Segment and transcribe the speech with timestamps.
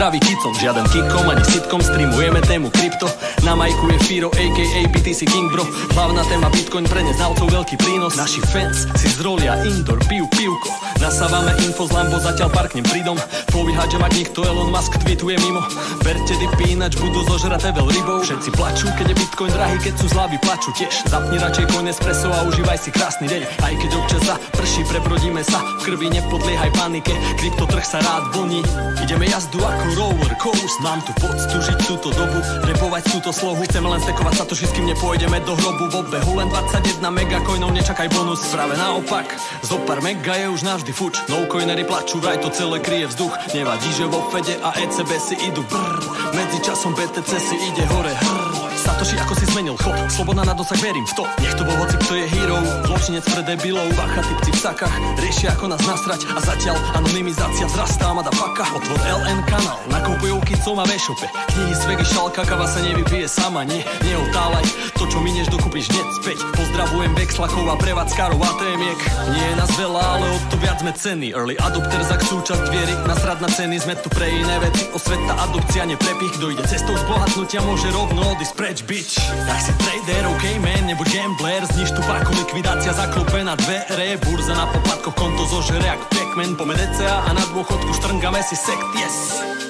[0.00, 3.04] Zdravý kicom Žiaden kikom ani sitkom, streamujeme tému krypto.
[3.44, 5.60] Na majku je Firo, aka BTC King bro.
[5.92, 8.16] Hlavná téma Bitcoin pre neznalcov veľký prínos.
[8.16, 10.72] Naši fans si zrolia indoor, pijú pivko.
[11.04, 13.16] Nasávame info z Lambo, zatiaľ parknem pridom
[13.52, 15.60] Povíhať, že mať nikto Elon Musk tweetuje mimo.
[16.00, 18.24] Verte dipy, ináč budú zožraté veľ rybou.
[18.24, 21.12] Všetci plačú, keď je Bitcoin drahý, keď sú zlavy plačú tiež.
[21.12, 23.42] Zapni radšej coin espresso a užívaj si krásny deň.
[23.64, 28.64] Aj keď občas za prší, prebrodíme sa V krvi nepodliehaj panike, kryptotrh sa rád vlní
[29.00, 33.60] Ideme jazdu ako roller coast Mám tu poctu žiť túto dobu, repovať túto slohu.
[33.68, 35.92] Chceme len stekovať sa to, kým nepôjdeme do hrobu.
[35.92, 38.40] V obehu len 21 megacoinov, nečakaj bonus.
[38.48, 39.28] Práve naopak,
[39.60, 41.20] zo pár mega je už navždy fuč.
[41.28, 43.34] No coinery plačú, vraj to celé kryje vzduch.
[43.52, 46.00] Nevadí, že vo Fede a ECB si idú brr
[46.32, 49.92] Medzi časom BTC si ide hore hrr Satoši, ako si zmenil chod.
[50.08, 51.04] Slobodná na dosah, verím.
[51.04, 52.56] V to Nech to bol hoci, kto je hero.
[52.88, 53.84] Zločinec pre debilov.
[53.92, 56.24] Bacha, typci v sakách Riešia, ako nás nasrať.
[56.32, 58.64] A zatiaľ anonymizácia vzrastá Mada paka.
[58.72, 63.68] Otvor LN kanál Nakupujú kicom a vešope Knihy z vegy šalka Kava sa nevypije sama.
[63.68, 64.64] Nie, neotálaj
[64.96, 66.38] To, čo minieš, dokúpiš hneď späť.
[66.56, 69.00] Pozdravujem Vexlakov a prevádzkarov ATMiek
[69.36, 71.36] Nie je nás veľa, ale o to viac sme ceny.
[71.36, 72.96] Early adopter za súčasť viery.
[73.04, 76.32] Nasrad na ceny Sme tu pre iné veci Osveta, adopcia, neprepich.
[76.40, 79.18] Kto ide cestou zbohatnutia Môže rovno odísť preč, bitch.
[79.58, 81.66] Si trader, ok man, nebo gambler.
[81.66, 84.16] Zniž tu páku, likvidácia zaklope na dvere.
[84.22, 86.54] Burza na poplatkoch, konto zožere jak Pac-Man.
[86.54, 89.69] Pome DCA a na dôchodku štrngame si sekt, yes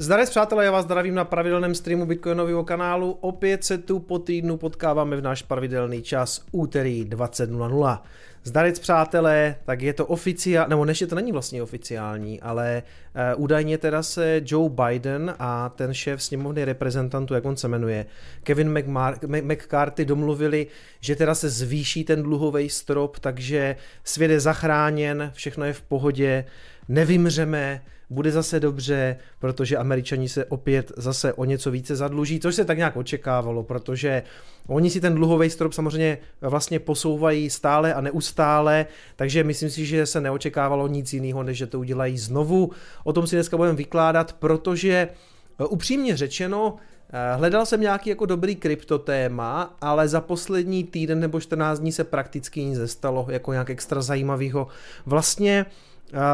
[0.00, 3.18] Zdarec přátelé, já vás zdravím na pravidelném streamu Bitcoinového kanálu.
[3.20, 7.98] Opět se tu po týdnu potkáváme v náš pravidelný čas úterý 20.00.
[8.44, 12.82] Zdarec přátelé, tak je to oficiální, nebo než je to není vlastně oficiální, ale
[13.36, 18.06] uh, údajně teda se Joe Biden a ten šéf sněmovny reprezentantů, jak on se jmenuje,
[18.42, 20.66] Kevin McMar- McCarthy domluvili,
[21.00, 26.44] že teda se zvýší ten dluhový strop, takže svět je zachráněn, všechno je v pohodě,
[26.88, 32.64] nevymřeme, bude zase dobře, protože američani se opět zase o něco více zadluží, což se
[32.64, 34.22] tak nějak očekávalo, protože
[34.66, 38.86] oni si ten dluhový strop samozřejmě vlastně posouvají stále a neustále,
[39.16, 42.70] takže myslím si, že se neočekávalo nic jiného, než že to udělají znovu.
[43.04, 45.08] O tom si dneska budeme vykládat, protože
[45.68, 46.76] upřímně řečeno,
[47.36, 52.64] Hledal jsem nějaký jako dobrý kryptotéma, ale za poslední týden nebo 14 dní se prakticky
[52.64, 54.66] nic nestalo jako nějak extra zajímavého.
[55.06, 55.66] Vlastně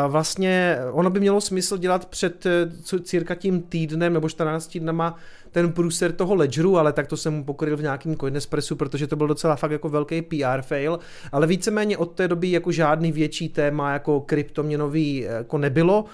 [0.08, 5.18] vlastně ono by mělo smysl dělat před eh, cirka tím týdnem nebo 14 dnama
[5.50, 9.26] ten průser toho ledgeru, ale tak to jsem pokryl v nějakým Coinespressu, protože to byl
[9.26, 10.98] docela fakt jako velký PR fail,
[11.32, 16.04] ale víceméně od té doby jako žádný větší téma jako kryptoměnový eh, jako nebylo.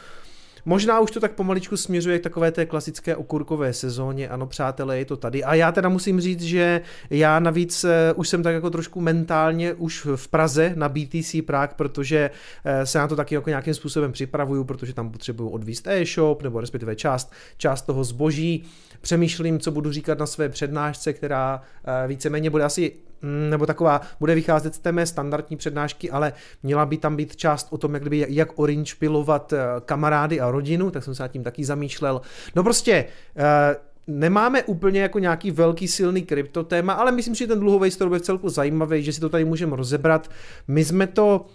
[0.64, 5.04] Možná už to tak pomaličku směřuje k takové té klasické okurkové sezóně, ano přátelé, je
[5.04, 5.44] to tady.
[5.44, 9.74] A já teda musím říct, že já navíc uh, už jsem tak jako trošku mentálně
[9.74, 14.12] už v Praze na BTC Prague, protože uh, se na to taky jako nějakým způsobem
[14.12, 18.64] připravuju, protože tam potřebuju odvíst e-shop, nebo respektive část, část toho zboží.
[19.00, 22.92] Přemýšlím, co budu říkat na své přednášce, která uh, víceméně bude asi
[23.22, 26.32] nebo taková, bude vycházet z té mé standardní přednášky, ale
[26.62, 30.50] měla by tam být část o tom, jak, kdyby, jak orange pilovat eh, kamarády a
[30.50, 32.20] rodinu, tak jsem se nad tím taky zamýšlel.
[32.56, 33.04] No prostě,
[33.36, 33.76] eh,
[34.06, 38.22] nemáme úplně jako nějaký velký silný kryptotéma, ale myslím že ten dluhový strop je v
[38.22, 40.30] celku zajímavý, že si to tady můžeme rozebrat.
[40.68, 41.46] My jsme to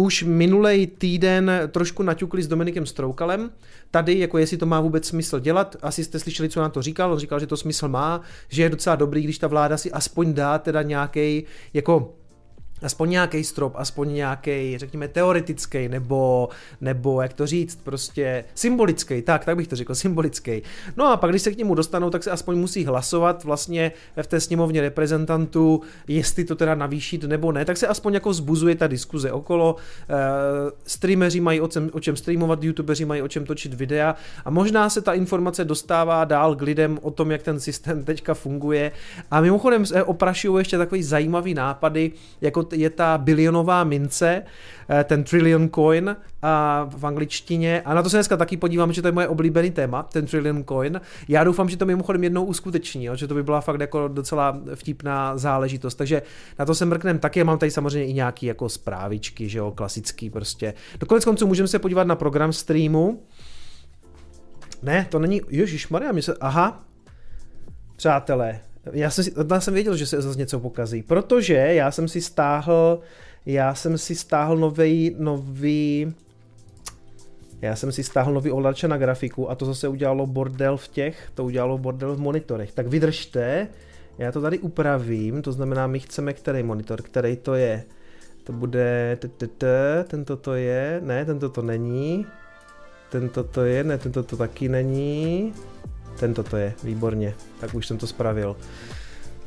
[0.00, 3.50] už minulý týden trošku naťukli s Dominikem Stroukalem.
[3.90, 7.12] Tady, jako jestli to má vůbec smysl dělat, asi jste slyšeli, co na to říkal.
[7.12, 10.34] On říkal, že to smysl má, že je docela dobrý, když ta vláda si aspoň
[10.34, 11.44] dá teda nějaký
[11.74, 12.14] jako
[12.82, 16.48] aspoň nějaký strop, aspoň nějaký, řekněme, teoretický, nebo,
[16.80, 20.62] nebo jak to říct, prostě symbolický, tak, tak bych to řekl, symbolický.
[20.96, 23.92] No a pak, když se k němu dostanou, tak se aspoň musí hlasovat vlastně
[24.22, 28.74] v té sněmovně reprezentantů, jestli to teda navýšit nebo ne, tak se aspoň jako vzbuzuje
[28.74, 29.74] ta diskuze okolo.
[29.74, 30.16] Uh,
[30.86, 34.90] streameři mají o čem, o čem streamovat, youtubeři mají o čem točit videa a možná
[34.90, 38.92] se ta informace dostává dál k lidem o tom, jak ten systém teďka funguje.
[39.30, 44.42] A mimochodem oprašují ještě takový zajímavý nápady, jako je ta bilionová mince,
[44.88, 47.82] eh, ten trillion coin a v angličtině.
[47.84, 50.64] A na to se dneska taky podívám, že to je moje oblíbený téma, ten trillion
[50.64, 51.00] coin.
[51.28, 54.60] Já doufám, že to mimochodem jednou uskuteční, jo, že to by byla fakt jako docela
[54.74, 55.94] vtipná záležitost.
[55.94, 56.22] Takže
[56.58, 57.44] na to se mrknem taky.
[57.44, 60.74] Mám tady samozřejmě i nějaký jako zprávičky, že jo, klasický prostě.
[61.00, 63.22] Dokonec konců můžeme se podívat na program streamu.
[64.82, 66.84] Ne, to není, Ježíš Maria, se, aha,
[67.96, 68.60] přátelé,
[68.92, 72.20] já jsem, si, já jsem věděl, že se zase něco pokazí, protože já jsem si
[72.20, 73.00] stáhl,
[73.46, 76.14] já jsem si stáhl nový, nový,
[77.62, 81.30] Já jsem si stáhl nový ovladače na grafiku a to zase udělalo bordel v těch,
[81.34, 82.72] to udělalo bordel v monitorech.
[82.72, 83.68] Tak vydržte,
[84.18, 87.84] já to tady upravím, to znamená, my chceme který monitor, který to je.
[88.44, 89.18] To bude,
[90.08, 92.26] tento to je, ne, tento to není,
[93.10, 95.52] tento to je, ne, tento to taky není,
[96.18, 98.56] tento to je, výborně, tak už jsem to spravil.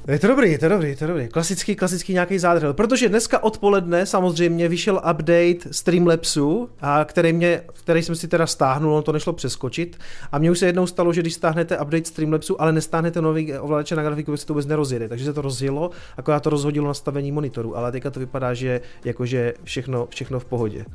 [0.08, 1.28] Je to dobrý, je to dobrý, je to dobrý.
[1.28, 2.74] Klasický, klasický nějaký zádrhel.
[2.74, 8.96] Protože dneska odpoledne samozřejmě vyšel update Streamlabsu, a který, mě, který jsem si teda stáhnul,
[8.96, 9.98] on to nešlo přeskočit.
[10.32, 13.96] A mně už se jednou stalo, že když stáhnete update Streamlabsu, ale nestáhnete nový ovladače
[13.96, 15.10] na grafiku, se to vůbec nerozjede.
[15.10, 17.78] Takže se to rozjelo, akorát to rozhodilo nastavení monitoru.
[17.78, 20.86] Ale teďka to vypadá, že jakože všechno, všechno v pohodě.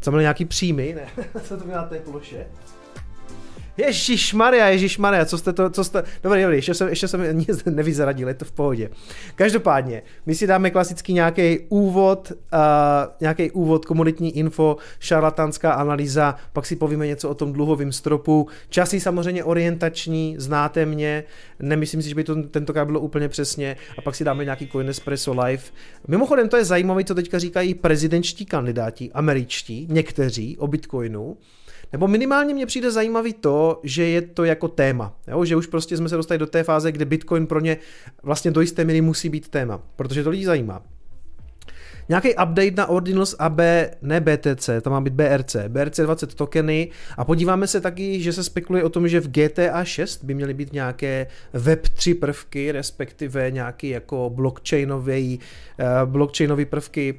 [0.00, 0.96] Co měl nějaký příjmy?
[0.96, 2.46] Ne, co to měl na té ploše?
[3.76, 7.38] Ježíš Maria, Ježíš Maria, co jste to, co jste, dobrý, dobrý, ještě jsem, ještě jsem
[7.38, 8.90] nic nevyzradil, je to v pohodě.
[9.34, 12.58] Každopádně, my si dáme klasický nějaký úvod, uh,
[13.20, 19.00] nějaký úvod, komunitní info, šarlatánská analýza, pak si povíme něco o tom dluhovém stropu, časy
[19.00, 21.24] samozřejmě orientační, znáte mě,
[21.58, 25.32] nemyslím si, že by to tentokrát bylo úplně přesně, a pak si dáme nějaký Coinespresso
[25.44, 25.62] Live.
[26.08, 31.36] Mimochodem, to je zajímavé, co teďka říkají prezidentští kandidáti, američtí, někteří o Bitcoinu,
[31.94, 35.16] nebo minimálně mně přijde zajímavý to, že je to jako téma.
[35.28, 35.44] Jo?
[35.44, 37.76] Že už prostě jsme se dostali do té fáze, kde Bitcoin pro ně
[38.22, 40.82] vlastně do jisté míry musí být téma, protože to lidi zajímá.
[42.08, 43.60] Nějaký update na Ordinals AB,
[44.02, 48.84] ne BTC, to má být BRC, BRC20 tokeny a podíváme se taky, že se spekuluje
[48.84, 54.30] o tom, že v GTA 6 by měly být nějaké Web3 prvky, respektive nějaký jako
[54.34, 55.40] blockchainový,
[55.78, 57.14] uh, blockchainový prvky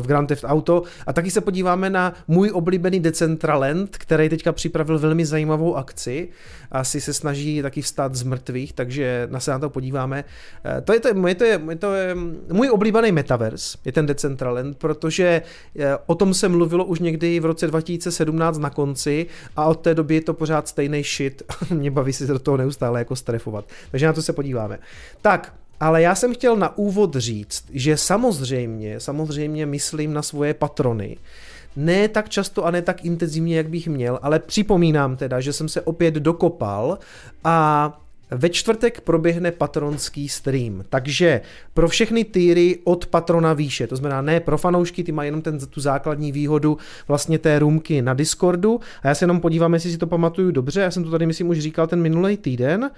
[0.00, 4.98] v Grand Theft Auto a taky se podíváme na můj oblíbený Decentraland, který teďka připravil
[4.98, 6.28] velmi zajímavou akci.
[6.72, 10.24] Asi se snaží taky vstát z mrtvých, takže na se na to podíváme.
[10.64, 12.14] Eh, to je, to, je, to, je, to je
[12.52, 15.42] můj oblíbený metaverse, je ten Decentraland, protože
[15.78, 19.26] eh, o tom se mluvilo už někdy v roce 2017 na konci
[19.56, 21.42] a od té doby je to pořád stejný shit.
[21.70, 23.64] Mě baví si do toho neustále jako strefovat.
[23.90, 24.78] Takže na to se podíváme.
[25.22, 31.16] Tak, ale já jsem chtěl na úvod říct, že samozřejmě, samozřejmě myslím na svoje patrony,
[31.76, 35.68] ne tak často a ne tak intenzivně, jak bych měl, ale připomínám teda, že jsem
[35.68, 36.98] se opět dokopal
[37.44, 41.40] a ve čtvrtek proběhne patronský stream, takže
[41.74, 45.58] pro všechny týry od patrona výše, to znamená ne pro fanoušky, ty mají jenom ten,
[45.58, 46.78] tu základní výhodu
[47.08, 48.80] vlastně té růmky na Discordu.
[49.02, 51.48] A já se jenom podívám, jestli si to pamatuju dobře, já jsem to tady myslím
[51.48, 52.90] už říkal ten minulý týden,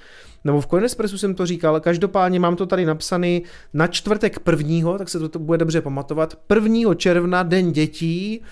[0.44, 3.42] nebo v Coinespressu jsem to říkal, každopádně mám to tady napsaný
[3.74, 8.42] na čtvrtek prvního, tak se to, bude dobře pamatovat, prvního června, den dětí,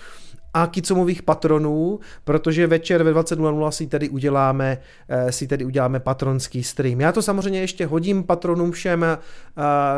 [0.53, 4.77] a Kicomových patronů, protože večer ve 20.00 si tady uděláme,
[5.09, 7.01] eh, si tady uděláme patronský stream.
[7.01, 9.17] Já to samozřejmě ještě hodím patronům všem eh,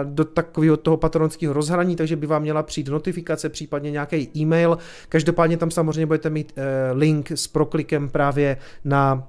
[0.03, 4.77] do takového toho patronského rozhraní, takže by vám měla přijít notifikace, případně nějaký e-mail.
[5.09, 9.27] Každopádně tam samozřejmě budete mít eh, link s proklikem právě na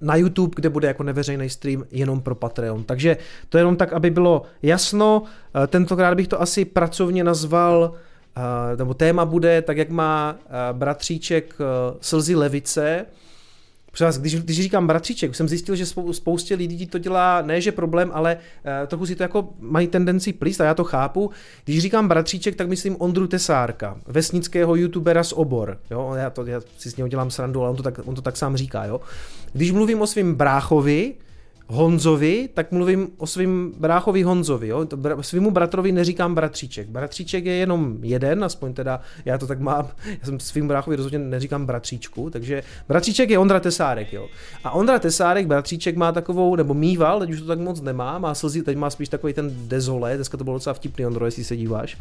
[0.00, 2.84] na YouTube, kde bude jako neveřejný stream jenom pro Patreon.
[2.84, 3.16] Takže
[3.48, 5.22] to jenom tak, aby bylo jasno.
[5.66, 7.98] Tentokrát bych to asi pracovně nazval Uh,
[8.78, 13.06] nebo téma bude, tak jak má uh, bratříček uh, Slzy Levice,
[13.92, 17.72] Přes, když, když říkám bratříček, jsem zjistil, že spou, spoustě lidí to dělá, ne že
[17.72, 21.30] problém, ale uh, trochu si to jako mají tendenci plíst a já to chápu.
[21.64, 25.78] Když říkám bratříček, tak myslím Ondru Tesárka, vesnického youtubera z obor.
[25.90, 26.12] Jo?
[26.16, 28.36] Já, to, já si s něho dělám srandu, ale on to tak, on to tak
[28.36, 28.84] sám říká.
[28.84, 29.00] Jo?
[29.52, 31.14] Když mluvím o svém bráchovi,
[31.72, 34.68] Honzovi, tak mluvím o svým bráchovi Honzovi.
[34.68, 34.86] Jo?
[35.20, 36.88] Svýmu bratrovi neříkám bratříček.
[36.88, 39.88] Bratříček je jenom jeden, aspoň teda já to tak mám.
[40.20, 44.12] Já jsem svým bráchovi rozhodně neříkám bratříčku, takže bratříček je Ondra Tesárek.
[44.12, 44.28] Jo?
[44.64, 48.34] A Ondra Tesárek, bratříček má takovou, nebo mýval, teď už to tak moc nemá, má
[48.34, 51.56] slzy, teď má spíš takový ten dezole, dneska to bylo docela vtipný Ondro, jestli se
[51.56, 51.98] díváš.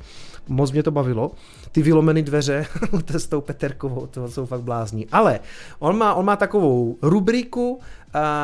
[0.48, 1.32] Moc mě to bavilo.
[1.72, 2.66] Ty vylomeny dveře
[3.18, 5.08] s tou Peterkovou, to jsou fakt blázní.
[5.12, 5.40] Ale
[5.80, 7.80] on má, on má takovou rubriku,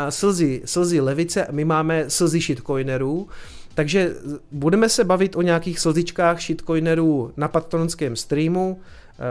[0.10, 3.28] slzy, slzy levice, my máme slzy shitcoinerů,
[3.74, 4.14] takže
[4.52, 8.80] budeme se bavit o nějakých slzičkách shitcoinerů na patronském streamu,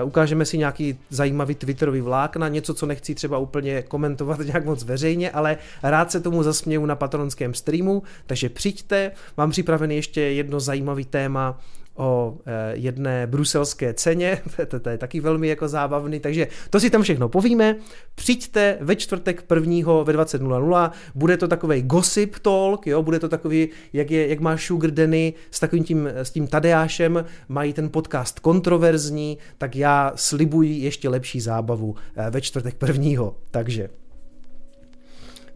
[0.04, 5.30] ukážeme si nějaký zajímavý Twitterový vlákna, něco, co nechci třeba úplně komentovat nějak moc veřejně,
[5.30, 11.04] ale rád se tomu zasměju na patronském streamu, takže přijďte, mám připravený ještě jedno zajímavý
[11.04, 11.60] téma
[11.96, 16.90] o eh, jedné bruselské ceně, to, to je taky velmi jako zábavný, takže to si
[16.90, 17.76] tam všechno povíme.
[18.14, 23.68] Přijďte ve čtvrtek prvního ve 20.00, bude to takový gossip talk, jo, bude to takový,
[23.92, 28.40] jak, je, jak má Sugar Danny s takovým tím, s tím Tadeášem, mají ten podcast
[28.40, 33.88] kontroverzní, tak já slibuji ještě lepší zábavu eh, ve čtvrtek prvního, takže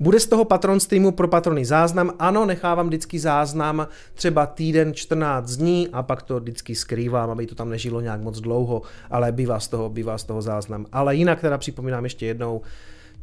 [0.01, 2.13] Bude z toho patron streamu pro patrony záznam?
[2.19, 7.55] Ano, nechávám vždycky záznam třeba týden, 14 dní a pak to vždycky skrývám, aby to
[7.55, 10.87] tam nežilo nějak moc dlouho, ale bývá z toho, bývá z toho záznam.
[10.93, 12.61] Ale jinak teda připomínám ještě jednou,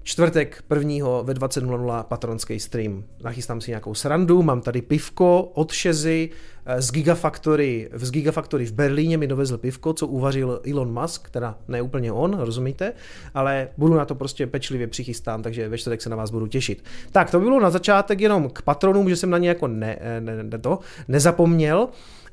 [0.08, 3.04] čtvrtek prvního ve 20.00 patronský stream.
[3.24, 6.30] Nachystám si nějakou srandu, mám tady pivko od Šezy
[6.66, 11.58] eh, z Gigafactory, z Gigafactory v Berlíně mi dovezl pivko, co uvařil Elon Musk, teda
[11.68, 12.94] ne úplně on, rozumíte,
[13.34, 16.84] ale budu na to prostě pečlivě přichystán, takže ve čtvrtek se na vás budu těšit.
[17.12, 20.22] Tak, to bylo na začátek jenom k patronům, že jsem na ně jako ne, eh,
[20.22, 21.90] ne, ne to, nezapomněl.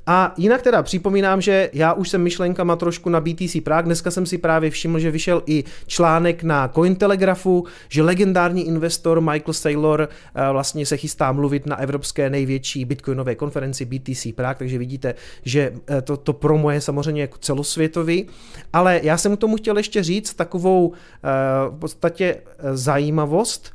[0.06, 3.86] A jinak teda připomínám, že já už jsem myšlenkama trošku na BTC Prague.
[3.86, 9.52] Dneska jsem si právě všiml, že vyšel i článek na Cointelegrafu, že legendární investor Michael
[9.52, 15.14] Saylor eh, vlastně se chystá mluvit na evropské největší bitcoinové konferenci BTC Prague, takže vidíte,
[15.42, 18.26] že eh, to, to promo je samozřejmě jako celosvětový.
[18.72, 21.28] Ale já jsem k tomu chtěl ještě říct takovou eh,
[21.70, 22.36] v podstatě
[22.72, 23.72] zajímavost.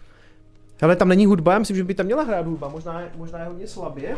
[0.82, 3.46] Hele, tam není hudba, já myslím, že by tam měla hrát hudba, možná, možná je
[3.46, 4.16] hodně slabě.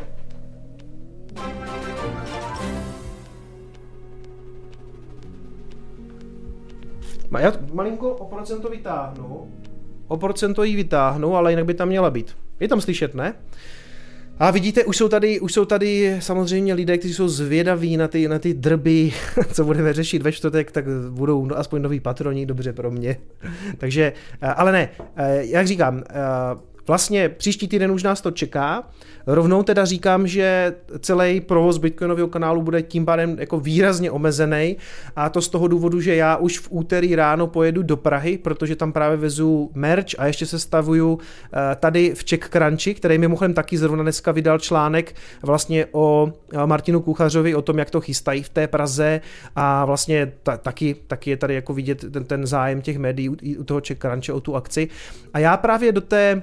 [7.40, 9.52] Já malinko o procento vytáhnu.
[10.08, 12.38] O procento ji vytáhnu, ale jinak by tam měla být.
[12.60, 13.34] Je tam slyšet, ne?
[14.40, 18.28] A vidíte, už jsou tady, už jsou tady samozřejmě lidé, kteří jsou zvědaví na ty,
[18.28, 19.14] na ty drby,
[19.54, 23.18] co budeme řešit ve čtvrtek, tak budou no, aspoň noví patroni, dobře pro mě.
[23.78, 26.14] Takže, eh, ale ne, eh, jak říkám, eh,
[26.92, 28.84] Vlastně příští týden už nás to čeká.
[29.28, 34.78] Rovnou teda říkám, že celý provoz Bitcoinového kanálu bude tím pádem jako výrazně omezený
[35.16, 38.76] a to z toho důvodu, že já už v úterý ráno pojedu do Prahy, protože
[38.76, 41.20] tam právě vezu merch a ještě se stavuju
[41.54, 46.68] eh, tady v Czech Crunchy, který mimochodem taky zrovna dneska vydal článek vlastně o eh,
[46.68, 49.22] Martinu Kuchařovi, o tom, jak to chystají v té Praze
[49.56, 53.36] a vlastně ta, taky, taky je tady jako vidět ten, ten zájem těch médií u,
[53.60, 54.88] u toho Czech Crunchy o tu akci.
[55.34, 56.42] A já právě do té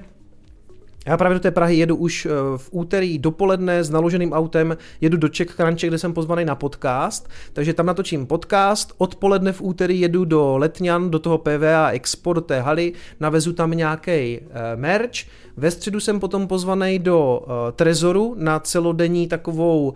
[1.07, 5.17] já právě do té Prahy jedu už eh, v úterý dopoledne s naloženým autem, jedu
[5.17, 9.99] do Czech Crunche, kde jsem pozvaný na podcast, takže tam natočím podcast, odpoledne v úterý
[9.99, 14.41] jedu do Letňan, do toho PVA Expo, do té haly, navezu tam nějaký eh,
[14.75, 15.25] merch,
[15.59, 19.95] ve středu jsem potom pozvaný do uh, Trezoru na celodenní takovou, uh,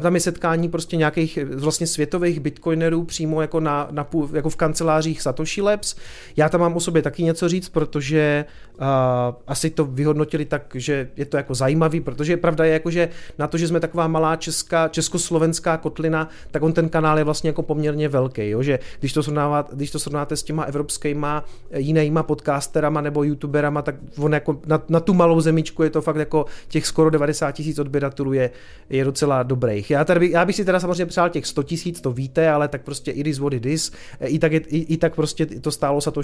[0.00, 5.22] tam je setkání prostě nějakých vlastně světových bitcoinerů přímo jako, na, na, jako v kancelářích
[5.22, 5.94] Satoshi Labs.
[6.36, 8.44] Já tam mám o sobě taky něco říct, protože
[8.80, 8.86] uh,
[9.46, 13.46] asi to vyhodnotili tak, že je to jako zajímavý, protože pravda je jako, že na
[13.46, 17.62] to, že jsme taková malá česká, československá kotlina, tak on ten kanál je vlastně jako
[17.62, 18.62] poměrně velký, jo?
[18.62, 21.44] že když to, srovnávat, když to srovnáte s těma evropskýma
[21.76, 26.16] jinýma podcasterama nebo youtuberama, tak on jako na, na tu malou zemičku je to fakt
[26.16, 28.50] jako těch skoro 90 tisíc odběratelů je,
[28.90, 29.90] je docela dobrých.
[29.90, 32.82] Já, tady, já bych si teda samozřejmě přál těch 100 tisíc, to víte, ale tak
[32.82, 33.92] prostě it is what it is.
[34.20, 36.22] I tak, je, i, i tak prostě to stálo sa to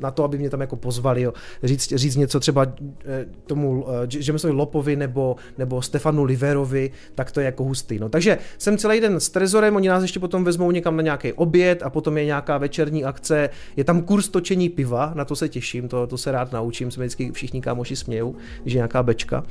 [0.00, 1.32] na to, aby mě tam jako pozvali, jo.
[1.62, 2.66] Říct, říct něco třeba
[3.04, 3.86] eh, tomu
[4.26, 7.98] Jamesovi Lopovi nebo, nebo Stefanu Liverovi, tak to je jako hustý.
[7.98, 8.08] No.
[8.08, 11.82] Takže jsem celý den s Trezorem, oni nás ještě potom vezmou někam na nějaký oběd
[11.82, 15.88] a potom je nějaká večerní akce, je tam kurz točení piva, na to se těším,
[15.88, 19.44] to, to se rád naučím, se vždycky všichni kámoši smějí hrajou, když je nějaká bečka.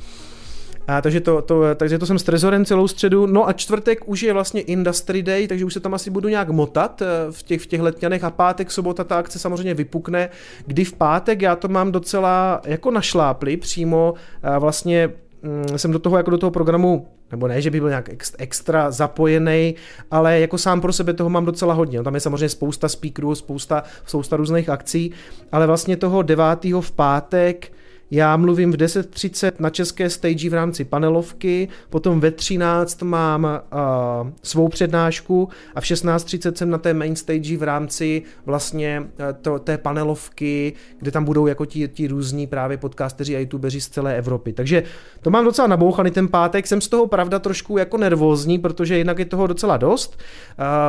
[0.88, 3.26] A takže, to, to, takže to jsem s Trezorem celou středu.
[3.26, 6.50] No a čtvrtek už je vlastně Industry Day, takže už se tam asi budu nějak
[6.50, 10.28] motat eh, v těch, v těch letňanech a pátek, sobota ta akce samozřejmě vypukne,
[10.66, 14.14] kdy v pátek já to mám docela jako našlápli, přímo
[14.58, 15.10] vlastně
[15.42, 18.90] mm, jsem do toho jako do toho programu nebo ne, že by byl nějak extra
[18.90, 19.74] zapojený,
[20.10, 21.98] ale jako sám pro sebe toho mám docela hodně.
[21.98, 25.12] No, tam je samozřejmě spousta speakerů, spousta, spousta různých akcí,
[25.52, 26.44] ale vlastně toho 9.
[26.80, 27.72] v pátek
[28.10, 34.30] já mluvím v 10.30 na české stage v rámci panelovky, potom ve 13 mám uh,
[34.42, 39.02] svou přednášku a v 16.30 jsem na té main stage v rámci vlastně
[39.42, 43.88] to, té panelovky, kde tam budou jako ti, ti různí právě podcasteři a youtubeři z
[43.88, 44.52] celé Evropy.
[44.52, 44.82] Takže
[45.20, 49.18] to mám docela nabouchaný ten pátek, jsem z toho pravda trošku jako nervózní, protože jinak
[49.18, 50.18] je toho docela dost.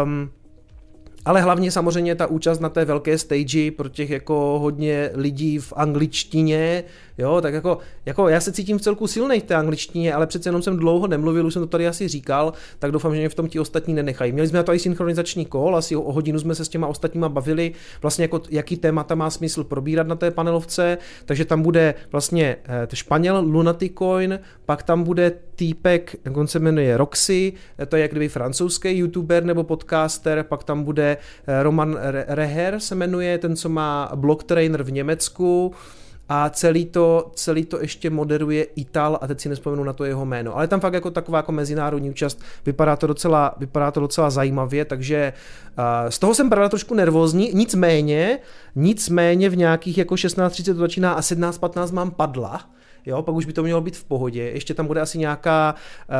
[0.03, 0.29] Um,
[1.27, 5.73] ale hlavně samozřejmě ta účast na té velké stage pro těch jako hodně lidí v
[5.75, 6.83] angličtině,
[7.17, 10.49] jo, tak jako, jako já se cítím v celku silnej v té angličtině, ale přece
[10.49, 13.35] jenom jsem dlouho nemluvil, už jsem to tady asi říkal, tak doufám, že mě v
[13.35, 14.31] tom ti ostatní nenechají.
[14.31, 16.87] Měli jsme na to i synchronizační kol, asi o, o hodinu jsme se s těma
[16.87, 21.95] ostatníma bavili, vlastně jako jaký témata má smysl probírat na té panelovce, takže tam bude
[22.11, 27.53] vlastně eh, Španěl Lunaticoin, pak tam bude týpek, on se jmenuje Roxy,
[27.87, 31.97] to je jak kdyby francouzský youtuber nebo podcaster, pak tam bude eh, Roman
[32.27, 35.73] Reher se jmenuje, ten, co má Blocktrainer v Německu,
[36.29, 40.25] a celý to, celý to ještě moderuje Ital a teď si nespomenu na to jeho
[40.25, 40.57] jméno.
[40.57, 44.85] Ale tam fakt jako taková jako mezinárodní účast, vypadá to docela, vypadá to docela zajímavě,
[44.85, 45.33] takže
[45.77, 48.39] uh, z toho jsem pravda trošku nervózní, nicméně,
[48.75, 52.61] nicméně v nějakých jako 16.30 to začíná a 17.15 mám padla,
[53.07, 54.43] jo, pak už by to mělo být v pohodě.
[54.43, 55.75] Ještě tam bude asi nějaká,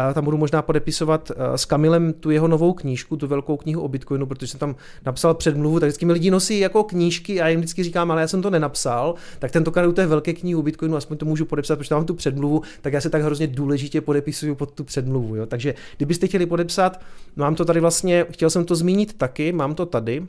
[0.07, 3.81] uh, tam budu možná podepisovat uh, s Kamilem tu jeho novou knížku, tu velkou knihu
[3.81, 4.75] o Bitcoinu, protože jsem tam
[5.05, 8.21] napsal předmluvu, tak vždycky mi lidi nosí jako knížky a já jim vždycky říkám, ale
[8.21, 11.45] já jsem to nenapsal, tak tentokrát u té velké knihy o Bitcoinu aspoň to můžu
[11.45, 14.83] podepsat, protože tam mám tu předmluvu, tak já se tak hrozně důležitě podepisuju pod tu
[14.83, 15.35] předmluvu.
[15.35, 15.45] Jo.
[15.45, 17.01] Takže kdybyste chtěli podepsat,
[17.35, 20.27] mám to tady vlastně, chtěl jsem to zmínit taky, mám to tady,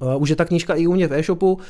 [0.00, 1.52] Uh, už je ta knížka i u mě v e-shopu.
[1.52, 1.60] Uh,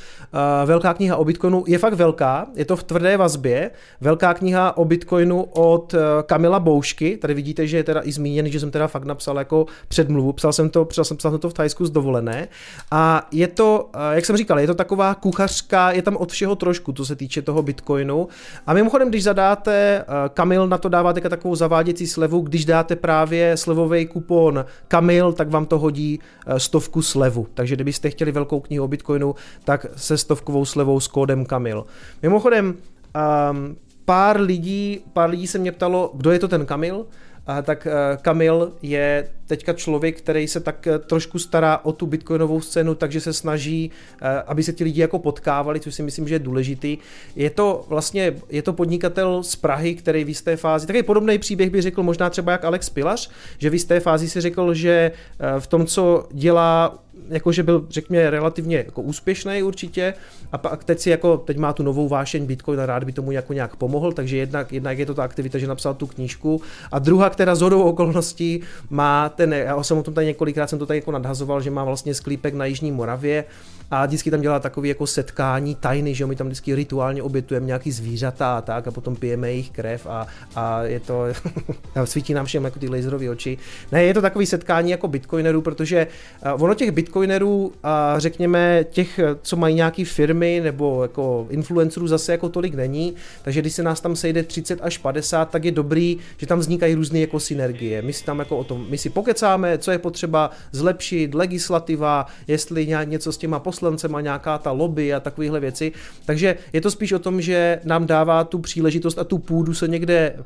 [0.64, 3.70] velká kniha o Bitcoinu je fakt velká, je to v tvrdé vazbě.
[4.00, 7.16] Velká kniha o Bitcoinu od uh, Kamila Boušky.
[7.16, 10.32] Tady vidíte, že je teda i zmíněný, že jsem teda fakt napsal jako předmluvu.
[10.32, 12.48] Psal jsem to, psal jsem, psal jsem to v Thajsku z dovolené.
[12.90, 16.56] A je to, uh, jak jsem říkal, je to taková kuchařka, je tam od všeho
[16.56, 18.28] trošku, co se týče toho Bitcoinu.
[18.66, 22.96] A mimochodem, když zadáte, uh, Kamil na to dává teďka takovou zaváděcí slevu, když dáte
[22.96, 27.46] právě slevový kupon Kamil, tak vám to hodí uh, stovku slevu.
[27.54, 31.84] Takže kdybyste chtěli velkou knihu o Bitcoinu, tak se stovkovou slevou s kódem Kamil.
[32.22, 37.06] Mimochodem, um, pár lidí, pár lidí se mě ptalo, kdo je to ten Kamil,
[37.46, 37.88] a tak
[38.22, 43.20] Kamil je teďka člověk, který se tak uh, trošku stará o tu bitcoinovou scénu, takže
[43.20, 46.98] se snaží, uh, aby se ti lidi jako potkávali, což si myslím, že je důležitý.
[47.36, 51.70] Je to vlastně, je to podnikatel z Prahy, který v jisté fázi, takový podobný příběh
[51.70, 55.12] by řekl možná třeba jak Alex Pilař, že v jisté fázi si řekl, že
[55.58, 60.14] v tom, co dělá jakože byl, řekněme, relativně jako úspěšný určitě
[60.52, 63.32] a pak teď si jako, teď má tu novou vášeň Bitcoin a rád by tomu
[63.32, 66.98] jako nějak pomohl, takže jednak, jednak je to ta aktivita, že napsal tu knížku a
[66.98, 70.86] druhá, která z hodou okolností má ten, já jsem o tom tady několikrát jsem to
[70.86, 73.44] tady jako nadhazoval, že má vlastně sklípek na Jižní Moravě
[73.90, 77.92] a vždycky tam dělá takový jako setkání tajný, že my tam vždycky rituálně obětujeme nějaký
[77.92, 81.24] zvířata a tak a potom pijeme jejich krev a, a je to,
[82.04, 83.58] svítí nám všem jako ty laserové oči.
[83.92, 86.06] Ne, je to takový setkání jako bitcoinerů, protože
[86.54, 92.48] ono těch bitcoinerů a řekněme těch, co mají nějaký firmy nebo jako influencerů zase jako
[92.48, 96.46] tolik není, takže když se nás tam sejde 30 až 50, tak je dobrý, že
[96.46, 98.02] tam vznikají různé jako synergie.
[98.02, 102.86] My si tam jako o tom, my si pokecáme, co je potřeba zlepšit, legislativa, jestli
[103.04, 105.92] něco s těma poslancema, nějaká ta lobby a takovéhle věci.
[106.24, 109.88] Takže je to spíš o tom, že nám dává tu příležitost a tu půdu se
[109.88, 110.36] někde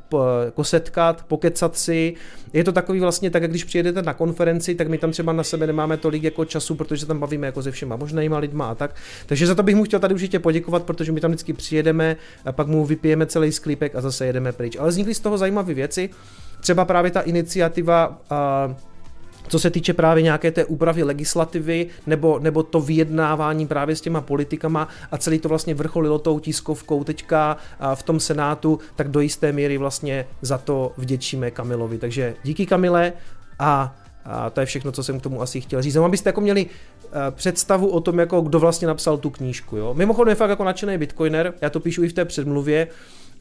[0.45, 2.15] jako setkat, pokecat si.
[2.53, 5.43] Je to takový vlastně tak, jak když přijedete na konferenci, tak my tam třeba na
[5.43, 8.95] sebe nemáme tolik jako času, protože tam bavíme jako se všema možnýma lidma a tak.
[9.27, 12.53] Takže za to bych mu chtěl tady určitě poděkovat, protože my tam vždycky přijedeme a
[12.53, 14.77] pak mu vypijeme celý sklípek a zase jedeme pryč.
[14.77, 16.11] Ale vznikly z toho zajímavé věci.
[16.61, 18.75] Třeba právě ta iniciativa uh,
[19.49, 24.21] co se týče právě nějaké té úpravy legislativy nebo, nebo to vyjednávání právě s těma
[24.21, 27.57] politikama a celý to vlastně vrcholilo tou tiskovkou teďka
[27.95, 31.99] v tom Senátu, tak do jisté míry vlastně za to vděčíme Kamilovi.
[31.99, 33.13] Takže díky Kamile
[33.59, 35.97] a a to je všechno, co jsem k tomu asi chtěl říct.
[35.97, 39.77] abyste jako měli e, představu o tom, jako kdo vlastně napsal tu knížku.
[39.77, 39.95] Jo?
[39.95, 42.89] Mimochodem je fakt jako nadšený bitcoiner, já to píšu i v té předmluvě,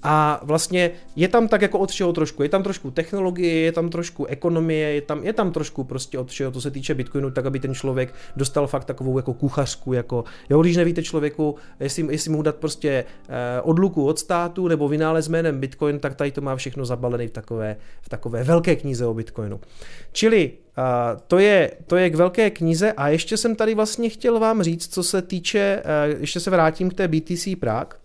[0.03, 2.43] a vlastně je tam tak jako od všeho trošku.
[2.43, 6.29] Je tam trošku technologie, je tam trošku ekonomie, je tam, je tam trošku prostě od
[6.29, 10.23] všeho, co se týče Bitcoinu, tak aby ten člověk dostal fakt takovou jako kuchařku, jako,
[10.49, 15.27] jo, když nevíte člověku, jestli, jestli mu dát prostě eh, odluku od státu nebo vynález
[15.27, 19.13] jménem Bitcoin, tak tady to má všechno zabalené v takové, v takové velké knize o
[19.13, 19.59] Bitcoinu.
[20.11, 24.39] Čili Uh, to, je, to je k velké knize a ještě jsem tady vlastně chtěl
[24.39, 27.99] vám říct, co se týče, uh, ještě se vrátím k té BTC Prague,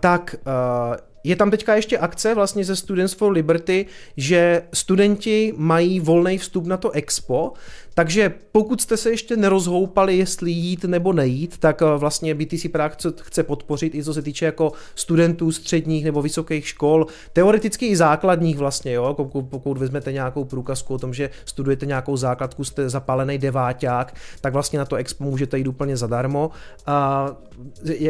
[0.00, 6.00] tak uh, je tam teďka ještě akce vlastně ze Students for Liberty, že studenti mají
[6.00, 7.52] volný vstup na to expo,
[7.98, 12.96] takže pokud jste se ještě nerozhoupali, jestli jít nebo nejít, tak eh, vlastně BTC Prague
[13.22, 18.58] chce podpořit i co se týče jako studentů středních nebo vysokých škol, teoreticky i základních
[18.58, 19.14] vlastně, jo,
[19.50, 24.78] pokud, vezmete nějakou průkazku o tom, že studujete nějakou základku, jste zapálený deváťák, tak vlastně
[24.78, 26.50] na to expo můžete jít úplně zadarmo.
[26.86, 27.30] A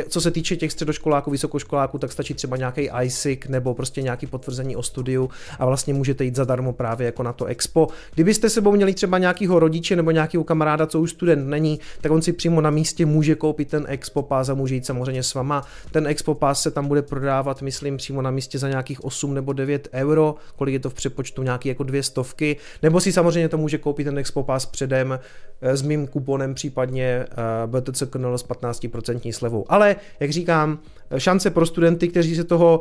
[0.08, 4.76] co se týče těch středoškoláků, vysokoškoláků, tak stačí třeba nějaký ISIC nebo prostě nějaký potvrzení
[4.76, 7.88] o studiu a vlastně můžete jít zadarmo právě jako na to expo.
[8.14, 12.12] Kdybyste sebou měli třeba nějakýho rodiče, rodiče nebo nějakého kamaráda, co už student není, tak
[12.12, 15.34] on si přímo na místě může koupit ten Expo Pass a může jít samozřejmě s
[15.34, 15.62] váma.
[15.90, 19.52] Ten Expo Pass se tam bude prodávat, myslím, přímo na místě za nějakých 8 nebo
[19.52, 23.58] 9 euro, kolik je to v přepočtu, nějaký jako dvě stovky, nebo si samozřejmě to
[23.58, 25.18] může koupit ten Expo Pass předem
[25.60, 27.26] eh, s mým kuponem, případně
[27.66, 29.64] uh, BTC Kernel s 15% slevou.
[29.68, 30.78] Ale, jak říkám,
[31.18, 32.80] šance pro studenty, kteří se toho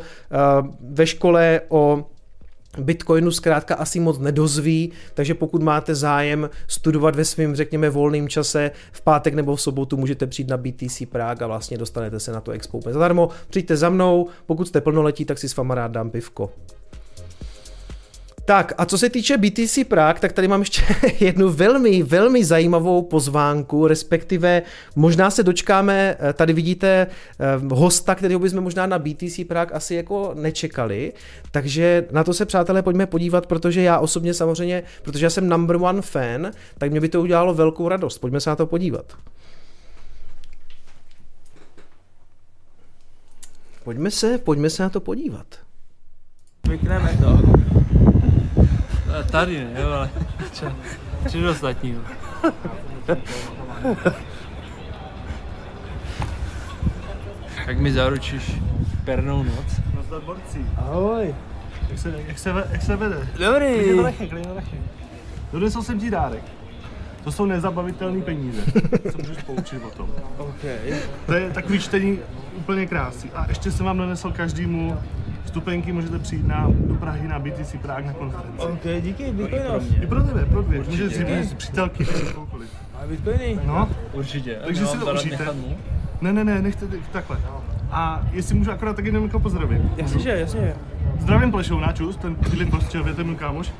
[0.81, 2.05] ve škole o
[2.77, 8.71] Bitcoinu zkrátka asi moc nedozví, takže pokud máte zájem studovat ve svém, řekněme, volném čase
[8.91, 12.41] v pátek nebo v sobotu, můžete přijít na BTC Prague a vlastně dostanete se na
[12.41, 13.29] to expo zadarmo.
[13.49, 16.51] Přijďte za mnou, pokud jste plnoletí, tak si s váma rád dám pivko.
[18.45, 20.81] Tak a co se týče BTC Prague, tak tady mám ještě
[21.19, 24.61] jednu velmi, velmi zajímavou pozvánku, respektive
[24.95, 27.07] možná se dočkáme, eh, tady vidíte
[27.39, 31.13] eh, hosta, kterého bychom možná na BTC Prague asi jako nečekali,
[31.51, 35.75] takže na to se přátelé pojďme podívat, protože já osobně samozřejmě, protože já jsem number
[35.75, 39.13] one fan, tak mě by to udělalo velkou radost, pojďme se na to podívat.
[43.83, 45.45] Pojďme se, pojďme se na to podívat.
[46.69, 47.74] Vykneme to.
[49.23, 50.09] Tady ne, jo, ale
[51.41, 52.01] do ostatního.
[57.67, 58.61] Jak mi zaručíš
[59.05, 59.81] pernou noc?
[59.95, 60.65] Nazdar borci.
[60.77, 61.35] Ahoj.
[61.89, 63.27] Jak se, jak se, jak se vede?
[63.37, 63.73] Dobrý.
[63.73, 64.79] Klidně nalechej, klidně nalechej.
[65.51, 66.43] Donesl jsem ti dárek.
[67.23, 68.61] To jsou nezabavitelné peníze.
[69.11, 70.09] Co můžeš poučit o tom.
[70.37, 70.99] Okay.
[71.25, 72.19] To je takový čtení
[72.57, 73.31] úplně krásný.
[73.35, 74.97] A ještě jsem vám donesl každému
[75.55, 78.61] Vstupenky můžete přijít na, do Prahy na BTC Prague na konferenci.
[78.61, 79.83] OK, díky, Bitcoinov.
[80.03, 80.83] I pro tebe, pro dvě.
[80.83, 82.69] Můžete si přijít přítelky, kohokoliv.
[83.03, 83.59] A Bitcoiny?
[83.65, 84.59] No, Určitě.
[84.65, 85.47] takže si to užijte.
[86.21, 87.37] Ne, ne, ne, nechte takhle.
[87.91, 89.81] A jestli můžu akorát taky jenom pozdravit.
[89.97, 90.73] Jasně, že, jasně.
[91.19, 93.71] Zdravím Plešouna, čus, ten bydlí Prostějově, ten můj kámoš.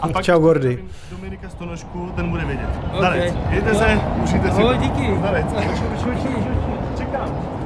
[0.00, 0.84] A pak Čau, Gordy.
[1.10, 2.68] Dominika Stonožku, ten bude vědět.
[2.86, 3.00] Okay.
[3.00, 4.62] Darec, jděte se, užijte si.
[4.62, 5.18] Ahoj, díky.
[5.22, 5.46] Darec,
[6.98, 7.59] čekám.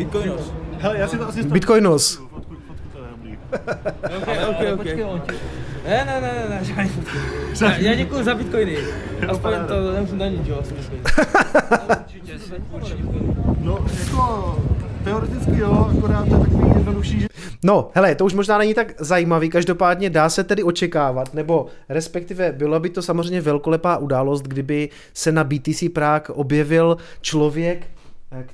[0.00, 0.52] Bitcoinos.
[0.78, 1.42] Hele, já si to asi...
[1.42, 2.16] Bitcoinos.
[2.16, 3.38] Fotku, fotku to je dobrý.
[4.48, 5.32] Ok, ok, ok.
[5.84, 6.90] Ne, ne, ne, ne, žádný.
[7.60, 8.76] Já, já děkuji za bitcoiny.
[9.28, 11.02] Aspoň to nemusím danit, jo, asi bitcoiny.
[11.98, 12.32] Určitě,
[12.72, 13.02] určitě.
[13.60, 14.58] No, jako
[15.04, 17.26] teoreticky jo, akorát to je takový jednodušší, že...
[17.64, 22.52] No, hele, to už možná není tak zajímavý, každopádně dá se tedy očekávat, nebo respektive
[22.52, 27.86] byla by to samozřejmě velkolepá událost, kdyby se na BTC Prague objevil člověk,
[28.32, 28.44] eh,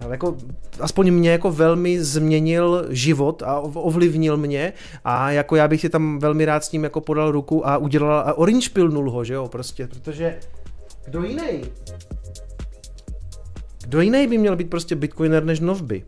[0.00, 0.36] který jako,
[0.80, 4.72] aspoň mě jako velmi změnil život a ovlivnil mě
[5.04, 8.18] a jako já bych si tam velmi rád s ním jako podal ruku a udělal
[8.18, 10.38] a orange pilnul ho, že jo, prostě, protože
[11.04, 11.62] kdo jiný?
[13.82, 16.04] Kdo jiný by měl být prostě bitcoiner než Novby?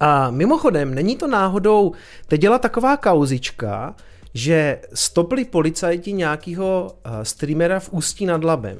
[0.00, 1.92] A mimochodem, není to náhodou,
[2.26, 3.94] teď dělá taková kauzička,
[4.34, 8.78] že stopli policajti nějakého eh, streamera v Ústí nad Labem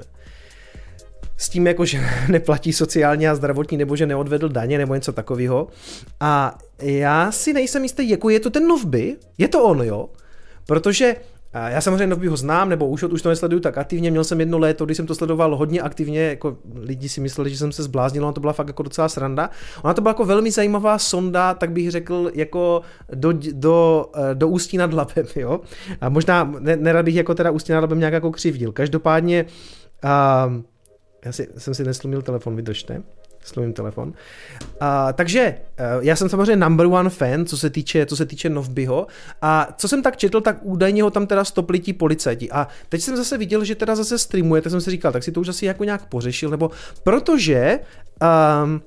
[1.43, 5.69] s tím, jako, že neplatí sociální a zdravotní, nebo že neodvedl daně, nebo něco takového.
[6.21, 10.09] A já si nejsem jistý, jako je to ten Novby, je to on, jo?
[10.67, 11.17] Protože
[11.55, 14.59] já samozřejmě Novby ho znám, nebo už, už to nesleduju tak aktivně, měl jsem jedno
[14.59, 18.23] léto, když jsem to sledoval hodně aktivně, jako lidi si mysleli, že jsem se zbláznil,
[18.23, 19.51] ona to byla fakt jako docela sranda.
[19.83, 22.83] Ona to byla jako velmi zajímavá sonda, tak bych řekl, jako
[23.15, 25.61] do, do, eh, do ústí nad labem, jo.
[26.01, 28.73] A možná, ne, nerad bych jako teda ústí nad labem nějak jako křivdil.
[28.73, 29.45] Každopádně,
[30.05, 30.63] uh,
[31.25, 33.03] já si, jsem si neslumil telefon, vydržte.
[33.45, 34.13] Slumím telefon.
[34.81, 38.49] A, takže eh, já jsem samozřejmě number one fan, co se týče, co se týče
[38.49, 39.07] Novbyho.
[39.43, 42.51] A co jsem tak četl, tak údajně ho tam teda stopli ti policajti.
[42.51, 45.33] A teď jsem zase viděl, že teda zase streamuje, tak jsem si říkal, tak si
[45.33, 46.71] to už asi jako nějak pořešil, nebo
[47.05, 47.81] protože
[48.65, 48.83] um,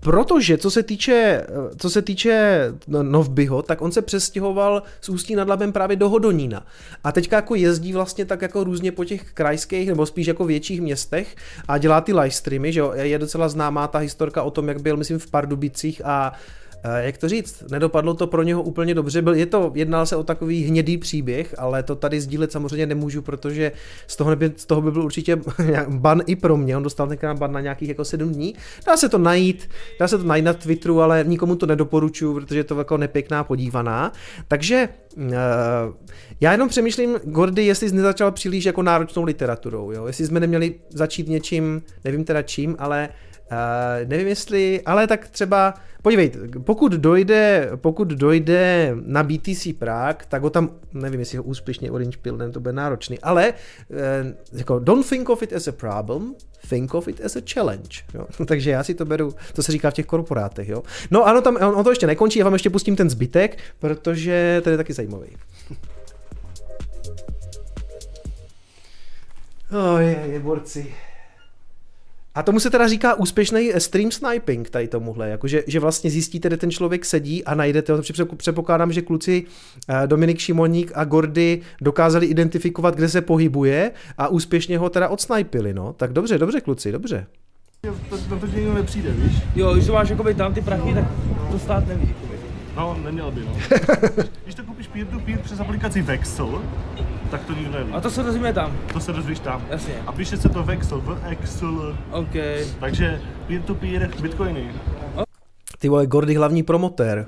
[0.00, 2.60] Protože co se týče, co se týče
[3.02, 6.66] Novbyho, tak on se přestěhoval z Ústí nad Labem právě do Hodonína.
[7.04, 10.80] A teďka jako jezdí vlastně tak jako různě po těch krajských nebo spíš jako větších
[10.80, 11.36] městech
[11.68, 12.92] a dělá ty livestreamy, že jo.
[12.94, 17.18] Je docela známá ta historka o tom, jak byl, myslím, v Pardubicích a Eh, jak
[17.18, 19.22] to říct, nedopadlo to pro něho úplně dobře.
[19.22, 23.22] Byl, je to, jednal se o takový hnědý příběh, ale to tady sdílet samozřejmě nemůžu,
[23.22, 23.72] protože
[24.06, 25.36] z toho, neby, z toho by byl určitě
[25.88, 26.76] ban i pro mě.
[26.76, 28.54] On dostal tenkrát ban na nějakých jako sedm dní.
[28.86, 29.70] Dá se to najít,
[30.00, 33.44] dá se to najít na Twitteru, ale nikomu to nedoporučuju, protože je to jako nepěkná
[33.44, 34.12] podívaná.
[34.48, 35.24] Takže uh,
[36.40, 40.06] já jenom přemýšlím, Gordy, jestli jsi nezačal příliš jako náročnou literaturou, jo?
[40.06, 43.25] jestli jsme neměli začít něčím, nevím teda čím, ale Uh,
[44.04, 50.50] nevím jestli, ale tak třeba, podívejte, pokud dojde, pokud dojde na BTC Prague, tak ho
[50.50, 53.54] tam, nevím jestli ho úspěšně Orange Pill, to bude náročný, ale
[53.88, 53.98] uh,
[54.52, 56.34] jako don't think of it as a problem,
[56.68, 58.02] think of it as a challenge.
[58.14, 58.26] Jo?
[58.46, 60.68] Takže já si to beru, to se říká v těch korporátech.
[60.68, 60.82] Jo?
[61.10, 64.60] No ano, tam, on, on to ještě nekončí, já vám ještě pustím ten zbytek, protože
[64.64, 65.28] to je taky zajímavý.
[69.72, 70.94] Oh, je, je, borci.
[72.36, 76.56] A tomu se teda říká úspěšný stream sniping tady tomuhle, jakože, že vlastně zjistíte, kde
[76.56, 78.02] ten člověk sedí a najdete ho.
[78.36, 79.44] Předpokládám, že kluci
[79.88, 85.74] eh, Dominik Šimoník a Gordy dokázali identifikovat, kde se pohybuje a úspěšně ho teda odsnipili,
[85.74, 85.92] no.
[85.92, 87.26] Tak dobře, dobře kluci, dobře.
[88.10, 89.32] To, na to ti nikdo nepřijde, víš?
[89.54, 91.04] Jo, když to máš jakoby tam ty prachy, tak
[91.50, 92.08] to stát neví.
[92.08, 92.36] jakoby.
[92.76, 93.52] No, neměl by, no.
[94.42, 96.62] Když to koupíš peer-to-peer přes aplikaci Vexel,
[97.30, 97.92] tak to nikdo neví.
[97.92, 98.76] A to se dozvíme tam.
[98.92, 99.62] To se dozvíš tam.
[99.70, 99.94] Jasně.
[100.06, 101.96] A píše se to Vexel, v Excel.
[102.10, 102.34] OK.
[102.80, 104.70] Takže peer-to-peer bitcoiny.
[105.78, 107.26] Ty vole, Gordy hlavní promotér.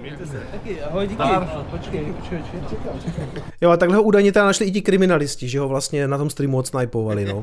[0.00, 0.42] Mějte se.
[0.52, 1.22] Taky, ahoj, díky.
[1.22, 1.64] Zdar.
[1.70, 3.24] Počkej, počkej, počkej.
[3.60, 6.30] Jo, a takhle ho údajně teda našli i ti kriminalisti, že ho vlastně na tom
[6.30, 7.42] streamu odsnipovali, no.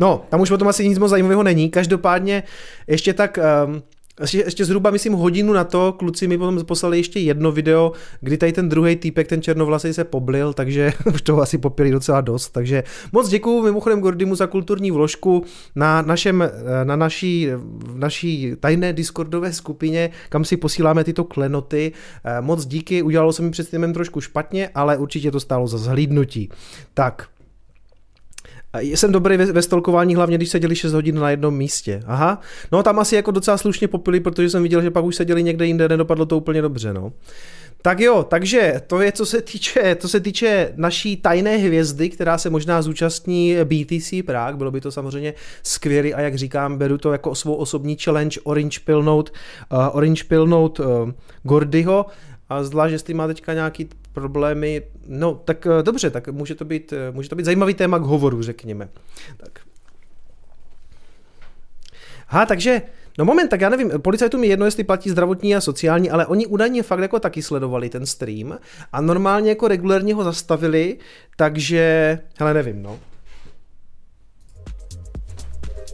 [0.00, 1.70] No, tam už potom asi nic moc zajímavého není.
[1.70, 2.42] Každopádně
[2.86, 3.82] ještě tak um,
[4.20, 8.36] ještě, ještě zhruba, myslím, hodinu na to, kluci mi potom poslali ještě jedno video, kdy
[8.36, 12.48] tady ten druhý týpek, ten černovlasý se poblil, takže už toho asi popili docela dost.
[12.48, 15.44] Takže moc děkuju mimochodem Gordimu za kulturní vložku
[15.76, 16.50] na, našem,
[16.84, 17.48] na naší,
[17.94, 21.92] naší tajné Discordové skupině, kam si posíláme tyto klenoty.
[22.24, 25.78] Eh, Moc díky, udělalo se mi před týmem trošku špatně, ale určitě to stálo za
[25.78, 26.48] zhlídnutí.
[26.94, 27.28] Tak,
[28.76, 32.02] Jsem dobrý ve, ve stolkování, hlavně když seděli 6 hodin na jednom místě.
[32.06, 32.40] Aha,
[32.72, 35.66] no tam asi jako docela slušně popili, protože jsem viděl, že pak už seděli někde
[35.66, 37.12] jinde, nedopadlo to úplně dobře, no.
[37.82, 42.38] Tak jo, takže to je, co se týče, co se týče naší tajné hvězdy, která
[42.38, 47.12] se možná zúčastní BTC Prague, bylo by to samozřejmě skvělé a jak říkám, beru to
[47.12, 49.32] jako svou osobní challenge Orange Pilnout,
[49.72, 50.86] uh, Orange Pilnout uh,
[51.42, 52.06] Gordyho
[52.48, 56.92] a zvlášť, jestli má teďka nějaký problémy, no tak uh, dobře, tak může to být,
[56.92, 58.88] uh, může to být zajímavý téma k hovoru, řekněme.
[59.36, 59.58] Tak.
[62.26, 62.82] Ha, takže
[63.18, 66.46] No moment, tak já nevím, policajtům je jedno, jestli platí zdravotní a sociální, ale oni
[66.46, 68.58] údajně fakt jako taky sledovali ten stream
[68.92, 70.98] a normálně jako regulérně ho zastavili,
[71.36, 72.98] takže, hele nevím, no.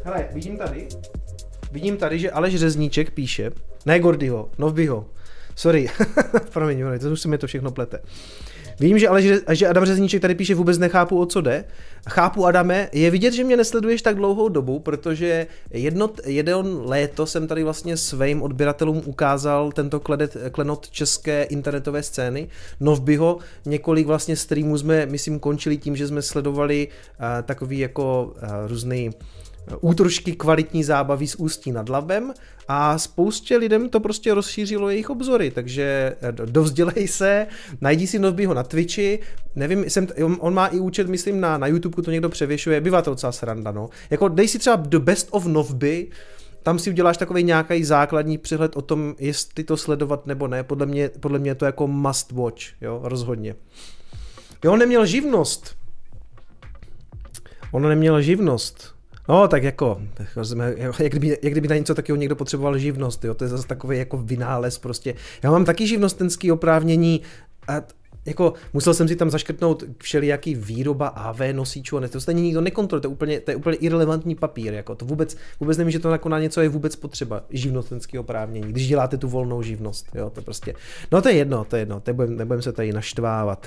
[0.02, 0.88] Hele, vidím tady,
[1.72, 3.50] vidím tady, že Aleš Řezníček píše,
[3.86, 5.06] ne Gordyho, Novbyho,
[5.56, 5.88] sorry,
[6.52, 8.00] promiň, to už se mi to všechno plete.
[8.80, 11.64] Vím, že, ale že, že Adam Řezníček tady píše, vůbec nechápu, o co jde.
[12.08, 17.46] Chápu, Adame, je vidět, že mě nesleduješ tak dlouhou dobu, protože jedno, jeden léto jsem
[17.46, 22.48] tady vlastně svým odběratelům ukázal tento kledet, klenot české internetové scény.
[22.80, 28.48] Novbyho, několik vlastně streamů jsme, myslím, končili tím, že jsme sledovali uh, takový jako uh,
[28.66, 29.10] různý
[29.80, 32.32] útržky kvalitní zábavy s Ústí nad Labem
[32.68, 37.46] a spoustě lidem to prostě rozšířilo jejich obzory, takže eh, dovzdělej se,
[37.80, 39.18] najdi si Novbyho na Twitchi,
[39.56, 43.02] nevím, jsem, on, on má i účet, myslím, na, na YouTube, to někdo převěšuje, bývá
[43.02, 43.90] to docela sranda, no.
[44.10, 46.08] Jako dej si třeba The Best of Novby,
[46.62, 50.86] tam si uděláš takový nějaký základní přehled o tom, jestli to sledovat nebo ne, podle
[50.86, 53.54] mě, podle mě je to jako must watch, jo, rozhodně.
[54.64, 55.76] Jo, on neměl živnost.
[57.72, 58.93] On neměl živnost.
[59.28, 60.00] No, tak jako,
[60.98, 63.98] jak kdyby, jak kdyby na něco takového někdo potřeboval živnost, jo, to je zase takový
[63.98, 65.14] jako vynález prostě.
[65.42, 67.20] Já mám taky živnostenský oprávnění
[67.68, 67.82] a
[68.26, 72.60] jako musel jsem si tam zaškrtnout všelijaký výroba AV nosičů a ne, to stejně nikdo
[72.60, 75.98] nekontroluje, to je úplně, to je úplně irrelevantní papír, jako to vůbec, vůbec nevím, že
[75.98, 80.30] to jako na něco je vůbec potřeba, živnostenský oprávnění, když děláte tu volnou živnost, jo,
[80.30, 80.74] to prostě,
[81.12, 83.66] no to je jedno, to je jedno, nebudem, nebudem se tady naštvávat.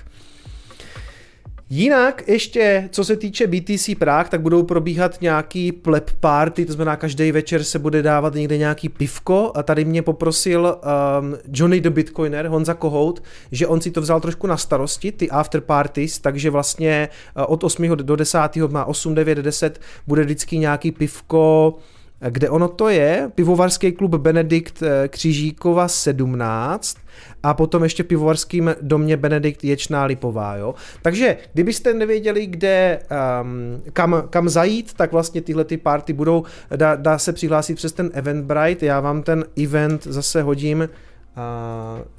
[1.70, 6.96] Jinak ještě, co se týče BTC Prague, tak budou probíhat nějaký pleb party, to znamená
[6.96, 10.78] každý večer se bude dávat někde nějaký pivko a tady mě poprosil
[11.22, 15.30] um, Johnny the Bitcoiner, Honza Kohout, že on si to vzal trošku na starosti, ty
[15.30, 17.88] after parties, takže vlastně uh, od 8.
[17.88, 18.40] do 10.
[18.70, 21.76] má 8, 9, 10 bude vždycky nějaký pivko,
[22.20, 26.98] kde ono to je, pivovarský klub Benedikt eh, Křižíkova 17
[27.44, 30.76] a potom ještě pivovarským domě Benedikt Ječná Lipová, jo.
[31.02, 33.00] Takže kdybyste nevěděli, kde,
[33.42, 36.44] um, kam, kam zajít, tak vlastně tyhle ty party budou,
[36.76, 40.88] dá, dá se přihlásit přes ten Eventbrite, já vám ten event zase hodím uh,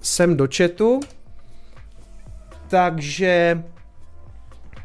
[0.01, 1.01] sem do chatu,
[2.69, 3.63] takže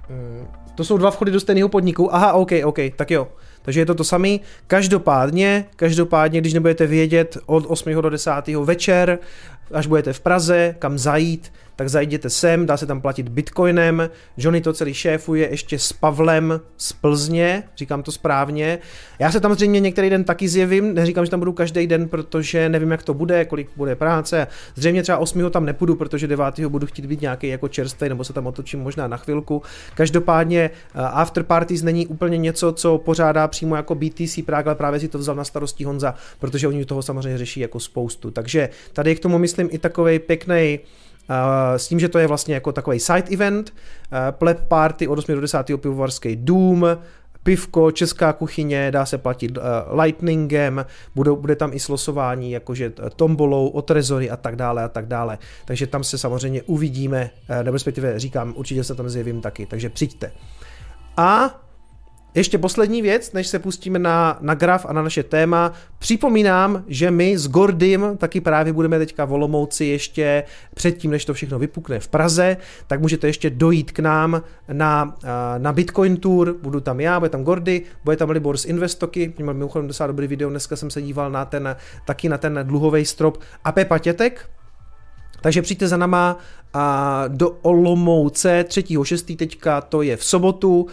[0.10, 3.28] uh, to jsou dva vchody do stejného podniku, aha, ok, ok, tak jo.
[3.64, 4.38] Takže je to to samé.
[4.68, 7.94] Každopádně, každopádně, když nebudete vědět od 8.
[7.94, 8.32] do 10.
[8.64, 9.20] večer,
[9.72, 14.10] až budete v Praze, kam zajít, tak zajděte sem, dá se tam platit bitcoinem.
[14.38, 18.80] Johnny to celý šéfuje ještě s Pavlem z Plzně, říkám to správně.
[19.20, 22.70] Já se tam zřejmě některý den taky zjevím, neříkám, že tam budu každý den, protože
[22.70, 24.48] nevím, jak to bude, kolik bude práce.
[24.76, 25.52] Zřejmě třeba 8.
[25.52, 26.60] tam nepůjdu, protože 9.
[26.60, 29.62] budu chtít být nějaký jako čerstvý, nebo se tam otočím možná na chvilku.
[29.96, 35.00] Každopádně eh, after parties není úplně něco, co pořádá přímo jako BTC Prague, ale právě
[35.00, 38.32] si to vzal na starosti Honza, protože oni toho samozřejmě řeší jako spoustu.
[38.32, 40.80] Takže tady je k tomu myslím i takový pěkný
[41.78, 43.74] s tím, že to je vlastně jako takový side event,
[44.32, 45.58] pleb party od 8 do 10.
[45.78, 46.86] pivovarský dům,
[47.44, 49.58] pivko, česká kuchyně, dá se platit
[50.02, 55.06] lightningem, bude, bude tam i slosování, jakože tombolou, o trezory a tak dále a tak
[55.06, 55.38] dále.
[55.66, 57.30] Takže tam se samozřejmě uvidíme,
[57.64, 60.32] nebo respektive říkám, určitě se tam zjevím taky, takže přijďte.
[61.18, 61.60] A
[62.36, 65.74] ještě poslední věc, než se pustíme na, na graf a na naše téma.
[66.00, 70.44] Připomínám, že my s Gordym taky právě budeme teďka volomouci ještě
[70.74, 74.42] předtím, než to všechno vypukne v Praze, tak můžete ještě dojít k nám
[74.72, 75.18] na,
[75.58, 79.54] na Bitcoin Tour, budu tam já, bude tam Gordy, bude tam Libor z Investoky, měl
[79.54, 83.38] mimochodem docela dobrý video, dneska jsem se díval na ten, taky na ten dluhový strop
[83.64, 84.50] a Pepa Tětek,
[85.42, 86.38] takže přijďte za náma
[86.74, 89.38] a do Olomouce 3.6.
[89.38, 90.88] teďka, to je v sobotu.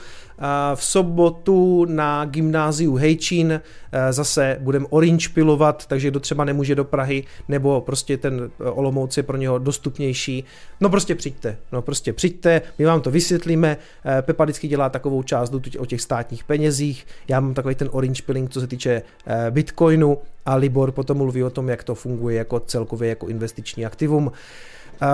[0.74, 3.53] V sobotu na gymnáziu Hejčín
[3.92, 8.70] eh, zase budeme orange pilovat, takže kdo třeba nemůže do Prahy, nebo prostě ten eh,
[8.70, 10.44] Olomouc je pro něho dostupnější,
[10.81, 15.22] no prostě přijďte, no prostě přijďte, my vám to vysvětlíme, eh, Pepa vždycky dělá takovou
[15.22, 19.03] část o těch státních penězích, já mám takový ten orange pilling, co se týče
[19.50, 24.33] Bitcoinu a Libor potom mluví o tom, jak to funguje jako celkově jako investiční aktivum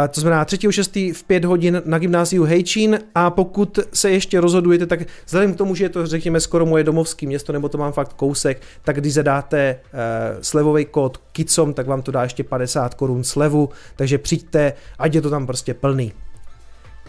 [0.08, 1.14] to znamená 3.6.
[1.14, 5.74] v 5 hodin na gymnáziu Hejčín a pokud se ještě rozhodujete, tak vzhledem k tomu,
[5.74, 9.14] že je to řekněme skoro moje domovské město, nebo to mám fakt kousek, tak když
[9.14, 9.98] zadáte uh,
[10.40, 15.22] slevový kód KICOM, tak vám to dá ještě 50 korun slevu, takže přijďte, ať je
[15.22, 16.12] to tam prostě plný.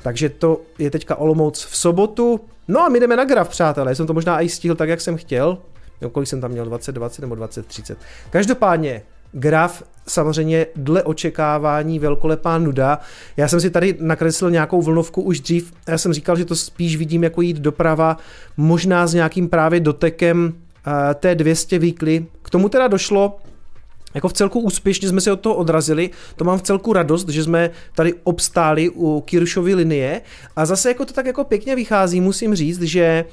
[0.03, 2.39] Takže to je teďka Olomouc v sobotu.
[2.67, 3.95] No a my jdeme na graf, přátelé.
[3.95, 5.57] Jsem to možná i stihl tak, jak jsem chtěl.
[6.01, 6.65] Jo, kolik jsem tam měl?
[6.65, 7.97] 20, 20 nebo 20, 30.
[8.29, 12.99] Každopádně, graf samozřejmě dle očekávání velkolepá nuda.
[13.37, 15.73] Já jsem si tady nakreslil nějakou vlnovku už dřív.
[15.87, 18.17] Já jsem říkal, že to spíš vidím jako jít doprava,
[18.57, 22.25] možná s nějakým právě dotekem uh, té 200 výkly.
[22.41, 23.37] K tomu teda došlo
[24.15, 27.43] jako v celku úspěšně jsme se od toho odrazili, to mám v celku radost, že
[27.43, 30.21] jsme tady obstáli u Kiršovy linie
[30.55, 33.25] a zase jako to tak jako pěkně vychází, musím říct, že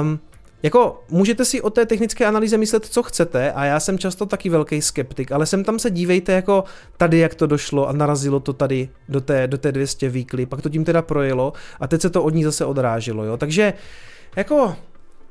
[0.00, 0.18] um,
[0.64, 4.48] jako můžete si o té technické analýze myslet, co chcete a já jsem často taky
[4.48, 6.64] velký skeptik, ale sem tam se dívejte jako
[6.96, 10.62] tady, jak to došlo a narazilo to tady do té, do té 200 výkly, pak
[10.62, 13.36] to tím teda projelo a teď se to od ní zase odráželo, jo.
[13.36, 13.72] Takže
[14.36, 14.76] jako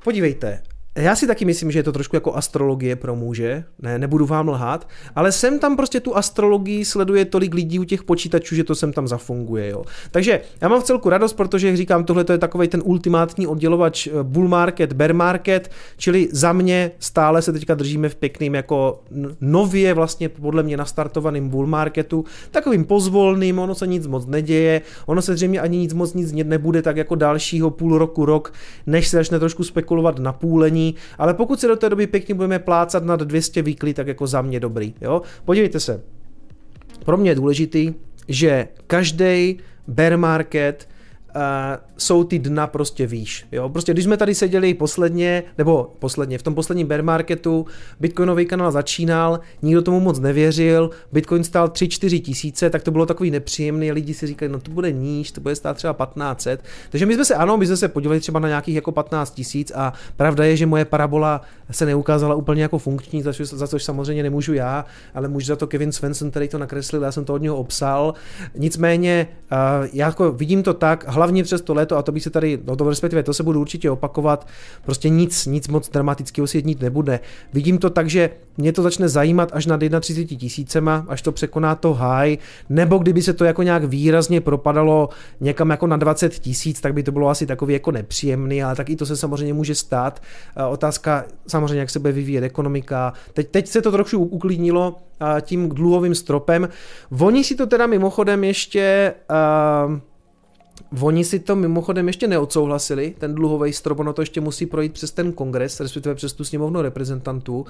[0.03, 0.61] podívejte,
[0.95, 4.49] já si taky myslím, že je to trošku jako astrologie pro muže, ne, nebudu vám
[4.49, 8.75] lhát, ale sem tam prostě tu astrologii sleduje tolik lidí u těch počítačů, že to
[8.75, 9.83] sem tam zafunguje, jo.
[10.11, 14.07] Takže já mám v celku radost, protože, jak říkám, tohle je takový ten ultimátní oddělovač
[14.07, 19.03] eh, bull market, bear market, čili za mě stále se teďka držíme v pěkným jako
[19.41, 25.21] nově vlastně podle mě nastartovaným bull marketu, takovým pozvolným, ono se nic moc neděje, ono
[25.21, 28.53] se zřejmě ani nic moc nic nebude tak jako dalšího půl roku, rok,
[28.85, 30.82] než se začne trošku spekulovat na půlení,
[31.17, 34.41] ale pokud se do té doby pěkně budeme plácat nad 200 výklí, tak jako za
[34.41, 34.93] mě dobrý.
[35.01, 35.21] Jo?
[35.45, 36.01] Podívejte se,
[37.05, 37.93] pro mě je důležitý,
[38.27, 40.87] že každý bear market
[41.97, 43.45] jsou ty dna prostě výš.
[43.51, 43.69] Jo?
[43.69, 47.65] Prostě když jsme tady seděli posledně, nebo posledně, v tom posledním bear marketu,
[47.99, 53.31] Bitcoinový kanál začínal, nikdo tomu moc nevěřil, Bitcoin stál 3-4 tisíce, tak to bylo takový
[53.31, 56.63] nepříjemný, lidi si říkali, no to bude níž, to bude stát třeba 1500.
[56.89, 59.71] Takže my jsme se, ano, my jsme se podívali třeba na nějakých jako 15 tisíc
[59.75, 61.41] a pravda je, že moje parabola
[61.71, 65.55] se neukázala úplně jako funkční, za, což, za což samozřejmě nemůžu já, ale můžu za
[65.55, 68.13] to Kevin Svensson, který to nakreslil, já jsem to od něho obsal.
[68.57, 72.29] Nicméně, uh, já jako vidím to tak, hlavně přes to léto, a to by se
[72.29, 74.47] tady, no to respektive to se budu určitě opakovat,
[74.85, 77.19] prostě nic, nic moc dramatického si jednit nebude.
[77.53, 81.75] Vidím to tak, že mě to začne zajímat až nad 31 tisícema, až to překoná
[81.75, 82.37] to high,
[82.69, 85.09] nebo kdyby se to jako nějak výrazně propadalo
[85.41, 88.95] někam jako na 20 tisíc, tak by to bylo asi takový jako nepříjemný, ale taky
[88.95, 90.21] to se samozřejmě může stát.
[90.69, 93.13] Otázka samozřejmě, jak se bude vyvíjet ekonomika.
[93.33, 94.95] Teď, teď se to trochu uklidnilo
[95.41, 96.69] tím dluhovým stropem.
[97.19, 99.13] Oni si to teda mimochodem ještě
[99.87, 99.99] uh,
[101.01, 105.11] Oni si to mimochodem ještě neodsouhlasili, ten dluhový strop, ono to ještě musí projít přes
[105.11, 107.65] ten kongres, respektive přes tu sněmovnu reprezentantů.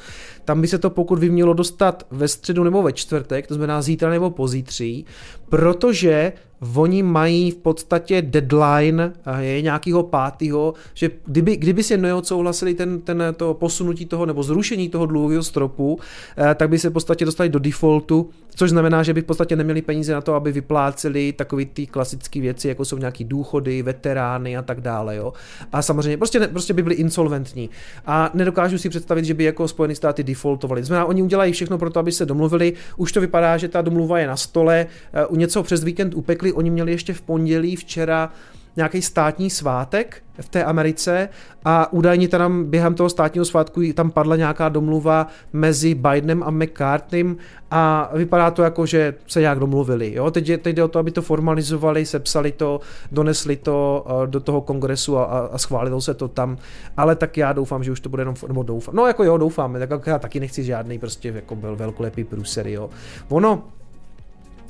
[0.45, 3.81] Tam by se to pokud by mělo dostat ve středu nebo ve čtvrtek, to znamená
[3.81, 5.05] zítra nebo pozítří,
[5.49, 6.33] protože
[6.75, 13.23] oni mají v podstatě deadline, je nějakého pátého, že kdyby, kdyby si neodsouhlasili ten, ten,
[13.37, 15.99] to posunutí toho nebo zrušení toho dluhového stropu,
[16.37, 19.55] eh, tak by se v podstatě dostali do defaultu, což znamená, že by v podstatě
[19.55, 24.57] neměli peníze na to, aby vypláceli takové ty klasické věci, jako jsou nějaký důchody, veterány
[24.57, 25.15] a tak dále.
[25.15, 25.33] Jo?
[25.71, 27.69] A samozřejmě prostě, ne, prostě by byli insolventní.
[28.05, 30.83] A nedokážu si představit, že by jako Spojené státy defaultovali.
[30.83, 32.73] Znamená, oni udělají všechno pro to, aby se domluvili.
[32.97, 34.87] Už to vypadá, že ta domluva je na stole.
[35.13, 38.31] Eh, u něco přes víkend upekli, oni měli ještě v pondělí včera
[38.75, 41.29] nějaký státní svátek v té Americe
[41.65, 47.37] a údajně tam během toho státního svátku tam padla nějaká domluva mezi Bidenem a McCartneym
[47.71, 50.13] a vypadá to jako, že se nějak domluvili.
[50.13, 50.31] Jo?
[50.31, 52.79] Teď, teď jde o to, aby to formalizovali, sepsali to,
[53.11, 56.57] donesli to uh, do toho kongresu a, a schválilo se to tam,
[56.97, 59.73] ale tak já doufám, že už to bude jenom, nebo doufám, no jako jo, doufám,
[59.73, 62.89] tak jako já taky nechci žádný prostě jako byl velkolepý průser, jo.
[63.29, 63.63] Ono,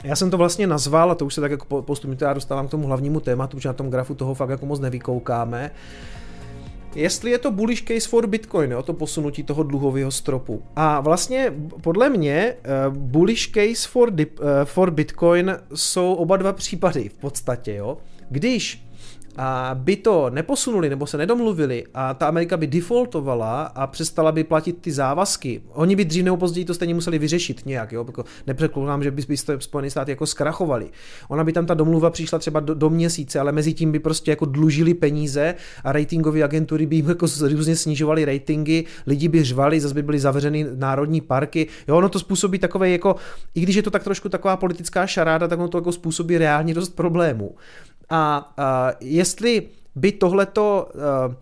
[0.04, 2.72] já jsem to vlastně nazval, a to už se tak jako postupně já dostávám k
[2.72, 5.72] tomu hlavnímu tématu, protože na tom grafu toho fakt jako moc nevykoukáme.
[6.95, 10.64] Jestli je to bullish case for Bitcoin, jo, to posunutí toho dluhového stropu.
[10.76, 12.56] A vlastně podle mě
[12.88, 17.76] uh, bullish case for, dip, uh, for Bitcoin jsou oba dva případy v podstatě.
[17.76, 17.97] Jo.
[18.30, 18.86] Když
[19.38, 24.43] a by to neposunuli nebo se nedomluvili a ta Amerika by defaultovala a přestala by
[24.43, 28.23] platit ty závazky, oni by dřív nebo později to stejně museli vyřešit nějak, jo, jako
[29.01, 30.89] že by, by Spojené státy jako zkrachovali.
[31.29, 34.31] Ona by tam ta domluva přišla třeba do, do měsíce, ale mezi tím by prostě
[34.31, 39.79] jako dlužili peníze a ratingové agentury by jim jako různě snižovaly ratingy, lidi by řvali,
[39.79, 41.67] zase by byly zavřeny národní parky.
[41.88, 43.15] Jo, ono to způsobí takové jako,
[43.55, 46.73] i když je to tak trošku taková politická šaráda, tak ono to jako způsobí reálně
[46.73, 47.55] dost problémů.
[48.10, 50.89] A, a jestli by tohleto...
[51.28, 51.34] Uh,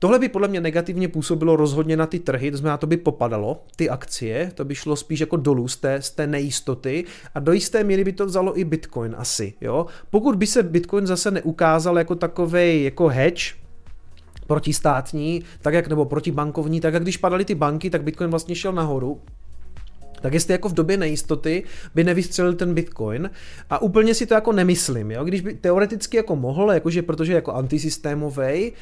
[0.00, 3.64] Tohle by podle mě negativně působilo rozhodně na ty trhy, to znamená, to by popadalo,
[3.76, 7.04] ty akcie, to by šlo spíš jako dolů z té, z té nejistoty
[7.34, 9.86] a do jisté míry by to vzalo i Bitcoin asi, jo.
[10.10, 13.54] Pokud by se Bitcoin zase neukázal jako takový jako hedge,
[14.46, 18.72] protistátní, tak jak, nebo protibankovní, tak jak když padaly ty banky, tak Bitcoin vlastně šel
[18.72, 19.20] nahoru,
[20.20, 21.62] tak jestli jako v době nejistoty
[21.94, 23.30] by nevystřelil ten Bitcoin
[23.70, 25.24] a úplně si to jako nemyslím, jo?
[25.24, 28.72] když by teoreticky jako mohl, jakože protože jako antisystémový,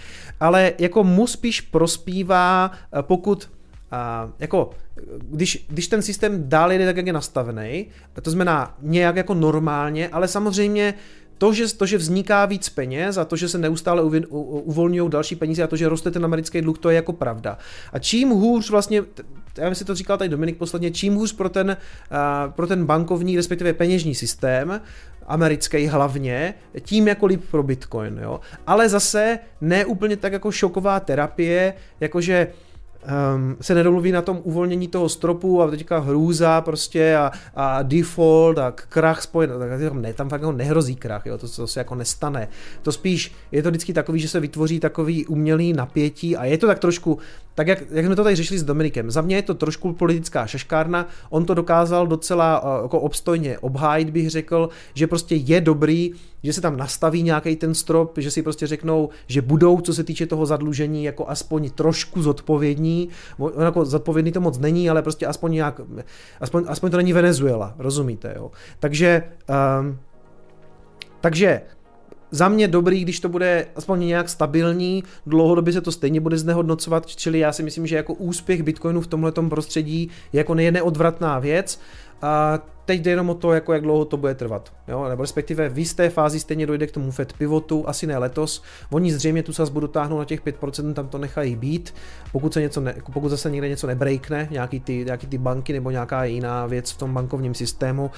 [0.40, 3.50] ale jako mu spíš prospívá, eh, pokud
[3.90, 4.70] a jako,
[5.30, 7.86] když, když ten systém dál jde tak, jak je nastavený,
[8.22, 10.94] to znamená nějak jako normálně, ale samozřejmě
[11.38, 15.62] to že, to, že vzniká víc peněz a to, že se neustále uvolňují další peníze
[15.62, 17.58] a to, že roste ten americký dluh, to je jako pravda.
[17.92, 19.02] A čím hůř vlastně,
[19.58, 21.76] já si to říkal tady Dominik posledně, čím hůř pro ten,
[22.10, 24.80] uh, pro ten bankovní, respektive peněžní systém,
[25.26, 28.40] americký hlavně, tím jako líp pro Bitcoin, jo.
[28.66, 32.48] Ale zase ne úplně tak jako šoková terapie, jakože
[33.34, 38.58] um, se nedomluví na tom uvolnění toho stropu a teďka hrůza prostě a, a default
[38.58, 41.94] a krach spojen, tak ne, tam fakt jako nehrozí krach, jo, to, to se jako
[41.94, 42.48] nestane.
[42.82, 46.66] To spíš je to vždycky takový, že se vytvoří takový umělý napětí a je to
[46.66, 47.18] tak trošku,
[47.54, 50.46] tak jak, jak jsme to tady řešili s Dominikem, za mě je to trošku politická
[50.46, 56.12] šaškárna, on to dokázal docela uh, jako obstojně obhájit, bych řekl, že prostě je dobrý,
[56.42, 60.04] že se tam nastaví nějaký ten strop, že si prostě řeknou, že budou, co se
[60.04, 62.85] týče toho zadlužení, jako aspoň trošku zodpovědní.
[63.38, 65.80] On jako zodpovědný to moc není, ale prostě aspoň nějak,
[66.40, 68.50] aspoň, aspoň to není Venezuela, rozumíte, jo.
[68.80, 69.22] Takže,
[69.80, 69.98] um,
[71.20, 71.60] takže
[72.30, 77.06] za mě dobrý, když to bude aspoň nějak stabilní, dlouhodobě se to stejně bude znehodnocovat,
[77.06, 81.80] čili já si myslím, že jako úspěch Bitcoinu v tomhle prostředí je jako neodvratná věc.
[82.22, 84.72] A teď jde jenom o to, jako jak dlouho to bude trvat.
[84.88, 85.08] Jo?
[85.08, 88.62] Nebo respektive v jisté fázi stejně dojde k tomu Fed pivotu, asi ne letos.
[88.90, 91.94] Oni zřejmě tu sazbu dotáhnou na těch 5%, tam to nechají být.
[92.32, 95.90] Pokud, se něco ne, pokud zase někde něco nebreakne, nějaký ty, nějaký ty banky nebo
[95.90, 98.10] nějaká jiná věc v tom bankovním systému,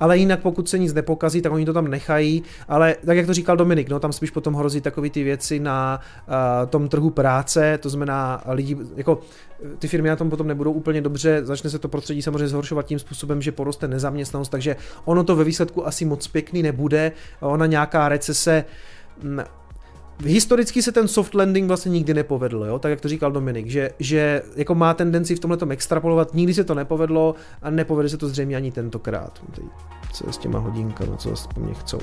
[0.00, 3.34] ale jinak pokud se nic nepokazí, tak oni to tam nechají, ale tak jak to
[3.34, 7.78] říkal Dominik, no tam spíš potom hrozí takové ty věci na uh, tom trhu práce,
[7.78, 9.20] to znamená lidi, jako
[9.78, 12.98] ty firmy na tom potom nebudou úplně dobře, začne se to prostředí samozřejmě zhoršovat tím
[12.98, 14.13] způsobem, že poroste nezaměstnanost,
[14.48, 18.64] takže ono to ve výsledku asi moc pěkný nebude, ona nějaká recese
[20.24, 22.78] Historicky se ten soft landing vlastně nikdy nepovedl, jo?
[22.78, 26.54] tak jak to říkal Dominik, že, že jako má tendenci v tomhle tom extrapolovat, nikdy
[26.54, 29.42] se to nepovedlo a nepovede se to zřejmě ani tentokrát.
[30.12, 31.98] Co je s těma hodinkami, co po mně chcou.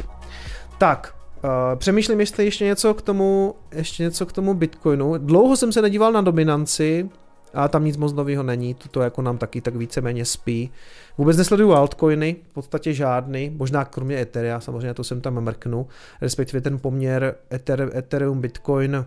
[0.77, 5.17] Tak, Uh, přemýšlím, jestli ještě něco k tomu, ještě něco k tomu Bitcoinu.
[5.17, 7.09] Dlouho jsem se nedíval na dominanci,
[7.53, 10.71] a tam nic moc nového není, to jako nám taky tak víceméně spí.
[11.17, 15.87] Vůbec nesleduju altcoiny, v podstatě žádný, možná kromě Etherea, samozřejmě to jsem tam mrknu,
[16.21, 19.05] respektive ten poměr Ether, Ethereum, Bitcoin,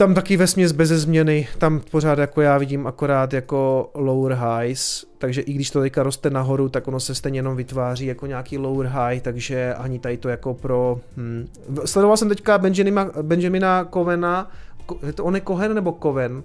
[0.00, 5.04] tam taky ve směs bez změny, tam pořád jako já vidím akorát jako lower highs,
[5.18, 8.58] takže i když to teďka roste nahoru, tak ono se stejně jenom vytváří jako nějaký
[8.58, 11.00] lower high, takže ani tady to jako pro...
[11.16, 11.48] Hm.
[11.84, 14.50] Sledoval jsem teďka Benjamina, Benjamina Covena,
[15.06, 16.42] je to on je Cohen nebo Coven?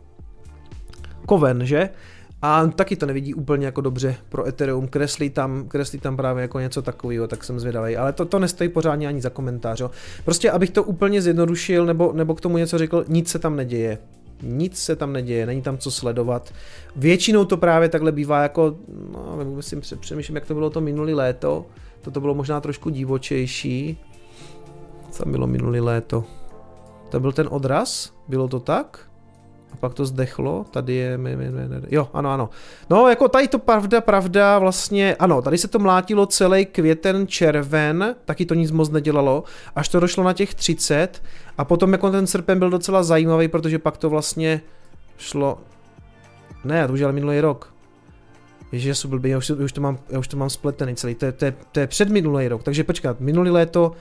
[1.30, 1.89] Coven, že?
[2.45, 6.59] A taky to nevidí úplně jako dobře pro Ethereum, kreslí tam, kreslí tam právě jako
[6.59, 7.97] něco takového, tak jsem zvědavý.
[7.97, 9.79] Ale to, to nestojí pořádně ani za komentář.
[9.79, 9.91] Jo.
[10.25, 13.97] Prostě abych to úplně zjednodušil nebo, nebo k tomu něco řekl, nic se tam neděje.
[14.41, 16.53] Nic se tam neděje, není tam co sledovat.
[16.95, 18.75] Většinou to právě takhle bývá jako,
[19.11, 21.65] no, si přemýšlím, jak to bylo to minulý léto,
[22.01, 23.97] toto bylo možná trošku divočejší.
[25.11, 26.23] Co bylo minulý léto?
[27.09, 28.13] To byl ten odraz?
[28.27, 29.09] Bylo to tak?
[29.76, 31.19] A pak to zdechlo, tady je,
[31.89, 32.49] jo, ano, ano.
[32.89, 38.15] No, jako tady to pravda, pravda, vlastně, ano, tady se to mlátilo celý květen, červen,
[38.26, 39.43] taky to nic moc nedělalo,
[39.76, 41.23] až to došlo na těch 30
[41.57, 44.61] a potom jako ten srpen byl docela zajímavý, protože pak to vlastně
[45.17, 45.57] šlo,
[46.63, 47.73] ne, to už ale minulý rok.
[48.71, 51.15] Ježiš, já jsem blbý, já už, už, to mám, já už to mám spletený celý,
[51.15, 53.91] to je, to je, to je před minulý rok, takže počkat, minulý léto,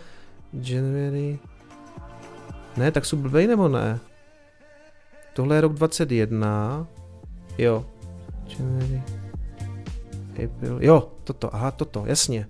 [0.52, 1.38] January,
[2.76, 4.00] ne, tak jsou blbej nebo ne?
[5.34, 6.86] Tohle je rok 21.
[7.58, 7.84] Jo.
[8.58, 9.02] January.
[10.44, 10.78] April.
[10.80, 12.46] Jo, toto, aha, toto, jasně.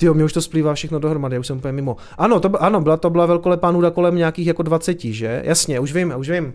[0.00, 1.96] Jo, mě už to splývá všechno dohromady, já už jsem úplně mimo.
[2.18, 5.42] Ano, to, ano, byla to byla velkolepá nuda kolem nějakých jako 20, že?
[5.44, 6.54] Jasně, už vím, už vím.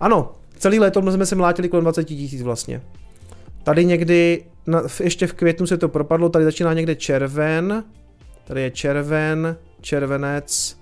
[0.00, 2.82] Ano, celý léto jsme se mlátili kolem 20 tisíc vlastně.
[3.62, 7.84] Tady někdy, na, ještě v květnu se to propadlo, tady začíná někde červen,
[8.44, 10.78] tady je červen, červenec,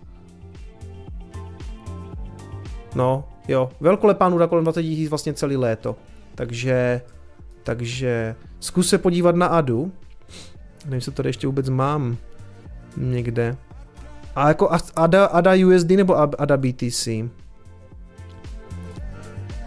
[2.95, 5.97] no, jo, velkolepá nuda kolem 20 tisíc vlastně celý léto,
[6.34, 7.01] takže,
[7.62, 9.93] takže zkus se podívat na Adu,
[10.84, 12.16] nevím, jestli tady ještě vůbec mám
[12.97, 13.57] někde,
[14.36, 17.09] a jako ADA, ADA USD nebo ADA BTC?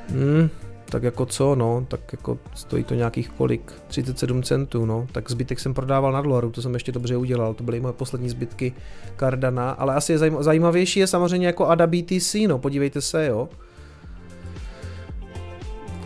[0.10, 0.50] Hmm,
[0.86, 5.60] tak jako co, no, tak jako stojí to nějakých kolik, 37 centů, no, tak zbytek
[5.60, 8.74] jsem prodával na dolaru, to jsem ještě dobře udělal, to byly moje poslední zbytky
[9.20, 13.50] Cardana, ale asi je zajímavější je samozřejmě jako ADA BTC, no, podívejte se, jo.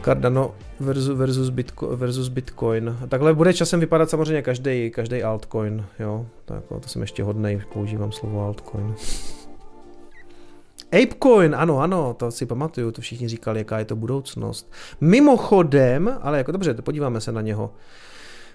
[0.09, 2.97] Cardano versus, versus, Bitco, versus Bitcoin.
[3.03, 7.61] A takhle bude časem vypadat samozřejmě každý, každý altcoin, jo, tak to jsem ještě hodnej,
[7.73, 8.95] používám slovo altcoin.
[11.03, 14.71] Apecoin, ano, ano, to si pamatuju, to všichni říkali, jaká je to budoucnost.
[15.01, 17.73] Mimochodem, ale jako dobře, podíváme se na něho.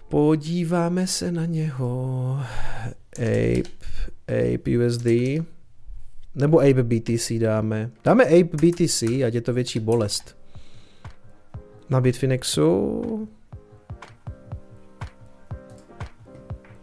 [0.09, 2.41] Podíváme se na něho.
[3.17, 3.63] Ape,
[4.55, 5.07] Ape USD.
[6.35, 7.91] Nebo Ape BTC dáme.
[8.05, 10.44] Dáme Ape BTC, ať je to větší bolest.
[11.95, 13.29] Na Bitfinexu.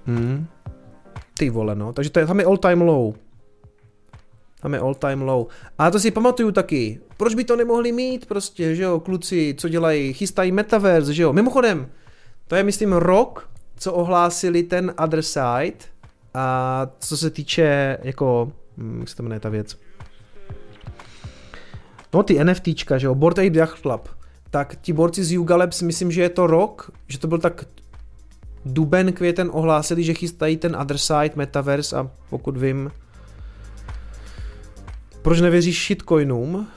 [0.08, 0.48] Hmm.
[1.38, 1.94] Ty vole, no.
[1.94, 3.14] Takže to je, tam je all time low.
[4.62, 5.48] Tam je all time low.
[5.78, 7.00] A to si pamatuju taky.
[7.18, 11.34] Proč by to nemohli mít prostě, že jo, kluci, co dělají, chystají metaverse, že jo.
[11.34, 11.90] Mimochodem,
[12.48, 15.78] to je myslím rok, co ohlásili ten other side
[16.34, 19.78] a co se týče jako, hm, jak se to jmenuje ta věc.
[22.14, 24.21] No ty NFTčka, že jo, Board Ape Yacht Club.
[24.52, 27.66] Tak ti borci z Yuga Labs, myslím, že je to rok, že to byl tak
[28.66, 32.92] duben, květen ohlásili, že chystají ten other side, metaverse a pokud vím,
[35.22, 36.68] proč nevěříš shitcoinům?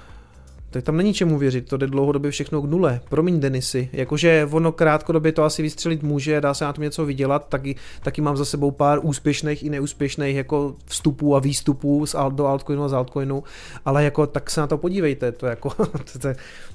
[0.74, 3.00] Tak tam není čemu věřit, to jde dlouhodobě všechno k nule.
[3.08, 7.48] Promiň Denisy, jakože ono krátkodobě to asi vystřelit může, dá se na tom něco vydělat,
[7.48, 12.34] taky, taky mám za sebou pár úspěšných i neúspěšných jako vstupů a výstupů z alt,
[12.34, 13.42] do altcoinu a z altcoinu,
[13.84, 15.70] ale jako tak se na to podívejte, to jako,
[16.20, 16.28] to,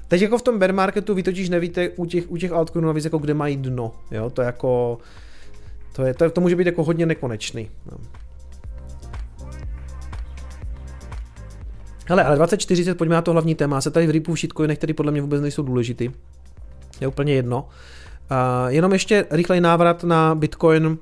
[0.08, 3.04] teď jako v tom bear marketu vy totiž nevíte u těch, u těch altcoinů navíc
[3.04, 4.98] jako kde mají dno, jo, to jako,
[5.92, 7.70] to, je, to, to může být jako hodně nekonečný.
[7.92, 7.98] No.
[12.10, 13.80] Hele, ale 2040, pojďme na to hlavní téma.
[13.80, 16.10] Se tady v ripu shitcoinech, které podle mě vůbec nejsou důležitý.
[17.00, 17.68] Je úplně jedno.
[18.30, 20.98] Uh, jenom ještě rychlej návrat na Bitcoin.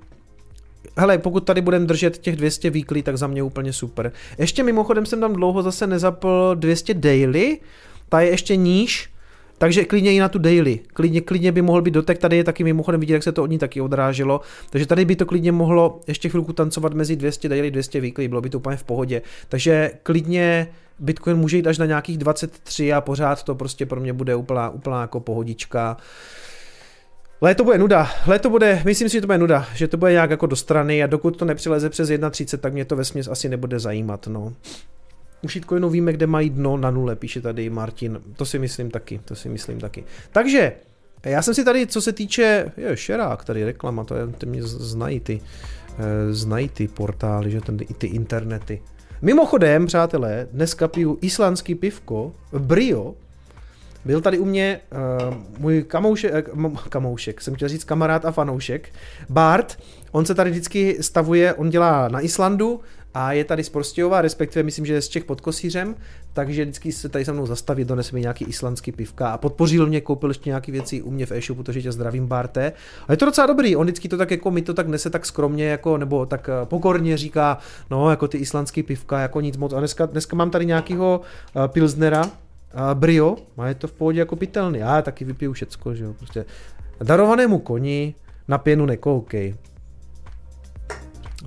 [0.96, 4.12] Hele, pokud tady budeme držet těch 200 weekly, tak za mě úplně super.
[4.38, 7.58] Ještě mimochodem jsem tam dlouho zase nezapl 200 daily,
[8.08, 9.10] ta je ještě níž,
[9.58, 10.80] takže klidně i na tu daily.
[10.92, 13.50] Klidně, klidně by mohl být dotek, tady je taky mimochodem vidět, jak se to od
[13.50, 14.40] ní taky odráželo.
[14.70, 18.40] Takže tady by to klidně mohlo ještě chvilku tancovat mezi 200 daily, 200 weekly, bylo
[18.40, 19.22] by to úplně v pohodě.
[19.48, 24.12] Takže klidně Bitcoin může jít až na nějakých 23 a pořád to prostě pro mě
[24.12, 25.96] bude úplná, úplná jako pohodička.
[27.40, 30.30] Léto bude nuda, léto bude, myslím si, že to bude nuda, že to bude nějak
[30.30, 33.78] jako do strany a dokud to nepřileze přes 1.30, tak mě to vesměs asi nebude
[33.78, 34.54] zajímat, no.
[35.42, 38.20] U shitcoinu víme, kde mají dno na nule, píše tady Martin.
[38.36, 40.04] To si myslím taky, to si myslím taky.
[40.32, 40.72] Takže,
[41.24, 44.62] já jsem si tady, co se týče, je, šerák, tady reklama, to je, ty mě
[44.62, 45.40] znají ty,
[45.98, 48.82] eh, znají ty portály, že ten, i ty internety.
[49.22, 53.14] Mimochodem, přátelé, dneska piju islandský pivko, Brio,
[54.04, 54.80] byl tady u mě
[55.28, 58.88] uh, můj kamoušek, uh, kamoušek, jsem chtěl říct kamarád a fanoušek,
[59.28, 59.78] Bart,
[60.12, 62.80] on se tady vždycky stavuje, on dělá na Islandu,
[63.14, 65.94] a je tady z Prostějova, respektive myslím, že je z Čech pod Kosířem,
[66.32, 70.00] takže vždycky se tady se mnou zastaví, donese mi nějaký islandský pivka a podpořil mě,
[70.00, 72.72] koupil ještě nějaké věci u mě v e-shopu, takže tě zdravím Barte.
[73.08, 75.26] A je to docela dobrý, on vždycky to tak jako mi to tak nese tak
[75.26, 77.58] skromně, jako, nebo tak eh, pokorně říká,
[77.90, 79.72] no jako ty islandský pivka, jako nic moc.
[79.72, 81.20] A dneska, dneska mám tady nějakého
[81.56, 82.30] uh, pilsnera, uh,
[82.94, 84.78] brio, a je to v pohodě jako pitelný.
[84.78, 86.44] Já taky vypiju všecko, že jo, prostě
[87.02, 88.14] darovanému koni
[88.48, 89.54] na pěnu nekoukej.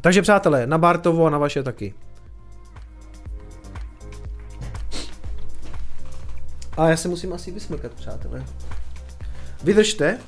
[0.02, 1.94] Takže přátelé, na Bartovo a na vaše taky.
[6.78, 8.46] A já se musím asi vysmrkat, přátelé.
[9.64, 10.20] Vydržte.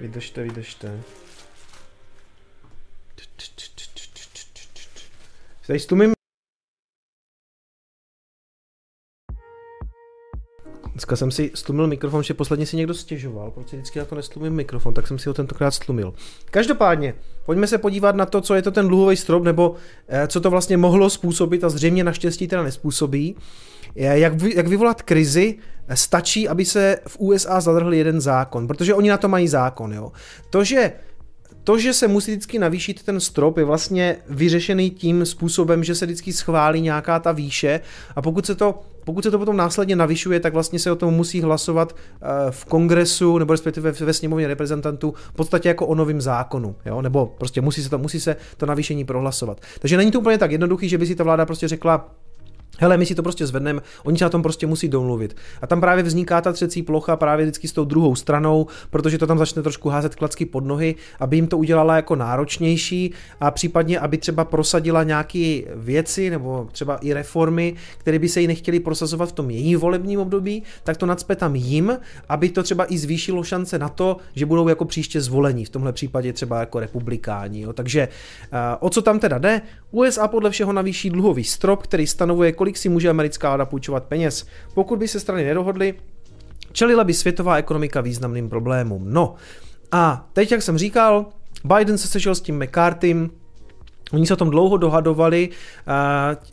[0.00, 1.00] Vydržte, vydržte.
[5.66, 6.12] Tady stumím
[10.92, 14.52] Dneska jsem si stlumil mikrofon, že posledně si někdo stěžoval, proč si vždycky jako nestlumím
[14.52, 16.14] mikrofon, tak jsem si ho tentokrát stlumil.
[16.50, 17.14] Každopádně,
[17.46, 19.74] pojďme se podívat na to, co je to ten dluhový strop, nebo
[20.08, 23.36] eh, co to vlastně mohlo způsobit a zřejmě naštěstí teda nespůsobí.
[23.94, 25.58] Jak, vy, jak vyvolat krizi,
[25.94, 29.92] stačí, aby se v USA zadrhl jeden zákon, protože oni na to mají zákon.
[29.92, 30.12] Jo.
[30.50, 30.92] To, že
[31.64, 36.06] to, že se musí vždycky navýšit ten strop, je vlastně vyřešený tím způsobem, že se
[36.06, 37.80] vždycky schválí nějaká ta výše
[38.16, 41.14] a pokud se to, pokud se to potom následně navyšuje, tak vlastně se o tom
[41.14, 46.20] musí hlasovat eh, v kongresu nebo respektive ve sněmovně reprezentantů v podstatě jako o novém
[46.20, 47.02] zákonu, jo?
[47.02, 49.60] nebo prostě musí se, to, musí se to navýšení prohlasovat.
[49.78, 52.08] Takže není to úplně tak jednoduchý, že by si ta vláda prostě řekla,
[52.78, 55.36] Hele, my si to prostě zvedneme, oni se na tom prostě musí domluvit.
[55.62, 59.26] A tam právě vzniká ta třecí plocha právě vždycky s tou druhou stranou, protože to
[59.26, 63.98] tam začne trošku házet klacky pod nohy, aby jim to udělala jako náročnější a případně,
[63.98, 69.28] aby třeba prosadila nějaké věci nebo třeba i reformy, které by se jí nechtěli prosazovat
[69.28, 71.98] v tom jejím volebním období, tak to nadspe tam jim,
[72.28, 75.92] aby to třeba i zvýšilo šance na to, že budou jako příště zvolení, v tomhle
[75.92, 77.60] případě třeba jako republikáni.
[77.60, 77.72] Jo.
[77.72, 78.08] Takže
[78.80, 79.60] o co tam teda jde?
[79.90, 84.46] USA podle všeho navýší dluhový strop, který stanovuje, kolik si může americká vláda půjčovat peněz.
[84.74, 85.94] Pokud by se strany nedohodly,
[86.72, 89.04] čelila by světová ekonomika významným problémům.
[89.12, 89.34] No
[89.92, 91.26] a teď, jak jsem říkal,
[91.64, 93.30] Biden se sešel s tím McCarthym,
[94.12, 95.48] Oni se o tom dlouho dohadovali,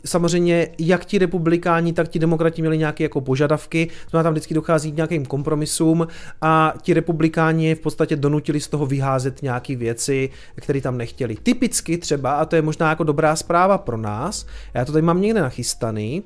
[0.04, 4.92] samozřejmě jak ti republikáni, tak ti demokrati měli nějaké jako požadavky, znamená tam vždycky dochází
[4.92, 6.06] k nějakým kompromisům
[6.42, 11.36] a ti republikáni v podstatě donutili z toho vyházet nějaké věci, které tam nechtěli.
[11.42, 15.20] Typicky třeba, a to je možná jako dobrá zpráva pro nás, já to tady mám
[15.20, 16.22] někde nachystaný,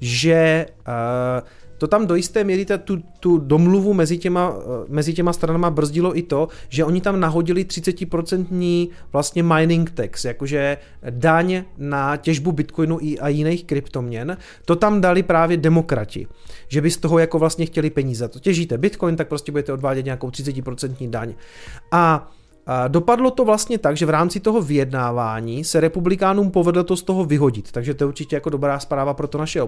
[0.00, 1.48] že uh,
[1.78, 5.70] to tam do jisté míry ta, tu, tu domluvu mezi těma, eh, mezi těma stranama
[5.70, 10.78] brzdilo i to, že oni tam nahodili 30% vlastně mining tax, jakože
[11.10, 14.36] daň na těžbu bitcoinu a jiných kryptoměn.
[14.64, 16.26] To tam dali právě demokrati,
[16.68, 18.28] že by z toho jako vlastně chtěli peníze.
[18.28, 21.34] To těžíte bitcoin, tak prostě budete odvádět nějakou 30% daň.
[21.92, 22.32] A
[22.88, 27.24] Dopadlo to vlastně tak, že v rámci toho vyjednávání se republikánům povedlo to z toho
[27.24, 29.62] vyhodit, takže to je určitě jako dobrá zpráva pro to naše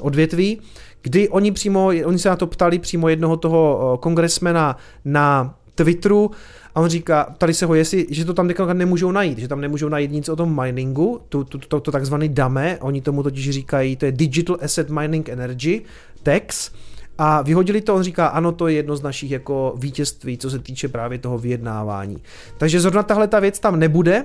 [0.00, 0.60] odvětví,
[1.02, 6.30] kdy oni přímo, oni se na to ptali přímo jednoho toho kongresmena na Twitteru
[6.74, 9.88] a on říká, tady se ho jestli, že to tam nemůžou najít, že tam nemůžou
[9.88, 13.96] najít nic o tom miningu, to, to, to, to takzvaný DAME, oni tomu totiž říkají,
[13.96, 15.82] to je Digital Asset Mining Energy
[16.22, 16.70] Tax,
[17.18, 20.58] a vyhodili to, on říká, ano, to je jedno z našich jako vítězství, co se
[20.58, 22.22] týče právě toho vyjednávání.
[22.58, 24.24] Takže zrovna tahle ta věc tam nebude,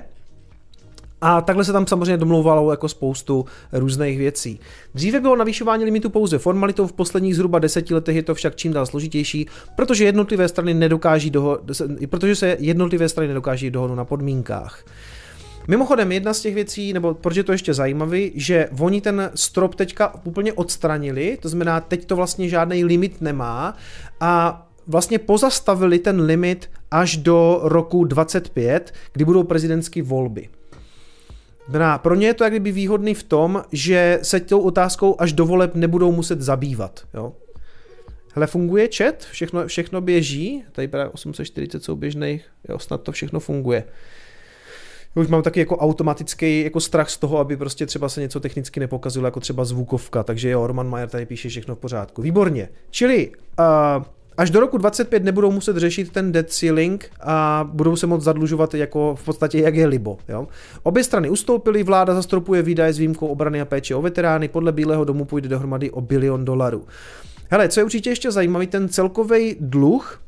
[1.21, 4.59] a takhle se tam samozřejmě domlouvalo jako spoustu různých věcí.
[4.95, 8.73] Dříve bylo navýšování limitu pouze formalitou, v posledních zhruba deseti letech je to však čím
[8.73, 11.59] dál složitější, protože jednotlivé strany nedokáží doho-
[12.09, 14.83] protože se jednotlivé strany nedokáží dohodnout na podmínkách.
[15.67, 19.75] Mimochodem, jedna z těch věcí, nebo proč je to ještě zajímavý, že oni ten strop
[19.75, 23.77] teďka úplně odstranili, to znamená, teď to vlastně žádný limit nemá
[24.19, 30.49] a vlastně pozastavili ten limit až do roku 25, kdy budou prezidentské volby.
[31.69, 35.33] Znamená, pro ně je to jak kdyby výhodný v tom, že se tou otázkou až
[35.33, 37.07] do voleb nebudou muset zabývat.
[37.13, 37.33] Jo?
[38.33, 43.83] Hele, funguje chat, všechno, všechno běží, tady právě 840 souběžných, jo, snad to všechno funguje
[45.17, 48.79] už mám taky jako automatický jako strach z toho, aby prostě třeba se něco technicky
[48.79, 52.21] nepokazilo, jako třeba zvukovka, takže jo, Roman Mayer tady píše všechno v pořádku.
[52.21, 52.69] Výborně.
[52.89, 54.03] Čili uh,
[54.37, 58.73] až do roku 25 nebudou muset řešit ten debt ceiling a budou se moct zadlužovat
[58.73, 60.17] jako v podstatě jak je libo.
[60.29, 60.47] Jo?
[60.83, 65.05] Obě strany ustoupily, vláda zastropuje výdaje s výjimkou obrany a péče o veterány, podle Bílého
[65.05, 66.85] domu půjde dohromady o bilion dolarů.
[67.49, 70.21] Hele, co je určitě ještě zajímavý, ten celkový dluh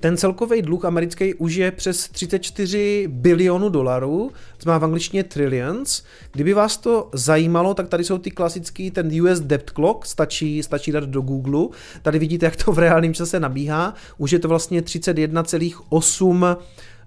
[0.00, 6.02] ten celkový dluh americký už je přes 34 bilionů dolarů, to má v angličtině trillions.
[6.32, 10.92] Kdyby vás to zajímalo, tak tady jsou ty klasický, ten US Debt Clock, stačí, stačí
[10.92, 11.68] dát do Google.
[12.02, 13.94] Tady vidíte, jak to v reálném čase nabíhá.
[14.18, 16.56] Už je to vlastně 31,8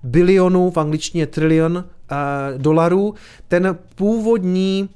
[0.03, 3.13] bilionů, v angličtině trilion uh, dolarů.
[3.47, 4.89] Ten původní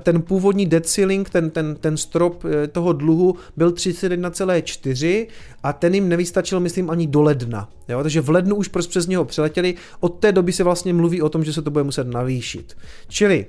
[0.00, 5.26] ten původní debt ceiling, ten, ten, ten strop eh, toho dluhu byl 31,4
[5.62, 7.68] a ten jim nevystačil, myslím, ani do ledna.
[7.88, 8.02] Jo?
[8.02, 11.28] Takže v lednu už prostě přes něho přeletěli, od té doby se vlastně mluví o
[11.28, 12.76] tom, že se to bude muset navýšit.
[13.08, 13.46] Čili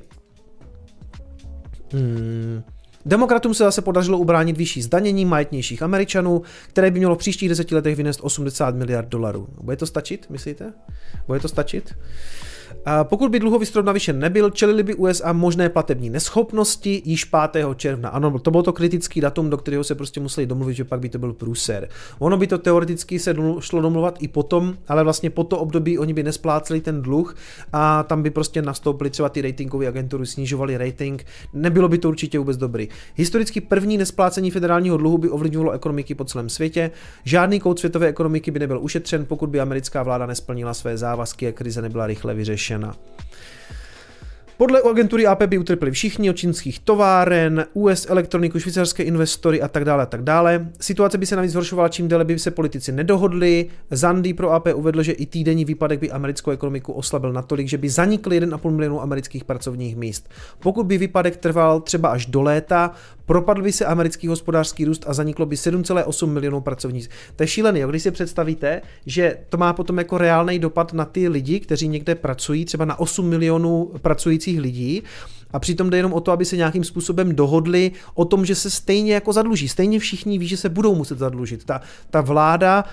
[1.94, 2.62] hmm,
[3.06, 7.76] Demokratům se zase podařilo ubránit vyšší zdanění majetnějších Američanů, které by mělo v příštích deseti
[7.76, 9.48] letech vynést 80 miliard dolarů.
[9.62, 10.74] Bude to stačit, myslíte?
[11.28, 11.96] Bude to stačit?
[13.04, 17.66] Pokud by dluhový strop navýšen nebyl, čelili by USA možné platební neschopnosti již 5.
[17.76, 18.10] června.
[18.10, 21.10] Ano, to bylo to kritický datum, do kterého se prostě museli domluvit, že pak by
[21.10, 21.90] to byl průser.
[22.20, 26.14] Ono by to teoreticky se šlo domluvat i potom, ale vlastně po to období oni
[26.14, 27.36] by nespláceli ten dluh
[27.74, 31.26] a tam by prostě nastoupili třeba ty ratingové agentury, snižovali rating.
[31.54, 32.90] Nebylo by to určitě vůbec dobrý.
[33.16, 36.92] Historicky první nesplácení federálního dluhu by ovlivňovalo ekonomiky po celém světě.
[37.24, 41.52] Žádný kout světové ekonomiky by nebyl ušetřen, pokud by americká vláda nesplnila své závazky a
[41.52, 42.61] krize nebyla rychle vyřešena.
[44.62, 49.86] Podle agentury AP by utrpěli všichni od čínských továren, US elektroniku, švýcarské investory a tak
[49.86, 50.68] dále a tak dále.
[50.80, 53.70] Situace by se navíc zhoršovala, čím déle by se politici nedohodli.
[53.92, 57.90] Zandy pro AP uvedl, že i týdenní výpadek by americkou ekonomiku oslabil natolik, že by
[57.90, 60.30] zanikl 1,5 milionu amerických pracovních míst.
[60.60, 62.92] Pokud by výpadek trval třeba až do léta,
[63.26, 67.10] propadl by se americký hospodářský růst a zaniklo by 7,8 milionů pracovních.
[67.36, 71.28] To je šílený, když si představíte, že to má potom jako reálný dopad na ty
[71.28, 75.04] lidi, kteří někde pracují, třeba na 8 milionů pracujících lidí,
[75.54, 78.70] a přitom jde jenom o to, aby se nějakým způsobem dohodli o tom, že se
[78.70, 79.68] stejně jako zadluží.
[79.68, 81.64] Stejně všichni ví, že se budou muset zadlužit.
[81.64, 82.84] Ta, ta vláda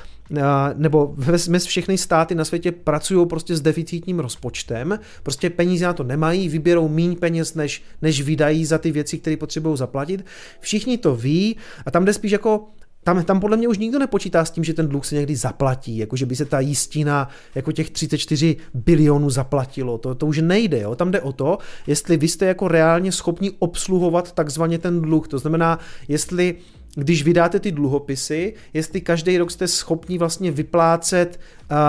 [0.74, 1.14] nebo
[1.48, 6.48] mes všechny státy na světě pracují prostě s deficitním rozpočtem, prostě peníze na to nemají,
[6.48, 10.24] vyběrou míň peněz, než, než vydají za ty věci, které potřebují zaplatit.
[10.60, 11.56] Všichni to ví
[11.86, 12.68] a tam jde spíš jako
[13.08, 15.98] tam, tam podle mě už nikdo nepočítá s tím, že ten dluh se někdy zaplatí,
[15.98, 19.98] jako že by se ta jistina jako těch 34 bilionů zaplatilo.
[19.98, 20.80] To, to už nejde.
[20.80, 20.94] Jo?
[20.94, 25.28] Tam jde o to, jestli vy jste jako reálně schopni obsluhovat takzvaně ten dluh.
[25.28, 25.78] To znamená,
[26.08, 26.54] jestli
[26.94, 31.40] když vydáte ty dluhopisy, jestli každý rok jste schopni vlastně vyplácet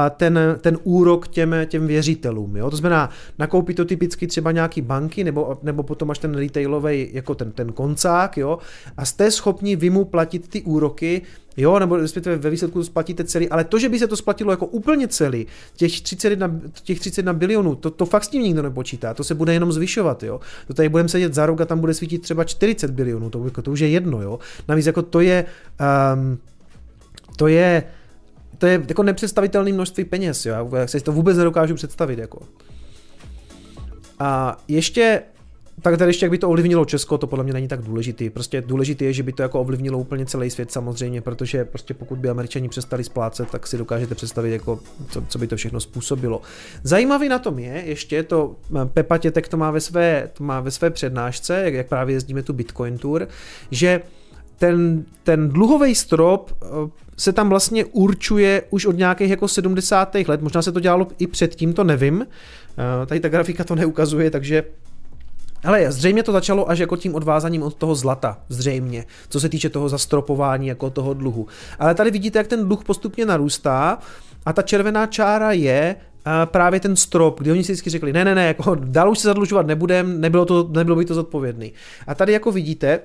[0.09, 2.57] ten, ten úrok těm, těm věřitelům.
[2.57, 2.69] Jo?
[2.69, 3.09] To znamená,
[3.39, 7.71] nakoupí to typicky třeba nějaký banky, nebo, nebo potom až ten retailový, jako ten, ten
[7.71, 8.57] koncák, jo?
[8.97, 11.21] a jste schopni vy mu platit ty úroky,
[11.57, 14.51] jo, nebo respektive ve výsledku to splatíte celý, ale to, že by se to splatilo
[14.51, 19.13] jako úplně celý, těch 31, těch 31 bilionů, to, to fakt s tím nikdo nepočítá,
[19.13, 20.39] to se bude jenom zvyšovat, jo.
[20.67, 23.61] To tady budeme sedět za rok a tam bude svítit třeba 40 bilionů, to, jako,
[23.61, 24.39] to už je jedno, jo.
[24.67, 25.45] Navíc jako to je,
[26.13, 26.37] um,
[27.35, 27.83] to je,
[28.59, 30.69] to je jako nepředstavitelné množství peněz, jo.
[30.75, 32.39] Já si to vůbec nedokážu představit, jako.
[34.19, 35.21] A ještě
[35.81, 38.29] tak tady ještě, jak by to ovlivnilo Česko, to podle mě není tak důležitý.
[38.29, 42.17] Prostě důležité je, že by to jako ovlivnilo úplně celý svět samozřejmě, protože prostě pokud
[42.17, 44.79] by američani přestali splácet, tak si dokážete představit, jako,
[45.09, 46.41] co, co by to všechno způsobilo.
[46.83, 48.55] Zajímavý na tom je, ještě to
[48.93, 52.43] Pepa Tětek to má ve své, to má ve své přednášce, jak, jak právě jezdíme
[52.43, 53.27] tu Bitcoin Tour,
[53.71, 54.01] že
[54.57, 56.67] ten, ten dluhový strop eh,
[57.19, 60.15] se tam vlastně určuje už od nějakých jako 70.
[60.27, 64.31] let, možná se to dělalo i předtím, to nevím, eh, tady ta grafika to neukazuje,
[64.31, 64.63] takže
[65.63, 69.69] ale zřejmě to začalo až jako tím odvázaním od toho zlata, zřejmě, co se týče
[69.69, 71.47] toho zastropování jako toho dluhu.
[71.79, 73.97] Ale tady vidíte, jak ten dluh postupně narůstá
[74.45, 75.95] a ta červená čára je
[76.45, 79.27] právě ten strop, kdy oni si vždycky řekli, ne, ne, ne, jako dál už se
[79.27, 81.73] zadlužovat nebudem, nebylo, to, nebylo by to zodpovědný.
[82.07, 82.99] A tady jako vidíte,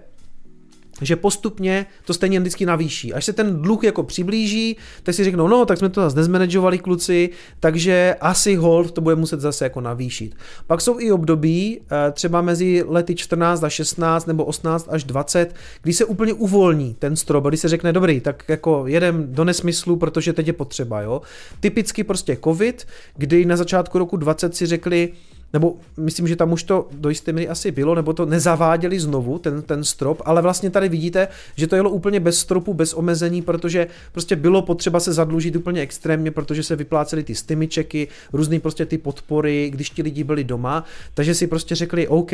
[1.01, 3.13] že postupně to stejně vždycky navýší.
[3.15, 6.79] Až se ten dluh jako přiblíží, tak si řeknou, no, tak jsme to zase nezmanagovali
[6.79, 7.31] kluci,
[7.61, 10.37] takže asi hold to bude muset zase jako navýšit.
[10.67, 15.55] Pak jsou i období, eh, třeba mezi lety 14 a 16 nebo 18 až 20,
[15.83, 19.97] kdy se úplně uvolní ten strop, kdy se řekne, dobrý, tak jako jedem do nesmyslu,
[19.97, 21.23] protože teď je potřeba, jo.
[21.61, 22.87] Typicky prostě covid,
[23.17, 25.13] kdy na začátku roku 20 si řekli,
[25.55, 29.39] nebo myslím, že tam už to do jisté míry asi bylo, nebo to nezaváděli znovu,
[29.39, 33.43] ten, ten strop, ale vlastně tady vidíte, že to jelo úplně bez stropu, bez omezení,
[33.43, 38.87] protože prostě bylo potřeba se zadlužit úplně extrémně, protože se vyplácely ty stymičeky, různý prostě
[38.87, 40.85] ty podpory, když ti lidi byli doma,
[41.15, 42.31] takže si prostě řekli, OK,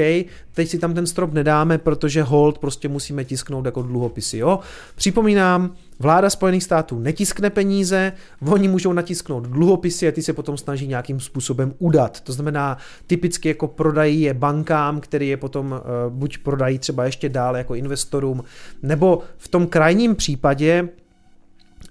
[0.55, 4.59] teď si tam ten strop nedáme, protože hold prostě musíme tisknout jako dluhopisy, jo.
[4.95, 8.13] Připomínám, Vláda Spojených států netiskne peníze,
[8.49, 12.21] oni můžou natisknout dluhopisy a ty se potom snaží nějakým způsobem udat.
[12.21, 17.29] To znamená, typicky jako prodají je bankám, který je potom uh, buď prodají třeba ještě
[17.29, 18.45] dále jako investorům,
[18.83, 20.89] nebo v tom krajním případě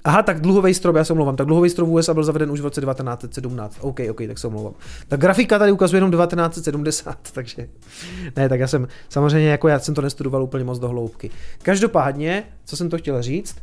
[0.04, 2.60] Aha, tak dluhový strop, já se omlouvám, tak dluhový strop v USA byl zaveden už
[2.60, 3.78] v roce 1917.
[3.82, 4.74] OK, OK, tak se omlouvám.
[5.08, 7.68] Ta grafika tady ukazuje jenom 1970, takže
[8.36, 11.30] ne, tak já jsem samozřejmě jako já jsem to nestudoval úplně moc do hloubky.
[11.62, 13.56] Každopádně, co jsem to chtěl říct,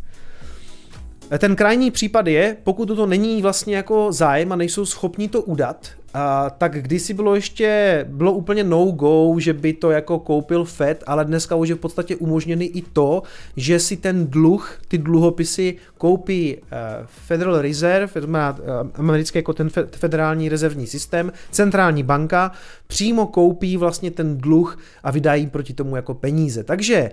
[1.38, 5.88] ten krajní případ je, pokud to není vlastně jako zájem a nejsou schopni to udat,
[6.14, 11.24] a, tak kdysi bylo ještě, bylo úplně no-go, že by to jako koupil Fed, ale
[11.24, 13.22] dneska už je v podstatě umožněný i to,
[13.56, 16.62] že si ten dluh, ty dluhopisy koupí uh,
[17.06, 22.52] Federal Reserve, to znamená uh, americký jako ten federální rezervní systém, centrální banka,
[22.86, 26.64] přímo koupí vlastně ten dluh a vydají proti tomu jako peníze.
[26.64, 27.10] Takže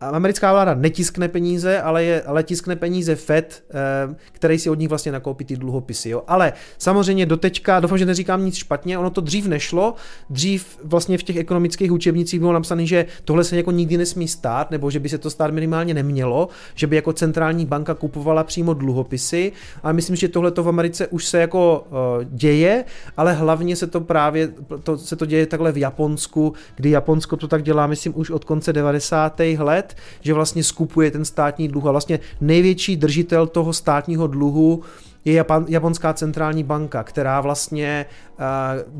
[0.00, 4.88] americká vláda netiskne peníze, ale, je, ale tiskne peníze Fed, eh, který si od nich
[4.88, 6.10] vlastně nakoupí ty dluhopisy.
[6.10, 6.22] Jo.
[6.26, 9.94] Ale samozřejmě doteďka, doufám, že neříkám nic špatně, ono to dřív nešlo,
[10.30, 14.70] dřív vlastně v těch ekonomických učebnicích bylo napsané, že tohle se jako nikdy nesmí stát,
[14.70, 18.74] nebo že by se to stát minimálně nemělo, že by jako centrální banka kupovala přímo
[18.74, 22.84] dluhopisy, ale myslím, že tohle to v Americe už se jako uh, děje,
[23.16, 27.48] ale hlavně se to právě, to, se to děje takhle v Japonsku, kdy Japonsko to
[27.48, 29.40] tak dělá, myslím, už od konce 90.
[29.58, 29.89] let,
[30.20, 34.82] že vlastně skupuje ten státní dluh a vlastně největší držitel toho státního dluhu
[35.24, 38.06] je Japan, japonská centrální banka, která vlastně
[38.38, 38.44] uh,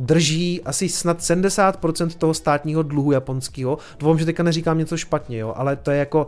[0.04, 3.78] drží asi snad 70% toho státního dluhu japonského.
[3.98, 6.26] Doufám, že teďka neříkám něco špatně, jo, ale to je jako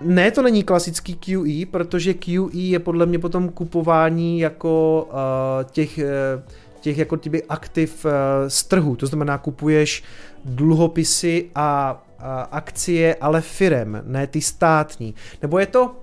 [0.00, 5.98] ne, to není klasický QE, protože QE je podle mě potom kupování jako uh, těch,
[5.98, 6.42] uh,
[6.80, 8.06] těch jako tyby aktiv
[8.48, 8.96] z trhu.
[8.96, 10.02] To znamená, kupuješ
[10.44, 12.02] dluhopisy a
[12.50, 15.14] akcie, ale firem, ne ty státní.
[15.42, 15.96] Nebo je to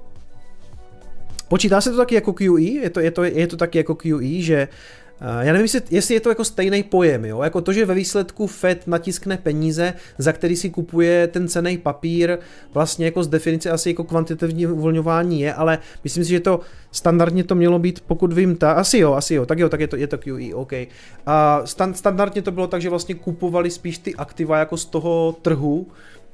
[1.47, 2.61] Počítá se to taky jako QE?
[2.61, 4.68] Je to, je to, je to taky jako QE, že
[5.22, 7.41] já nevím, jestli je to jako stejný pojem, jo?
[7.41, 12.38] jako to, že ve výsledku Fed natiskne peníze, za který si kupuje ten cený papír,
[12.74, 16.59] vlastně jako z definice asi jako kvantitativní uvolňování je, ale myslím si, že to
[16.91, 19.88] standardně to mělo být, pokud vím, ta, asi jo, asi jo, tak jo, tak je
[19.88, 20.74] to, je to QE, OK.
[21.26, 25.36] A stand, standardně to bylo tak, že vlastně kupovali spíš ty aktiva jako z toho
[25.41, 25.88] trhu,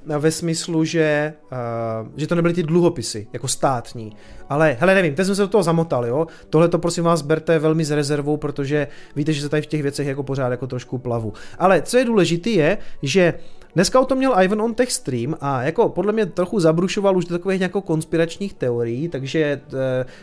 [0.05, 4.15] ve smyslu, že, uh, že to nebyly ty dluhopisy, jako státní.
[4.49, 6.27] Ale hele, nevím, teď jsem se do toho zamotal, jo.
[6.49, 9.81] Tohle to prosím vás berte velmi s rezervou, protože víte, že se tady v těch
[9.81, 11.33] věcech jako pořád jako trošku plavu.
[11.59, 13.33] Ale co je důležité je, že
[13.75, 17.25] Dneska o tom měl Ivan on Tech Stream a jako podle mě trochu zabrušoval už
[17.25, 19.79] do takových nějakou konspiračních teorií, takže uh,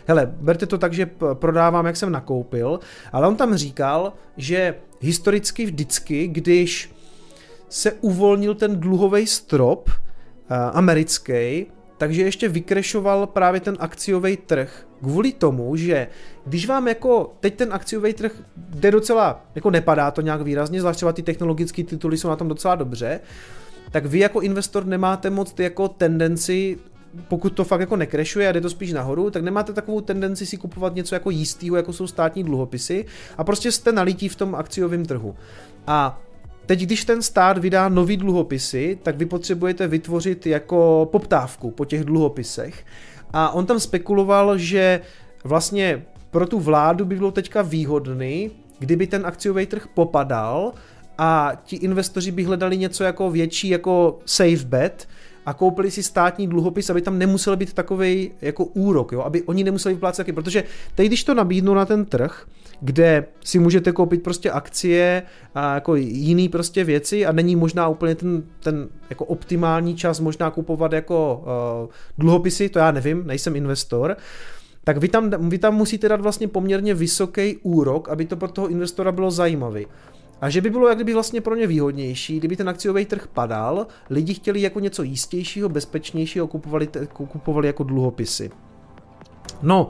[0.06, 2.80] hele, berte to tak, že prodávám, jak jsem nakoupil,
[3.12, 6.90] ale on tam říkal, že historicky vždycky, když
[7.70, 11.66] se uvolnil ten dluhový strop uh, americký,
[11.98, 14.86] takže ještě vykrešoval právě ten akciový trh.
[15.00, 16.08] Kvůli tomu, že
[16.46, 20.96] když vám jako teď ten akciový trh jde docela, jako nepadá to nějak výrazně, zvlášť
[20.96, 23.20] třeba ty technologické tituly jsou na tom docela dobře,
[23.90, 26.78] tak vy jako investor nemáte moc jako tendenci
[27.28, 30.56] pokud to fakt jako nekrešuje a jde to spíš nahoru, tak nemáte takovou tendenci si
[30.56, 33.04] kupovat něco jako jistýho, jako jsou státní dluhopisy
[33.38, 35.36] a prostě jste nalití v tom akciovém trhu.
[35.86, 36.20] A
[36.70, 42.04] Teď, když ten stát vydá nový dluhopisy, tak vy potřebujete vytvořit jako poptávku po těch
[42.04, 42.84] dluhopisech.
[43.32, 45.00] A on tam spekuloval, že
[45.44, 50.72] vlastně pro tu vládu by bylo teďka výhodný, kdyby ten akciový trh popadal
[51.18, 55.08] a ti investoři by hledali něco jako větší jako safe bet,
[55.46, 59.20] a koupili si státní dluhopis, aby tam nemusel být takový jako úrok, jo?
[59.20, 60.64] aby oni nemuseli vyplácet taky, protože
[60.94, 62.46] teď, když to nabídnu na ten trh,
[62.80, 65.22] kde si můžete koupit prostě akcie
[65.54, 70.50] a jako jiný prostě věci a není možná úplně ten, ten jako optimální čas možná
[70.50, 71.44] kupovat jako
[71.84, 74.16] uh, dluhopisy, to já nevím, nejsem investor,
[74.84, 78.68] tak vy tam, vy tam musíte dát vlastně poměrně vysoký úrok, aby to pro toho
[78.68, 79.86] investora bylo zajímavý.
[80.40, 83.86] A že by bylo jak kdyby vlastně pro ně výhodnější, kdyby ten akciový trh padal,
[84.10, 88.50] lidi chtěli jako něco jistějšího, bezpečnějšího, kupovali, kupovali jako dluhopisy.
[89.62, 89.88] No,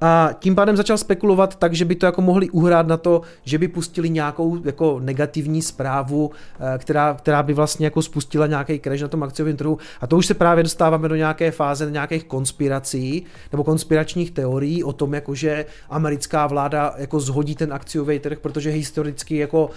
[0.00, 3.58] a tím pádem začal spekulovat tak, že by to jako mohli uhrát na to, že
[3.58, 6.30] by pustili nějakou jako negativní zprávu,
[6.74, 9.78] eh, která, která by vlastně jako spustila nějaký crash na tom akciovém trhu.
[10.00, 14.92] A to už se právě dostáváme do nějaké fáze nějakých konspirací nebo konspiračních teorií o
[14.92, 19.70] tom, jako že americká vláda jako zhodí ten akciový trh, protože historicky jako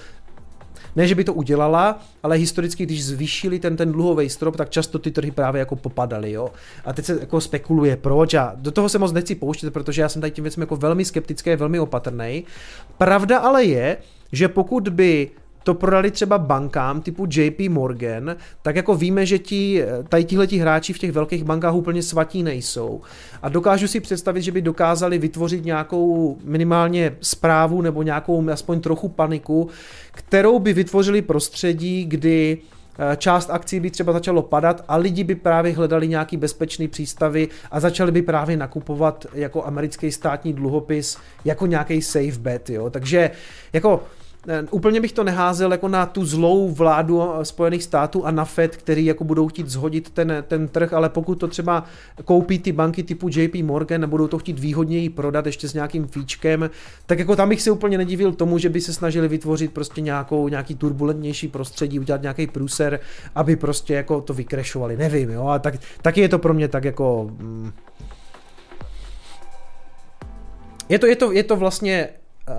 [0.95, 4.99] ne, že by to udělala, ale historicky, když zvýšili ten, ten dluhový strop, tak často
[4.99, 6.49] ty trhy právě jako popadaly, jo.
[6.85, 10.09] A teď se jako spekuluje, proč a do toho se moc nechci pouštět, protože já
[10.09, 12.43] jsem tady tím věcem jako velmi skeptický, velmi opatrný.
[12.97, 13.97] Pravda ale je,
[14.31, 15.29] že pokud by
[15.63, 20.93] to prodali třeba bankám typu JP Morgan, tak jako víme, že ti, tady tihleti hráči
[20.93, 23.01] v těch velkých bankách úplně svatí nejsou.
[23.41, 29.09] A dokážu si představit, že by dokázali vytvořit nějakou minimálně zprávu nebo nějakou aspoň trochu
[29.09, 29.69] paniku,
[30.11, 35.35] kterou by vytvořili prostředí, kdy eh, část akcí by třeba začalo padat a lidi by
[35.35, 41.65] právě hledali nějaký bezpečný přístavy a začali by právě nakupovat jako americký státní dluhopis jako
[41.65, 42.89] nějaký safe bet, jo.
[42.89, 43.31] Takže
[43.73, 44.03] jako
[44.71, 49.05] úplně bych to neházel jako na tu zlou vládu Spojených států a na Fed, který
[49.05, 51.83] jako budou chtít zhodit ten, ten trh, ale pokud to třeba
[52.25, 56.07] koupí ty banky typu JP Morgan a budou to chtít výhodněji prodat ještě s nějakým
[56.07, 56.69] fíčkem,
[57.05, 60.47] tak jako tam bych se úplně nedivil tomu, že by se snažili vytvořit prostě nějakou,
[60.47, 62.99] nějaký turbulentnější prostředí, udělat nějaký průser,
[63.35, 66.83] aby prostě jako to vykrešovali, nevím, jo, a tak, taky je to pro mě tak
[66.83, 67.29] jako...
[67.39, 67.71] Mm,
[70.89, 72.09] je to, je to, je to vlastně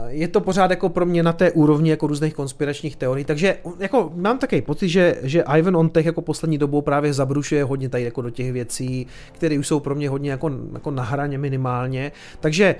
[0.08, 4.12] je to pořád jako pro mě na té úrovni jako různých konspiračních teorií, takže jako
[4.14, 8.22] mám takový pocit, že, že Ivan Ontech jako poslední dobou právě zabrušuje hodně tady jako
[8.22, 12.74] do těch věcí, které už jsou pro mě hodně jako, jako na hraně minimálně, takže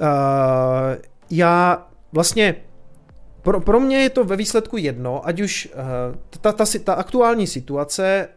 [0.00, 0.06] uh,
[1.30, 2.54] já vlastně
[3.42, 7.46] pro, pro mě je to ve výsledku jedno, ať už uh, ta, ta, ta aktuální
[7.46, 8.28] situace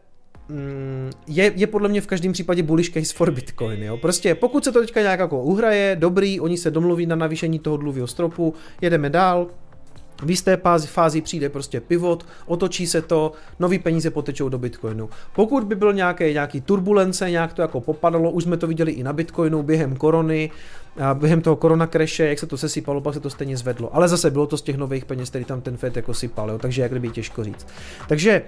[1.27, 3.83] je, je podle mě v každém případě bullish case for Bitcoin.
[3.83, 3.97] Jo?
[3.97, 7.77] Prostě pokud se to teďka nějak jako uhraje, dobrý, oni se domluví na navýšení toho
[7.77, 9.47] dluhového stropu, jedeme dál,
[10.23, 15.09] v jisté fázi, fázi přijde prostě pivot, otočí se to, nový peníze potečou do Bitcoinu.
[15.35, 19.03] Pokud by byl nějaké, nějaký turbulence, nějak to jako popadalo, už jsme to viděli i
[19.03, 20.51] na Bitcoinu během korony,
[20.99, 23.95] a během toho korona kreše, jak se to sesypalo, pak se to stejně zvedlo.
[23.95, 26.57] Ale zase bylo to z těch nových peněz, který tam ten Fed jako sypal, jo?
[26.57, 27.67] takže jak kdyby těžko říct.
[28.07, 28.41] Takže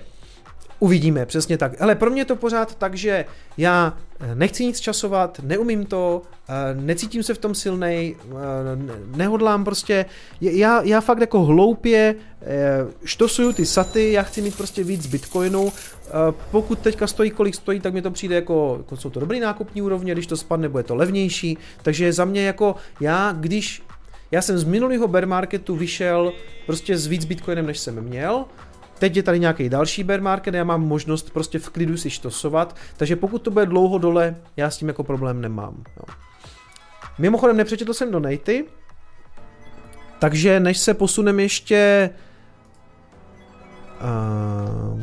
[0.80, 1.82] Uvidíme, přesně tak.
[1.82, 3.26] Ale pro mě je to pořád tak, že
[3.58, 8.34] já eh, nechci nic časovat, neumím to, eh, necítím se v tom silnej, eh,
[9.18, 10.06] nehodlám prostě,
[10.42, 12.16] já, já fakt jako hloupě
[13.04, 15.74] štosuju ty saty, já chci mít prostě víc bitcoinu,
[16.52, 19.82] pokud teďka stojí, kolik stojí, tak mi to přijde jako, jako jsou to dobrý nákupní
[19.82, 23.84] úrovně, když to spadne, bude to levnější, takže za mě jako já, když
[24.32, 26.34] já jsem z minulého bear marketu vyšel
[26.66, 28.46] prostě s víc bitcoinem, než jsem měl,
[29.00, 32.76] Teď je tady nějaký další bear market, já mám možnost prostě v klidu si štosovat,
[32.98, 35.84] takže pokud to bude dlouho dole, já s tím jako problém nemám.
[35.98, 36.16] Jo.
[37.20, 38.66] Mimochodem nepřečetl jsem donaty,
[40.20, 42.10] takže než se posuneme ještě...
[44.02, 45.02] Uh,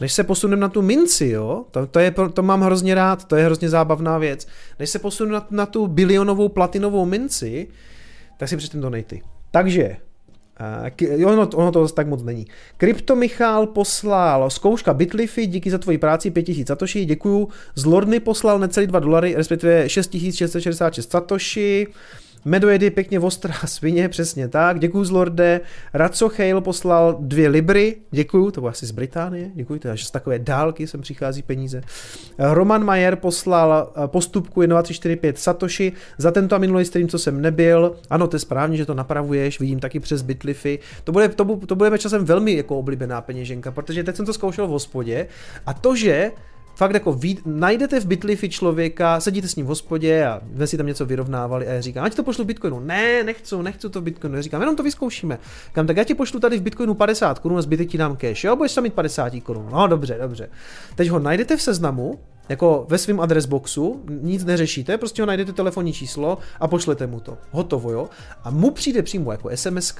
[0.00, 3.36] než se posuneme na tu minci, jo, to, to, je, to mám hrozně rád, to
[3.36, 4.46] je hrozně zábavná věc.
[4.78, 7.68] Než se posuneme na, na tu bilionovou platinovou minci,
[8.36, 9.22] tak si přečtem donaty.
[9.50, 9.96] Takže
[11.20, 12.46] Uh, ono, ono to zase tak moc není.
[12.76, 17.48] Krypto Michal poslal zkouška Bitlify, díky za tvoji práci 5000 satoshi, děkuju.
[17.74, 21.86] Z Lordny poslal necelý 2 dolary, respektive 6666 satoshi.
[22.46, 25.60] Medojedy pěkně ostrá svině, přesně tak, děkuju z Lorde.
[25.94, 30.38] Raco Chale poslal dvě libry, děkuju, to bylo asi z Británie, děkuju, to z takové
[30.38, 31.82] dálky sem přichází peníze.
[32.38, 37.96] Roman Majer poslal eh, postupku 1345 Satoshi za tento a minulý stream, co jsem nebyl.
[38.10, 40.78] Ano, to je správně, že to napravuješ, vidím taky přes Bitlify.
[41.04, 44.66] To, bude, to, to budeme časem velmi jako oblíbená peněženka, protože teď jsem to zkoušel
[44.66, 45.26] v hospodě
[45.66, 46.30] a to, že
[46.76, 50.76] fakt jako ví, najdete v Bitlify člověka, sedíte s ním v hospodě a vy si
[50.76, 52.80] tam něco vyrovnávali a já říkám, ať to pošlu v Bitcoinu.
[52.80, 54.36] Ne, nechci, nechci to v Bitcoinu.
[54.36, 55.38] Já říkám, jenom to vyzkoušíme.
[55.72, 58.44] Kam tak já ti pošlu tady v Bitcoinu 50 korun a zbytek ti dám cash,
[58.44, 59.68] jo, budeš tam mít 50 korun.
[59.72, 60.48] No, dobře, dobře.
[60.94, 62.18] Teď ho najdete v seznamu,
[62.48, 67.38] jako ve svém adresboxu, nic neřešíte, prostě ho najdete telefonní číslo a pošlete mu to.
[67.50, 68.08] Hotovo, jo.
[68.44, 69.94] A mu přijde přímo jako SMS,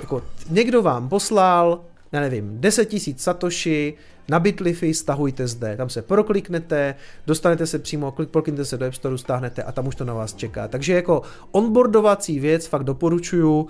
[0.00, 1.80] jako někdo vám poslal,
[2.12, 3.94] já nevím, 10 000 satoshi,
[4.30, 6.94] na Bitlify stahujte zde, tam se prokliknete,
[7.26, 10.34] dostanete se přímo, prokliknete se do App Store, stáhnete a tam už to na vás
[10.34, 10.68] čeká.
[10.68, 13.68] Takže jako onboardovací věc fakt doporučuju,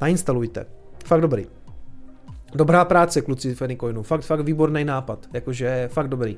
[0.00, 0.66] nainstalujte.
[1.04, 1.46] Fakt dobrý.
[2.54, 4.02] Dobrá práce, kluci v Anycoinu.
[4.02, 5.26] Fakt, fakt výborný nápad.
[5.32, 6.36] Jakože fakt dobrý.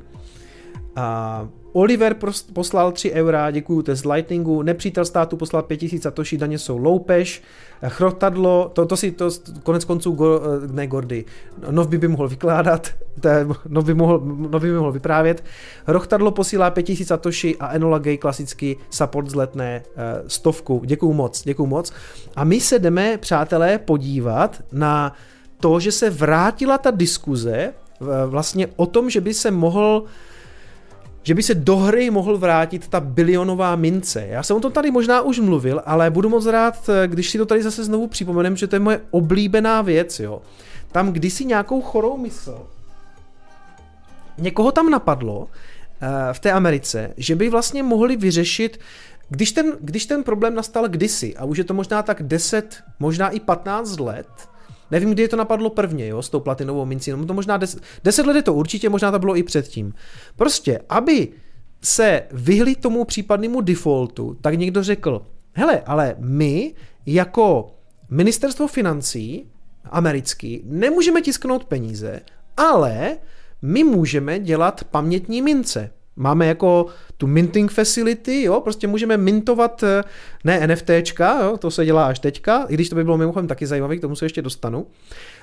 [0.96, 2.16] A Oliver
[2.52, 7.42] poslal 3 eura, děkuju test Lightningu, nepřítel státu poslal 5000 satoshi, daně jsou loupež,
[7.88, 9.30] chrotadlo, to, to si to
[9.62, 10.40] konec konců, go,
[10.72, 11.24] ne Gordy,
[11.70, 12.88] Nov by by mohl vykládat,
[13.68, 14.20] Nov, by mohl,
[14.50, 15.44] Nov by mohl vyprávět,
[15.86, 21.66] Rochtadlo posílá 5000 satoshi a Enola Gay klasicky support zletné uh, stovku, děkuju moc, děkuju
[21.66, 21.92] moc.
[22.36, 25.12] A my se jdeme, přátelé, podívat na
[25.60, 27.72] to, že se vrátila ta diskuze
[28.26, 30.04] vlastně o tom, že by se mohl
[31.22, 34.26] že by se do hry mohl vrátit ta bilionová mince.
[34.26, 37.46] Já jsem o tom tady možná už mluvil, ale budu moc rád, když si to
[37.46, 40.42] tady zase znovu připomenem, že to je moje oblíbená věc, jo.
[40.92, 42.66] Tam kdysi nějakou chorou mysl,
[44.38, 45.48] někoho tam napadlo uh,
[46.32, 48.78] v té Americe, že by vlastně mohli vyřešit
[49.28, 53.28] když ten, když ten problém nastal kdysi, a už je to možná tak 10, možná
[53.28, 54.26] i 15 let,
[54.90, 57.82] Nevím, kdy je to napadlo prvně, jo, s tou platinovou mincí, no to možná 10,
[58.04, 59.94] 10 let je to určitě, možná to bylo i předtím.
[60.36, 61.28] Prostě, aby
[61.82, 65.22] se vyhli tomu případnému defaultu, tak někdo řekl,
[65.52, 66.74] hele, ale my
[67.06, 67.74] jako
[68.10, 69.50] ministerstvo financí
[69.84, 72.20] americký nemůžeme tisknout peníze,
[72.56, 73.16] ale
[73.62, 75.90] my můžeme dělat pamětní mince.
[76.18, 80.04] Máme jako tu minting facility, jo, prostě můžeme mintovat eh,
[80.44, 83.66] ne NFTčka, jo, to se dělá až teďka, i když to by bylo mimochodem taky
[83.66, 84.86] zajímavé, k tomu se ještě dostanu,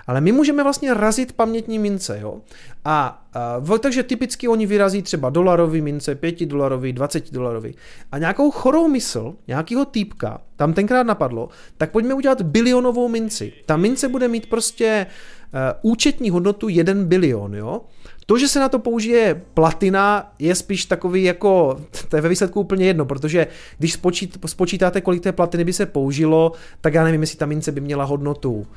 [0.07, 2.41] ale my můžeme vlastně razit pamětní mince, jo.
[2.85, 7.75] A, a takže typicky oni vyrazí třeba dolarový mince, 5 dolarový, 20 dolarový.
[8.11, 13.53] A nějakou chorou mysl, nějakého týpka, tam tenkrát napadlo, tak pojďme udělat bilionovou minci.
[13.65, 15.05] Ta mince bude mít prostě
[15.53, 17.81] uh, účetní hodnotu 1 bilion, jo.
[18.25, 22.59] To, že se na to použije platina, je spíš takový jako, to je ve výsledku
[22.59, 23.47] úplně jedno, protože
[23.77, 26.51] když spočít, spočítáte, kolik té platiny by se použilo,
[26.81, 28.67] tak já nevím, jestli ta mince by měla hodnotu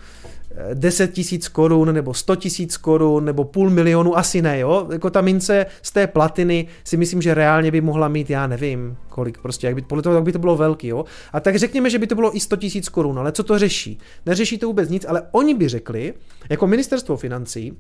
[0.75, 4.89] 10 tisíc korun nebo 100 tisíc korun nebo půl milionu, asi ne, jo.
[4.93, 8.97] Jako ta mince z té platiny si myslím, že reálně by mohla mít, já nevím,
[9.09, 11.05] kolik prostě, jak by, podle toho, jak by to bylo velký, jo.
[11.33, 13.99] A tak řekněme, že by to bylo i 100 tisíc korun, ale co to řeší?
[14.27, 16.15] Neřeší to vůbec nic, ale oni by řekli,
[16.51, 17.73] jako ministerstvo financí,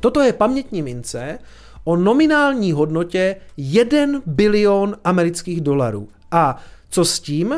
[0.00, 1.38] toto je pamětní mince
[1.84, 6.08] o nominální hodnotě 1 bilion amerických dolarů.
[6.30, 6.56] A
[6.90, 7.54] co s tím?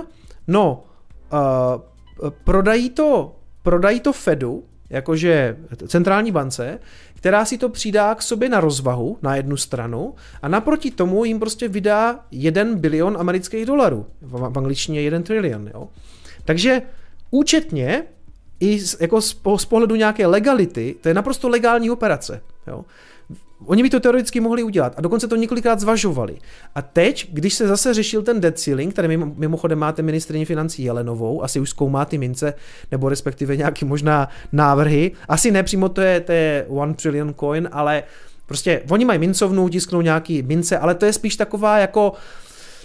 [0.49, 0.85] No,
[1.33, 6.79] uh, prodají to prodají to Fedu, jakože centrální bance,
[7.15, 11.41] která si to přidá k sobě na rozvahu na jednu stranu a naproti tomu jim
[11.41, 14.07] prostě vydá 1 bilion amerických dolarů.
[14.21, 15.71] V angličtině 1 trilion.
[15.75, 15.89] Jo?
[16.45, 16.83] Takže
[17.31, 18.05] účetně
[18.63, 22.43] i z, jako z, z pohledu nějaké legality, to je naprosto legální operace.
[22.67, 22.85] Jo?
[23.67, 26.39] Oni by to teoreticky mohli udělat a dokonce to několikrát zvažovali.
[26.75, 31.43] A teď, když se zase řešil ten debt ceiling, tady mimochodem máte ministrině financí Jelenovou,
[31.43, 32.55] asi už zkoumá ty mince,
[32.91, 38.03] nebo respektive nějaký možná návrhy, asi nepřímo to je, to je one trillion coin, ale
[38.47, 42.13] prostě oni mají mincovnu, tisknou nějaký mince, ale to je spíš taková jako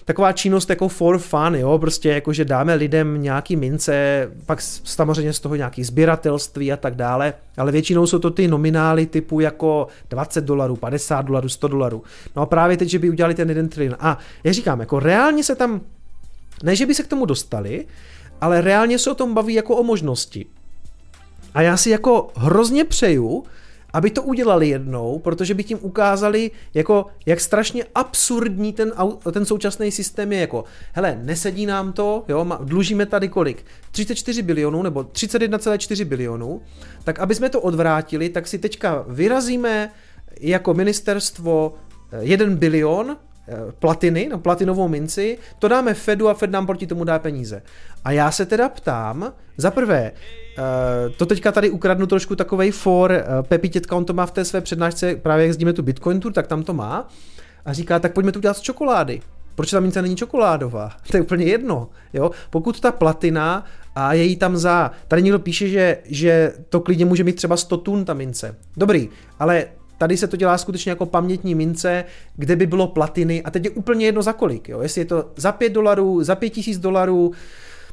[0.08, 5.34] taková činnost jako for fun, jo, prostě jako, že dáme lidem nějaký mince, pak samozřejmě
[5.34, 9.88] z toho nějaký sběratelství a tak dále, ale většinou jsou to ty nominály typu jako
[10.10, 12.04] 20 dolarů, 50 dolarů, 100 dolarů.
[12.36, 13.98] No a právě teď, že by udělali ten jeden trillion.
[14.00, 15.82] A já říkám, jako reálně se tam,
[16.64, 17.86] ne, že by se k tomu dostali,
[18.42, 20.46] ale reálně se o tom baví jako o možnosti.
[21.54, 23.44] A já si jako hrozně přeju,
[23.98, 28.94] aby to udělali jednou, protože by tím ukázali, jako, jak strašně absurdní ten,
[29.32, 30.40] ten současný systém je.
[30.40, 33.66] Jako, hele, nesedí nám to, jo, dlužíme tady kolik?
[33.92, 36.62] 34 bilionů nebo 31,4 bilionů,
[37.04, 39.92] tak aby jsme to odvrátili, tak si teďka vyrazíme
[40.40, 41.74] jako ministerstvo
[42.20, 43.18] 1 eh, bilion
[43.48, 47.62] eh, platiny, no, platinovou minci, to dáme Fedu a Fed nám proti tomu dá peníze.
[48.04, 50.12] A já se teda ptám, za prvé,
[51.18, 53.12] to teďka tady ukradnu trošku takovej for.
[53.12, 56.20] Uh, Pepi Tětka, on to má v té své přednášce, právě jak jezdíme tu Bitcoin
[56.20, 57.08] Tour, tak tam to má.
[57.66, 59.22] A říká, tak pojďme to udělat z čokolády.
[59.56, 60.92] Proč ta mince není čokoládová?
[61.12, 61.90] To je úplně jedno.
[62.14, 62.32] Jo?
[62.50, 64.92] Pokud ta platina a je jí tam za...
[65.08, 68.56] Tady někdo píše, že, že to klidně může mít třeba 100 tun ta mince.
[68.78, 69.66] Dobrý, ale
[69.98, 72.06] tady se to dělá skutečně jako pamětní mince,
[72.36, 74.70] kde by bylo platiny a teď je úplně jedno za kolik.
[74.70, 74.82] Jo?
[74.82, 77.32] Jestli je to za 5 dolarů, za 5 tisíc dolarů,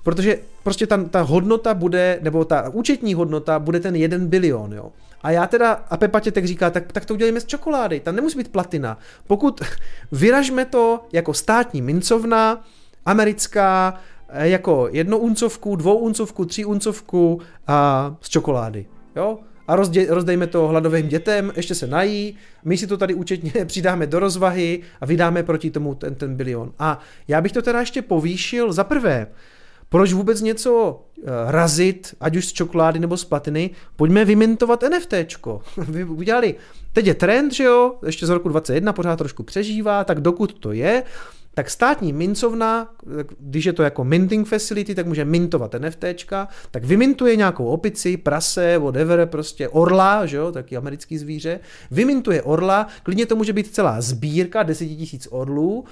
[0.04, 4.92] protože prostě ta, ta hodnota bude, nebo ta účetní hodnota bude ten jeden bilion, jo.
[5.22, 8.38] A já teda, a Pepa Tětek říká, tak, tak to udělejme z čokolády, tam nemusí
[8.38, 8.98] být platina.
[9.26, 9.60] Pokud
[10.12, 12.64] vyražme to jako státní mincovna,
[13.06, 18.86] americká, eh, jako jednouncovku, dvouuncovku, tříuncovku a z čokolády,
[19.16, 19.38] jo.
[19.68, 24.06] A rozdě, rozdejme to hladovým dětem, ještě se nají, my si to tady účetně přidáme
[24.06, 26.72] do rozvahy a vydáme proti tomu ten, ten bilion.
[26.78, 29.26] A já bych to teda ještě povýšil za prvé,
[29.94, 35.62] proč vůbec něco uh, razit, ať už z čokolády nebo z platiny, pojďme vymintovat NFTčko.
[35.76, 36.54] Vy udělali,
[36.92, 40.72] teď je trend, že jo, ještě z roku 21 pořád trošku přežívá, tak dokud to
[40.72, 41.02] je,
[41.54, 42.88] tak státní mincovna,
[43.38, 48.78] když je to jako minting facility, tak může mintovat NFTčka, tak vymintuje nějakou opici, prase,
[48.78, 54.00] whatever, prostě orla, že jo, taky americký zvíře, vymintuje orla, klidně to může být celá
[54.00, 54.98] sbírka, 10 000
[55.30, 55.84] orlů,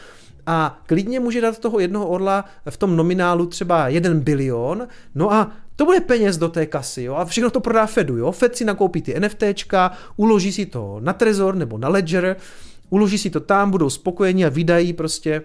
[0.46, 5.50] a klidně může dát toho jednoho orla v tom nominálu třeba 1 bilion, no a
[5.76, 8.64] to bude peněz do té kasy, jo, a všechno to prodá Fedu, jo, Fed si
[8.64, 12.36] nakoupí ty NFTčka, uloží si to na Trezor nebo na Ledger,
[12.90, 15.42] uloží si to tam, budou spokojení a vydají prostě.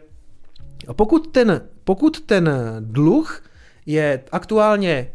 [0.88, 3.44] A pokud ten, pokud ten dluh
[3.86, 5.12] je aktuálně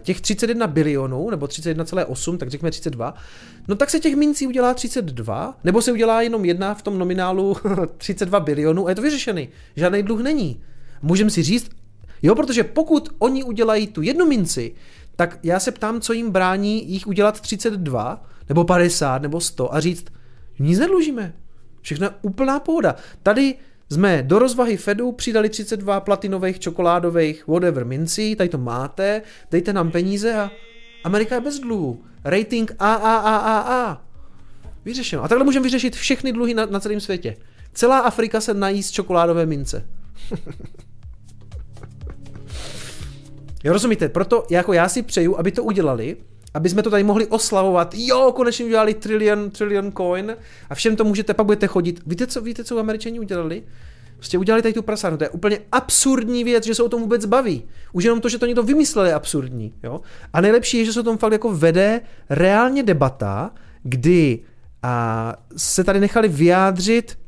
[0.00, 3.14] těch 31 bilionů, nebo 31,8, tak řekněme 32,
[3.68, 7.56] no tak se těch mincí udělá 32, nebo se udělá jenom jedna v tom nominálu
[7.96, 9.48] 32 bilionů a je to vyřešený.
[9.76, 10.62] Žádný dluh není.
[11.02, 11.70] Můžeme si říct,
[12.22, 14.74] jo, protože pokud oni udělají tu jednu minci,
[15.16, 19.80] tak já se ptám, co jim brání jich udělat 32, nebo 50, nebo 100 a
[19.80, 20.04] říct,
[20.58, 21.34] nic nedlužíme.
[21.80, 22.96] Všechno je úplná pohoda.
[23.22, 23.54] Tady
[23.90, 29.90] jsme do rozvahy Fedu přidali 32 platinových, čokoládových, whatever mincí, tady to máte, dejte nám
[29.90, 30.50] peníze a
[31.04, 32.04] Amerika je bez dluhu.
[32.24, 34.02] Rating A, A, A, A, A.
[34.84, 35.24] Vyřešeno.
[35.24, 37.36] A takhle můžeme vyřešit všechny dluhy na, na celém světě.
[37.72, 39.86] Celá Afrika se nají z čokoládové mince.
[43.64, 44.08] jo, rozumíte?
[44.08, 46.16] Proto jako já si přeju, aby to udělali,
[46.54, 47.94] aby jsme to tady mohli oslavovat.
[47.94, 50.36] Jo, konečně udělali trillion, trillion coin
[50.70, 52.00] a všem to můžete, pak budete chodit.
[52.06, 53.62] Víte, co, víte, co američani udělali?
[54.16, 55.18] Prostě udělali tady tu prasárnu.
[55.18, 57.64] To je úplně absurdní věc, že se o tom vůbec baví.
[57.92, 59.74] Už jenom to, že to někdo vymyslel, je absurdní.
[59.82, 60.00] Jo?
[60.32, 62.00] A nejlepší je, že se o tom fakt jako vede
[62.30, 63.50] reálně debata,
[63.82, 64.38] kdy
[64.82, 67.18] a se tady nechali vyjádřit,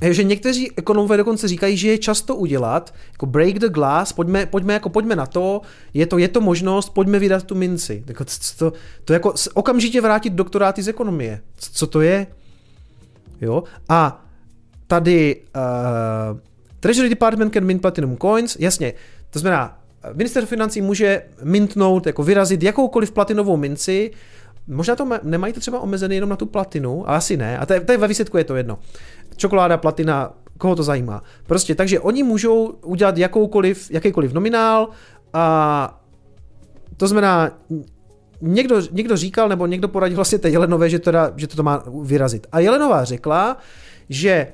[0.00, 4.72] že někteří ekonomové dokonce říkají, že je často udělat, jako break the glass, pojďme, pojďme,
[4.72, 5.60] jako pojďme na to,
[5.94, 8.04] je to, je to možnost, pojďme vydat tu minci.
[8.06, 8.24] Jako,
[8.58, 8.72] to,
[9.04, 11.40] to jako okamžitě vrátit doktoráty z ekonomie.
[11.56, 12.26] Co to je?
[13.40, 13.64] Jo?
[13.88, 14.24] A
[14.86, 16.38] tady uh,
[16.80, 18.92] Treasury Department can mint platinum coins, jasně,
[19.30, 19.78] to znamená,
[20.12, 24.10] minister financí může mintnout, jako vyrazit jakoukoliv platinovou minci,
[24.66, 27.58] Možná to nemají to třeba omezené jenom na tu platinu, ale asi ne.
[27.58, 28.78] A tady, tady ve výsledku je to jedno.
[29.36, 31.22] Čokoláda, platina, koho to zajímá.
[31.46, 34.88] Prostě, takže oni můžou udělat jakoukoliv, jakýkoliv nominál
[35.32, 36.00] a
[36.96, 37.50] to znamená,
[38.40, 42.46] někdo, někdo říkal, nebo někdo poradil vlastně té Jelenové, že, teda, že to, má vyrazit.
[42.52, 43.56] A Jelenová řekla,
[44.08, 44.52] že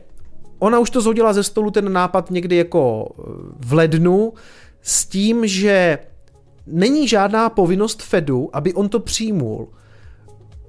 [0.58, 3.22] ona už to zhodila ze stolu ten nápad někdy jako eh,
[3.58, 4.32] v lednu
[4.82, 5.98] s tím, že
[6.66, 9.68] není žádná povinnost Fedu, aby on to přijmul.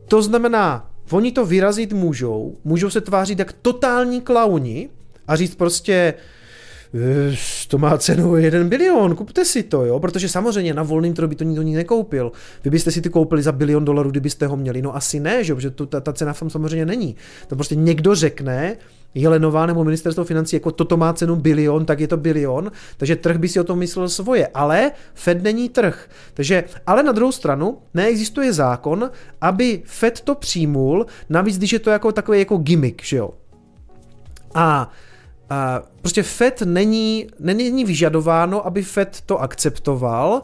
[0.07, 4.89] To znamená, oni to vyrazit můžou, můžou se tvářit jak totální klauni
[5.27, 6.13] a říct prostě,
[7.67, 11.35] to má cenu 1 bilion, kupte si to, jo, protože samozřejmě na volném trhu by
[11.35, 12.31] to nikdo nikdy nekoupil.
[12.63, 15.55] Vy byste si ty koupili za bilion dolarů, kdybyste ho měli, no asi ne, že,
[15.55, 17.15] protože ta, ta cena tam samozřejmě není.
[17.47, 18.77] To prostě někdo řekne,
[19.15, 23.37] Jelenová nebo ministerstvo financí, jako toto má cenu bilion, tak je to bilion, takže trh
[23.37, 26.09] by si o tom myslel svoje, ale Fed není trh.
[26.33, 29.11] Takže, ale na druhou stranu neexistuje zákon,
[29.41, 33.29] aby Fed to přijmul, navíc když je to jako takový jako gimmick, že jo.
[34.53, 34.91] A
[35.49, 40.43] a prostě Fed není, není vyžadováno, aby Fed to akceptoval.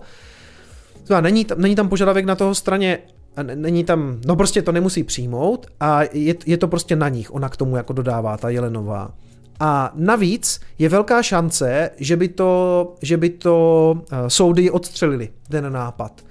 [1.07, 2.99] To není, tam, není tam požadavek na toho straně,
[3.55, 7.49] není tam, no prostě to nemusí přijmout a je, je to prostě na nich, ona
[7.49, 9.11] k tomu jako dodává, ta Jelenová.
[9.59, 15.73] A navíc je velká šance, že by to, že by to uh, soudy odstřelili, ten
[15.73, 16.21] nápad.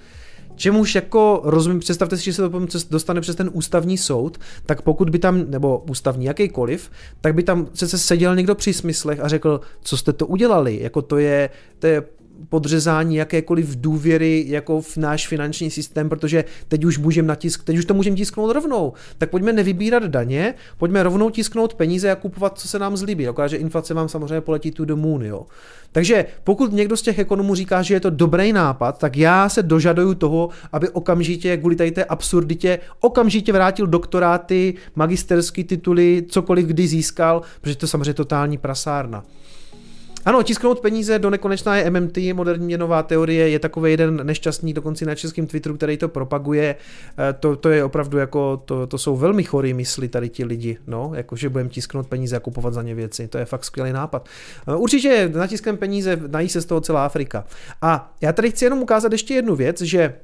[0.62, 5.10] Čemuž jako rozumím, představte si, že se to dostane přes ten ústavní soud, tak pokud
[5.10, 6.90] by tam, nebo ústavní jakýkoliv,
[7.20, 11.02] tak by tam se seděl někdo při smyslech a řekl, co jste to udělali, jako
[11.02, 12.02] to je, to je
[12.48, 17.84] podřezání jakékoliv důvěry jako v náš finanční systém, protože teď už můžeme natisk, teď už
[17.84, 18.92] to můžeme tisknout rovnou.
[19.18, 23.24] Tak pojďme nevybírat daně, pojďme rovnou tisknout peníze a kupovat, co se nám zlíbí.
[23.24, 25.46] Dokud, že inflace vám samozřejmě poletí tu do moon, jo.
[25.92, 29.62] Takže pokud někdo z těch ekonomů říká, že je to dobrý nápad, tak já se
[29.62, 36.88] dožaduju toho, aby okamžitě kvůli tady té absurditě okamžitě vrátil doktoráty, magisterské tituly, cokoliv kdy
[36.88, 39.24] získal, protože to samozřejmě totální prasárna.
[40.24, 45.04] Ano, tisknout peníze do nekonečná je MMT, moderní měnová teorie, je takový jeden nešťastný dokonce
[45.04, 46.76] na českém Twitteru, který to propaguje.
[47.18, 50.78] Eh, to, to je opravdu jako, to, to jsou velmi chorý mysli tady ti lidi,
[50.86, 53.28] no, jako že budeme tisknout peníze a kupovat za ně věci.
[53.28, 54.28] To je fakt skvělý nápad.
[54.68, 57.44] Eh, určitě natiskem peníze, nají se z toho celá Afrika.
[57.82, 60.14] A já tady chci jenom ukázat ještě jednu věc, že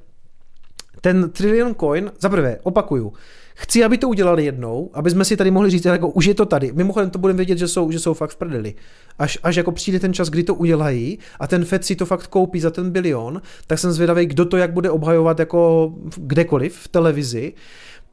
[1.01, 3.13] ten Trillion Coin, za prvé, opakuju,
[3.61, 6.47] Chci, aby to udělali jednou, aby jsme si tady mohli říct, jako už je to
[6.47, 6.73] tady.
[6.73, 8.75] Mimochodem to budeme vědět, že jsou, že jsou fakt v prdeli.
[9.19, 12.27] Až, až jako přijde ten čas, kdy to udělají a ten Fed si to fakt
[12.27, 16.89] koupí za ten bilion, tak jsem zvědavý, kdo to jak bude obhajovat jako kdekoliv v
[16.89, 17.53] televizi,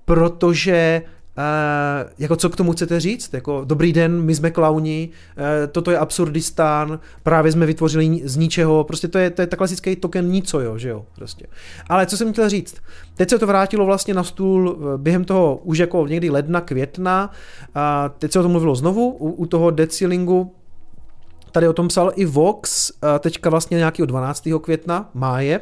[0.06, 1.02] protože
[1.38, 3.34] Uh, jako co k tomu chcete říct?
[3.34, 8.84] Jako, dobrý den, my jsme klauni, uh, toto je absurdistán, právě jsme vytvořili z ničeho,
[8.84, 11.45] prostě to je, to je ta klasický token nico, jo, že jo, prostě.
[11.90, 12.76] Ale co jsem chtěl říct,
[13.16, 17.32] teď se to vrátilo vlastně na stůl eh, během toho už jako někdy ledna, května,
[17.76, 20.56] a teď se o tom mluvilo znovu, u, u toho decilingu,
[21.52, 24.44] tady o tom psal i Vox, teďka vlastně nějakého 12.
[24.62, 25.62] května, máje,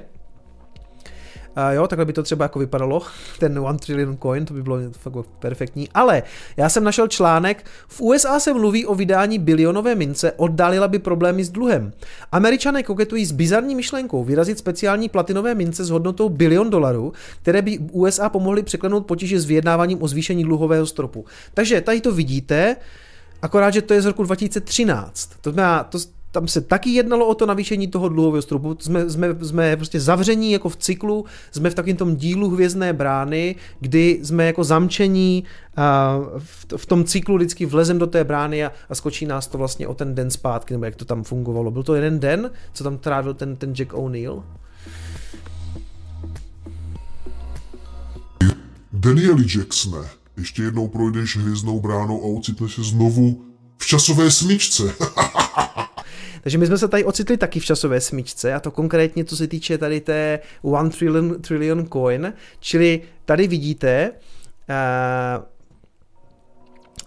[1.56, 3.02] a jo, takhle by to třeba jako vypadalo,
[3.40, 5.90] ten one trillion coin, to by bylo fakt perfektní.
[5.94, 6.24] Ale
[6.58, 11.44] já jsem našel článek, v USA se mluví o vydání bilionové mince, oddálila by problémy
[11.44, 11.94] s dluhem.
[12.32, 17.80] Američané koketují s bizarní myšlenkou vyrazit speciální platinové mince s hodnotou bilion dolarů, které by
[17.92, 21.26] USA pomohly překlenout potíže s vyjednáváním o zvýšení dluhového stropu.
[21.54, 22.76] Takže tady to vidíte,
[23.42, 25.30] akorát, že to je z roku 2013.
[25.42, 25.98] To znamená, to,
[26.34, 28.78] tam se taky jednalo o to navýšení toho dluhového stropu.
[28.80, 33.56] Jsme, jsme, jsme prostě zavření jako v cyklu, jsme v takém tom dílu hvězdné brány,
[33.80, 35.44] kdy jsme jako zamčení
[35.76, 39.58] a v, v tom cyklu vždycky vlezem do té brány a, a skočí nás to
[39.58, 41.72] vlastně o ten den zpátky, nebo jak to tam fungovalo.
[41.72, 44.44] Byl to jeden den, co tam trávil ten, ten Jack O'Neill?
[48.94, 50.08] Danieli Jacksone,
[50.38, 53.46] ještě jednou projdeš hvězdnou bránou a ocitneš se znovu
[53.78, 54.84] v časové smyčce.
[56.44, 59.48] Takže my jsme se tady ocitli taky v časové smyčce a to konkrétně, co se
[59.48, 64.12] týče tady té one trillion, trillion coin, čili tady vidíte,
[64.70, 65.44] uh,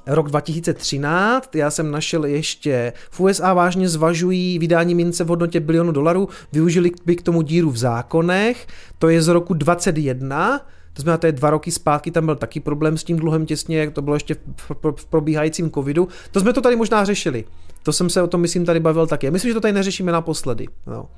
[0.07, 5.93] rok 2013, já jsem našel ještě, v USA vážně zvažují vydání mince v hodnotě bilionu
[5.93, 8.67] dolarů, využili by k tomu díru v zákonech,
[8.99, 10.61] to je z roku 21,
[10.93, 13.79] To znamená, to je dva roky zpátky, tam byl taky problém s tím dluhem těsně,
[13.79, 16.09] jak to bylo ještě v, v probíhajícím covidu.
[16.31, 17.45] To jsme to tady možná řešili.
[17.87, 19.31] To jsem se o tom, myslím, tady bavil taky.
[19.31, 20.67] Myslím, že to tady neřešíme naposledy.
[20.87, 21.09] No.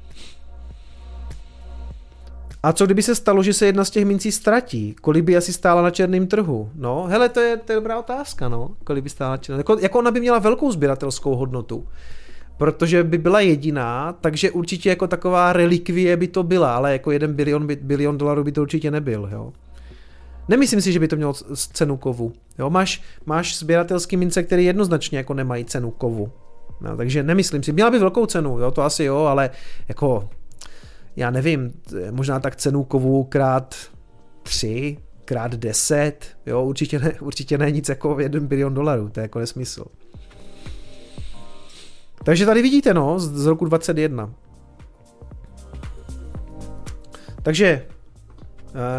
[2.63, 4.95] A co kdyby se stalo, že se jedna z těch mincí ztratí?
[5.01, 6.71] Kolik by asi stála na černém trhu?
[6.75, 8.71] No, hele, to je, to je dobrá otázka, no.
[8.85, 11.89] Kolik by stála na černém jako, jako ona by měla velkou sběratelskou hodnotu.
[12.57, 17.35] Protože by byla jediná, takže určitě jako taková relikvie by to byla, ale jako jeden
[17.35, 19.53] bilion, bilion dolarů by to určitě nebyl, jo.
[20.49, 22.33] Nemyslím si, že by to mělo cenu kovu.
[22.59, 26.33] Jo, máš, máš sběratelský mince, které jednoznačně jako nemají cenu kovu.
[26.81, 29.51] No, takže nemyslím si, měla by velkou cenu, jo, to asi jo, ale
[29.89, 30.29] jako
[31.17, 31.73] já nevím,
[32.11, 33.75] možná tak cenu kovu krát
[34.43, 39.23] tři, krát deset, jo, určitě ne, určitě ne nic jako jeden bilion dolarů, to je
[39.23, 39.85] jako nesmysl.
[42.25, 44.35] Takže tady vidíte, no, z, z roku 21.
[47.43, 47.87] Takže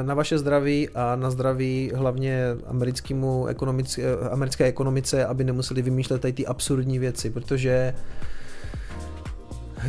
[0.01, 6.33] na vaše zdraví a na zdraví hlavně americkému eh, americké ekonomice, aby nemuseli vymýšlet tady
[6.33, 7.93] ty absurdní věci, protože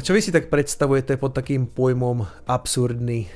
[0.02, 3.26] Čo vy si tak představujete pod takým pojmom absurdný?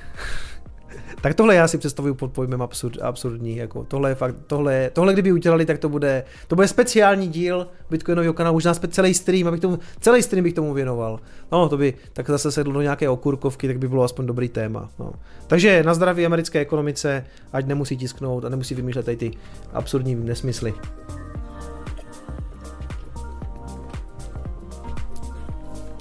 [1.24, 3.56] Tak tohle já si představuju pod pojmem absurd, absurdní.
[3.56, 7.66] Jako tohle, je fakt, tohle, tohle kdyby udělali, tak to bude, to bude speciální díl
[7.90, 11.20] Bitcoinového kanálu, možná celý stream, abych tomu, celý stream bych tomu věnoval.
[11.52, 14.90] No, to by tak zase sedlo do nějaké okurkovky, tak by bylo aspoň dobrý téma.
[14.98, 15.12] No.
[15.46, 19.30] Takže na zdraví americké ekonomice, ať nemusí tisknout a nemusí vymýšlet tady ty
[19.72, 20.74] absurdní nesmysly.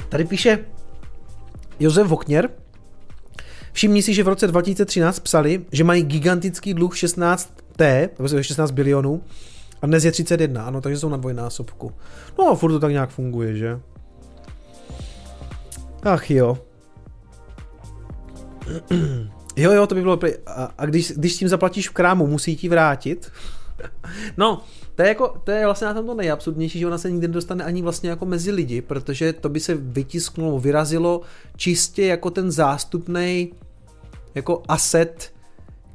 [0.10, 0.66] Tady píše
[1.80, 2.50] Josef Vokněr,
[3.74, 9.22] Všimni si, že v roce 2013 psali, že mají gigantický dluh 16T, nebo 16 bilionů,
[9.82, 11.92] a dnes je 31, ano, takže jsou na dvojnásobku.
[12.40, 13.80] No a furt to tak nějak funguje, že?
[16.04, 16.58] Ach jo.
[19.56, 20.20] Jo, jo, to by bylo...
[20.78, 23.32] A, když, když s tím zaplatíš v krámu, musí ti vrátit?
[24.38, 24.62] no,
[24.96, 27.64] to je, jako, to je vlastně na tom to nejabsurdnější, že ona se nikdy nedostane
[27.64, 31.22] ani vlastně jako mezi lidi, protože to by se vytisknulo, vyrazilo
[31.56, 33.54] čistě jako ten zástupný
[34.36, 35.34] jako asset,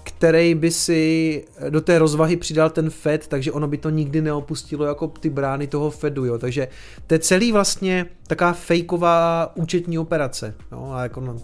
[0.03, 4.85] který by si do té rozvahy přidal ten Fed, takže ono by to nikdy neopustilo
[4.85, 6.39] jako ty brány toho Fedu, jo.
[6.39, 6.69] Takže
[7.07, 10.91] to je celý vlastně taková fejková účetní operace, jo.
[10.93, 11.37] A jako no,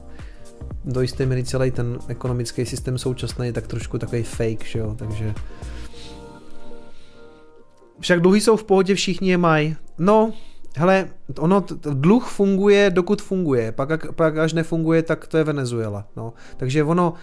[0.84, 4.94] do jisté míry celý ten ekonomický systém současný je tak trošku takový fake, že jo,
[4.98, 5.34] takže
[8.00, 9.76] však dluhy jsou v pohodě, všichni je mají.
[9.98, 10.32] No,
[10.76, 16.32] hele, ono, dluh funguje, dokud funguje, pak, pak až nefunguje, tak to je Venezuela, no.
[16.56, 17.14] Takže ono,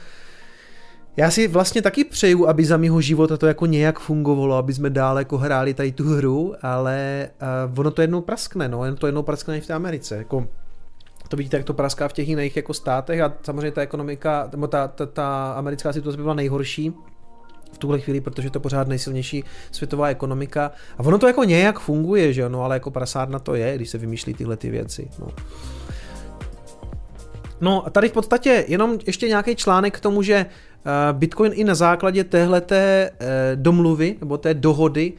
[1.17, 4.89] já si vlastně taky přeju, aby za mýho života to jako nějak fungovalo, aby jsme
[4.89, 7.29] dále jako hráli tady tu hru, ale
[7.71, 10.47] uh, ono to jednou praskne, no, jen to jednou praskne i v té Americe, jako
[11.27, 14.87] to vidíte, jak to praská v těch jiných jako státech a samozřejmě ta ekonomika, ta,
[14.87, 16.93] ta, ta americká situace by byla nejhorší,
[17.72, 20.72] v tuhle chvíli, protože to je pořád nejsilnější světová ekonomika.
[20.98, 23.98] A ono to jako nějak funguje, že no, ale jako prasárna to je, když se
[23.98, 25.10] vymýšlí tyhle ty věci.
[25.19, 25.27] No.
[27.61, 31.64] No a tady v podstatě jenom ještě nějaký článek k tomu, že eh, Bitcoin i
[31.64, 35.14] na základě téhleté eh, domluvy nebo té dohody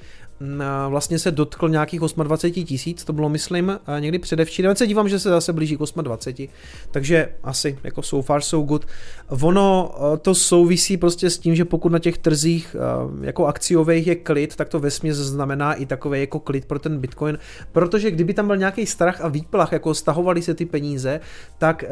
[0.89, 5.29] vlastně se dotkl nějakých 28 tisíc, to bylo myslím někdy předevčírem, se dívám, že se
[5.29, 6.49] zase blíží k 28,
[6.91, 8.87] takže asi jako so far so good.
[9.29, 12.77] Ono to souvisí prostě s tím, že pokud na těch trzích
[13.21, 17.39] jako akciových je klid, tak to vesměs znamená i takový jako klid pro ten Bitcoin,
[17.73, 21.21] protože kdyby tam byl nějaký strach a výplach, jako stahovali se ty peníze,
[21.59, 21.85] tak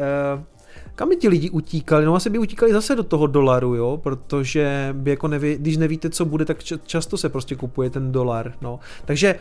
[0.95, 2.05] kam by ti lidi utíkali?
[2.05, 6.09] No asi by utíkali zase do toho dolaru, jo, protože by jako neví, když nevíte,
[6.09, 8.79] co bude, tak často se prostě kupuje ten dolar, no.
[9.05, 9.35] Takže,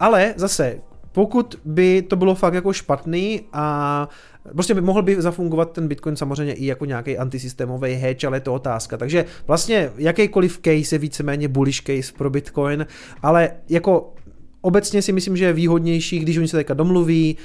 [0.00, 0.80] ale zase,
[1.12, 4.08] pokud by to bylo fakt jako špatný a
[4.52, 8.40] prostě by mohl by zafungovat ten Bitcoin samozřejmě i jako nějaký antisystémový hedge, ale je
[8.40, 8.96] to otázka.
[8.96, 12.86] Takže vlastně jakýkoliv case je víceméně bullish case pro Bitcoin,
[13.22, 14.12] ale jako
[14.60, 17.36] obecně si myslím, že je výhodnější, když oni se teďka domluví,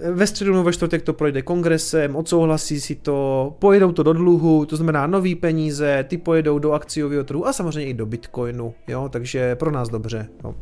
[0.00, 4.66] ve středu nebo ve čtvrtek to projde kongresem, odsouhlasí si to, pojedou to do dluhu,
[4.66, 9.08] to znamená nový peníze, ty pojedou do akciového trhu a samozřejmě i do Bitcoinu, jo,
[9.12, 10.28] takže pro nás dobře.
[10.44, 10.54] Jo.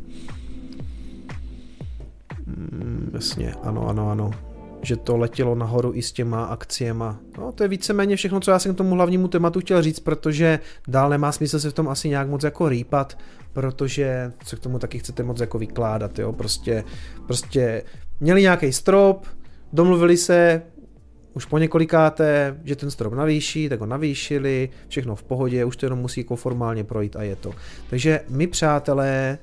[2.47, 4.31] Mm, jasně, ano, ano, ano
[4.83, 7.19] že to letělo nahoru i s těma akciema.
[7.37, 10.59] No, to je víceméně všechno, co já jsem k tomu hlavnímu tématu chtěl říct, protože
[10.87, 13.17] dál nemá smysl se v tom asi nějak moc jako rýpat,
[13.53, 16.83] protože co k tomu taky chcete moc jako vykládat, jo, prostě,
[17.27, 17.83] prostě
[18.23, 19.25] měli nějaký strop,
[19.73, 20.61] domluvili se,
[21.33, 25.85] už po několikáté, že ten strop navýší, tak ho navýšili, všechno v pohodě, už to
[25.85, 27.51] jenom musí jako formálně projít a je to.
[27.89, 29.37] Takže my přátelé,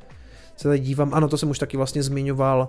[0.57, 2.69] se tady dívám, ano, to jsem už taky vlastně zmiňoval,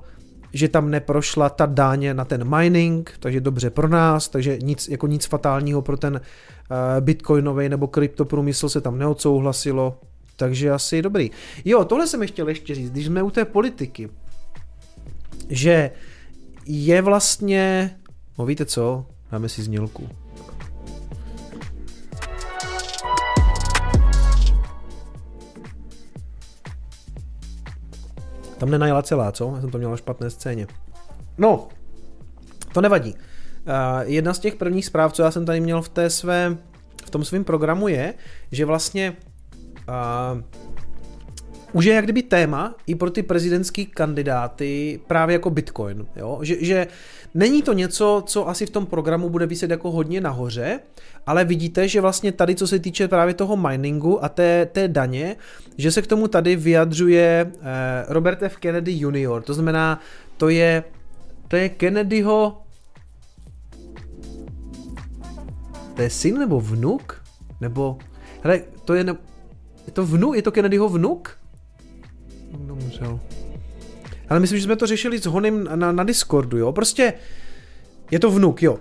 [0.54, 5.08] že tam neprošla ta dáně na ten mining, takže dobře pro nás, takže nic, jako
[5.08, 10.00] nic fatálního pro ten uh, bitcoinový nebo kryptoprůmysl se tam neodsouhlasilo,
[10.36, 11.32] takže asi dobrý.
[11.66, 14.10] Jo, tohle jsem chtěl ještě říct, když jsme u té politiky,
[15.52, 15.92] že
[16.66, 17.96] je vlastně,
[18.38, 20.10] no víte co, dáme si znělku.
[28.58, 29.52] Tam nenajela celá, co?
[29.56, 30.68] Já jsem to měl na špatné scéně.
[31.38, 31.68] No,
[32.74, 33.14] to nevadí.
[33.14, 33.20] Uh,
[34.02, 36.58] jedna z těch prvních zpráv, co já jsem tady měl v té své,
[37.06, 38.14] v tom svém programu je,
[38.52, 39.14] že vlastně
[39.90, 40.42] uh,
[41.74, 46.06] už je jak kdyby téma i pro ty prezidentský kandidáty právě jako Bitcoin.
[46.16, 46.40] Jo?
[46.42, 46.88] Že, že
[47.34, 50.80] není to něco, co asi v tom programu bude vyset jako hodně nahoře,
[51.26, 55.36] ale vidíte, že vlastně tady, co se týče právě toho miningu a té, té daně,
[55.78, 58.58] že se k tomu tady vyjadřuje eh, Robert F.
[58.58, 59.42] Kennedy Jr.
[59.42, 60.00] To znamená,
[60.38, 60.84] to je,
[61.48, 62.62] to je Kennedyho
[65.96, 67.24] to je syn nebo vnuk?
[67.62, 67.98] Nebo,
[68.44, 69.16] hele, to je, ne,
[69.88, 71.38] je to vnuk, je to Kennedyho vnuk?
[72.58, 73.20] Kdo umřel?
[74.30, 76.72] Ale myslím, že jsme to řešili s Honem na, na Discordu, jo?
[76.72, 77.14] Prostě
[78.12, 78.80] je to vnuk, jo.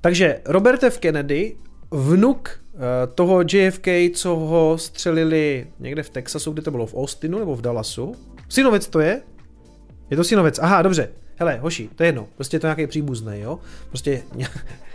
[0.00, 0.98] Takže Robert F.
[0.98, 1.56] Kennedy,
[1.90, 2.80] vnuk uh,
[3.14, 7.60] toho JFK, co ho střelili někde v Texasu, kde to bylo v Austinu nebo v
[7.60, 8.14] Dallasu.
[8.48, 9.22] Synovec to je?
[10.10, 11.08] Je to synovec, aha, dobře.
[11.36, 13.58] Hele, hoši, to je jedno, prostě je to nějaký příbuzný, jo?
[13.88, 14.22] Prostě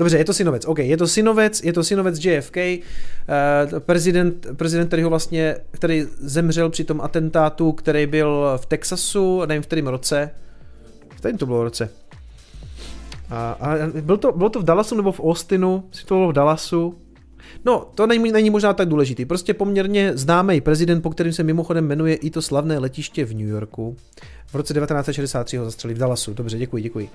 [0.00, 0.64] Dobře, je to synovec.
[0.64, 2.82] OK, je to synovec, je to synovec JFK, eh,
[3.78, 9.62] prezident, prezident, který ho vlastně, který zemřel při tom atentátu, který byl v Texasu, nevím
[9.62, 10.30] v kterém roce.
[11.14, 11.90] V kterém to bylo roce?
[13.30, 15.84] A, a byl to, bylo to v Dallasu nebo v Austinu?
[15.92, 16.98] Si to bylo v Dallasu.
[17.64, 19.24] No, to není, není možná tak důležitý.
[19.24, 23.48] Prostě poměrně známý prezident, po kterým se mimochodem jmenuje i to slavné letiště v New
[23.48, 23.96] Yorku.
[24.46, 26.34] V roce 1963 ho zastřelili v Dallasu.
[26.34, 27.10] Dobře, děkuji, děkuji.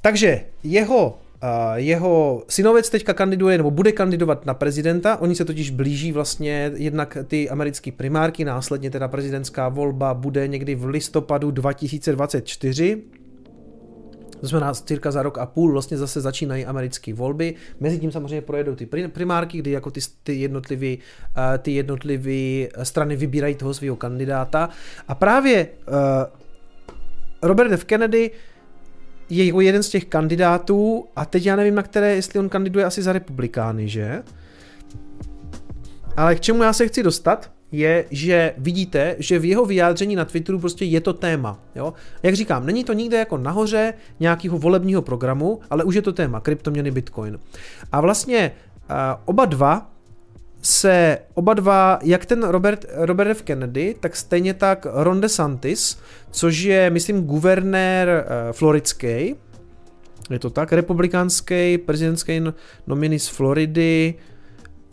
[0.00, 1.18] Takže jeho
[1.74, 7.18] jeho synovec teďka kandiduje nebo bude kandidovat na prezidenta, oni se totiž blíží vlastně jednak
[7.26, 13.02] ty americké primárky, následně teda prezidentská volba bude někdy v listopadu 2024,
[14.40, 17.54] to znamená cirka za rok a půl vlastně zase začínají americké volby.
[17.80, 20.98] Mezi tím samozřejmě projedou ty primárky, kdy jako ty, ty jednotlivý,
[21.58, 24.68] ty jednotlivý strany vybírají toho svého kandidáta.
[25.08, 25.94] A právě uh,
[27.42, 27.84] Robert F.
[27.84, 28.30] Kennedy
[29.30, 32.84] je jako jeden z těch kandidátů a teď já nevím, na které, jestli on kandiduje
[32.84, 34.22] asi za republikány, že?
[36.16, 40.24] Ale k čemu já se chci dostat, je, že vidíte, že v jeho vyjádření na
[40.24, 41.58] Twitteru prostě je to téma.
[41.74, 41.92] Jo?
[42.22, 46.40] Jak říkám, není to nikde jako nahoře nějakého volebního programu, ale už je to téma,
[46.40, 47.38] kryptoměny Bitcoin.
[47.92, 48.52] A vlastně
[48.90, 49.90] uh, oba dva
[50.68, 53.42] se oba dva, jak ten Robert, Robert F.
[53.42, 55.98] Kennedy, tak stejně tak Ron DeSantis,
[56.30, 59.36] což je, myslím, guvernér uh, floridský,
[60.30, 62.42] je to tak, republikánský prezidentský
[62.86, 64.14] nominý z Floridy,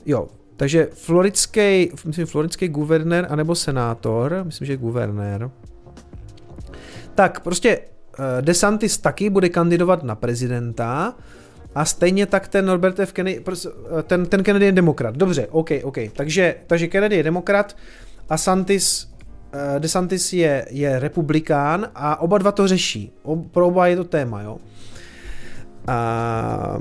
[0.06, 0.28] jo,
[0.58, 5.50] takže floridský, myslím, floridský guvernér anebo senátor, myslím, že guvernér,
[7.16, 11.16] tak prostě uh, DeSantis taky bude kandidovat na prezidenta,
[11.76, 13.14] a stejně tak ten Norbert F.
[13.14, 13.44] Kennedy,
[14.04, 15.16] ten, ten Kennedy je demokrat.
[15.16, 15.98] Dobře, OK, OK.
[16.14, 17.76] Takže, takže Kennedy je demokrat
[18.30, 19.14] a Santis,
[19.54, 23.12] uh, DeSantis je, je republikán a oba dva to řeší.
[23.24, 24.58] O, pro oba je to téma, jo.
[25.88, 26.78] A,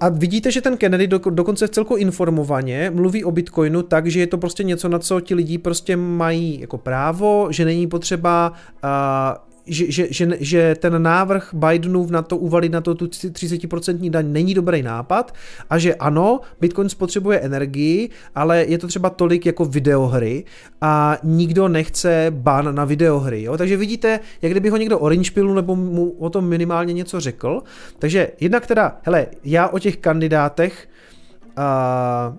[0.00, 4.20] a vidíte, že ten Kennedy do, dokonce v celku informovaně mluví o Bitcoinu tak, že
[4.20, 8.52] je to prostě něco, na co ti lidi prostě mají jako právo, že není potřeba
[8.84, 14.10] uh, že, že, že, že ten návrh Bidenův na to uvalit na to tu 30%
[14.10, 15.34] daň není dobrý nápad
[15.70, 20.44] a že ano, Bitcoin spotřebuje energii, ale je to třeba tolik jako videohry
[20.80, 23.42] a nikdo nechce ban na videohry.
[23.42, 23.56] Jo?
[23.56, 27.62] Takže vidíte, jak kdyby ho někdo orange pilu nebo mu o tom minimálně něco řekl.
[27.98, 30.88] Takže jednak teda, hele, já o těch kandidátech
[31.58, 32.36] uh,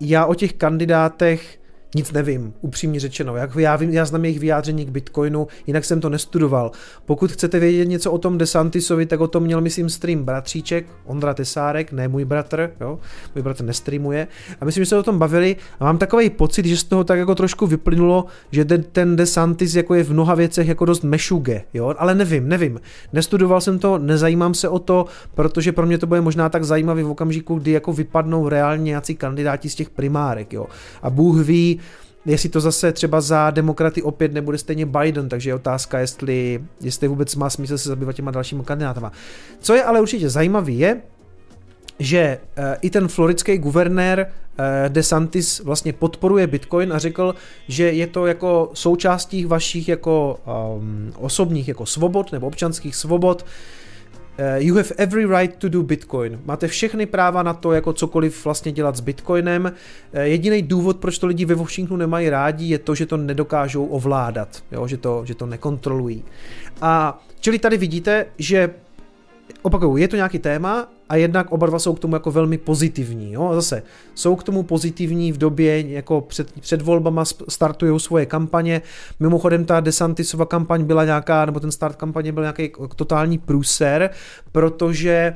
[0.00, 1.58] já o těch kandidátech
[1.94, 3.36] nic nevím, upřímně řečeno.
[3.36, 6.70] Jak já, vím, já znám jejich vyjádření k Bitcoinu, jinak jsem to nestudoval.
[7.06, 11.34] Pokud chcete vědět něco o tom Desantisovi, tak o tom měl, myslím, stream bratříček, Ondra
[11.34, 12.98] Tesárek, ne můj bratr, jo?
[13.34, 14.28] můj bratr nestreamuje.
[14.60, 17.18] A myslím, že se o tom bavili a mám takový pocit, že z toho tak
[17.18, 21.94] jako trošku vyplynulo, že ten Desantis jako je v mnoha věcech jako dost mešuge, jo?
[21.98, 22.80] ale nevím, nevím.
[23.12, 27.02] Nestudoval jsem to, nezajímám se o to, protože pro mě to bude možná tak zajímavý
[27.02, 30.66] v okamžiku, kdy jako vypadnou reálně nějací kandidáti z těch primárek, jo.
[31.02, 31.80] A Bůh ví,
[32.24, 37.08] jestli to zase třeba za demokraty opět nebude stejně Biden, takže je otázka, jestli, jestli
[37.08, 39.12] vůbec má smysl se zabývat těma dalšíma kandidátama.
[39.60, 41.00] Co je ale určitě zajímavý je,
[41.98, 47.34] že uh, i ten floridský guvernér uh, DeSantis vlastně podporuje Bitcoin a řekl,
[47.68, 50.40] že je to jako součástí vašich jako
[50.76, 53.81] um, osobních jako svobod nebo občanských svobod, Uh,
[54.56, 56.40] you have every right to do Bitcoin.
[56.44, 59.64] Máte všechny práva na to, jako cokoliv vlastně dělat s Bitcoinem.
[59.64, 63.86] Uh, jediný důvod, proč to lidi ve Washingtonu nemají rádi, je to, že to nedokážou
[63.86, 64.86] ovládat, jo?
[64.86, 66.24] Že, to, že to nekontrolují.
[66.80, 68.70] A čili tady vidíte, že
[69.62, 73.32] opakuju, je to nějaký téma a jednak oba dva jsou k tomu jako velmi pozitivní.
[73.32, 73.50] Jo?
[73.54, 73.82] Zase
[74.14, 78.82] jsou k tomu pozitivní v době, jako před, před volbama startují svoje kampaně.
[79.20, 84.10] Mimochodem ta DeSantisova kampaň byla nějaká, nebo ten start kampaně byl nějaký totální průser,
[84.52, 85.34] protože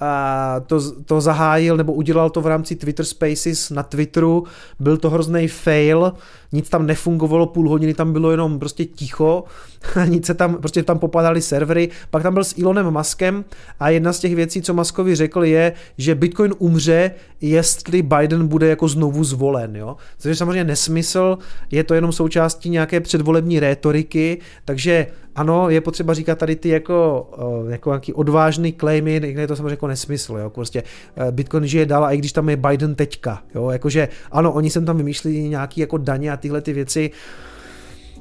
[0.00, 4.44] a to, to zahájil nebo udělal to v rámci Twitter Spaces na Twitteru,
[4.80, 6.12] byl to hrozný fail,
[6.54, 9.44] nic tam nefungovalo, půl hodiny tam bylo jenom prostě ticho,
[10.08, 13.44] nic se tam, prostě tam popadaly servery, pak tam byl s Elonem Muskem
[13.80, 17.10] a jedna z těch věcí, co Muskovi řekl je, že Bitcoin umře,
[17.40, 21.38] jestli Biden bude jako znovu zvolen, jo, což je samozřejmě nesmysl,
[21.70, 27.30] je to jenom součástí nějaké předvolební rétoriky, takže ano, je potřeba říkat tady ty jako,
[27.68, 30.82] eh, jako nějaký odvážný claimy, je to samozřejmě jako nesmysl, jo, prostě
[31.16, 34.70] eh, Bitcoin žije dál a i když tam je Biden teďka, jo, jakože ano, oni
[34.70, 37.10] sem tam vymýšleli nějaký jako daně a tyhle ty věci,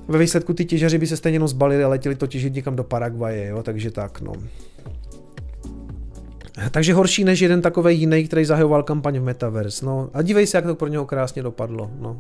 [0.07, 2.83] ve výsledku ty těžaři by se stejně jenom zbalili a letěli to těžit někam do
[2.83, 4.33] Paraguaje, jo, takže tak, no.
[6.71, 9.85] Takže horší než jeden takový jiný, který zahajoval kampaň v Metaverse.
[9.85, 11.91] No a dívej se, jak to pro něho krásně dopadlo.
[11.99, 12.19] No,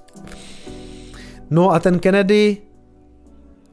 [1.50, 2.56] no a ten Kennedy,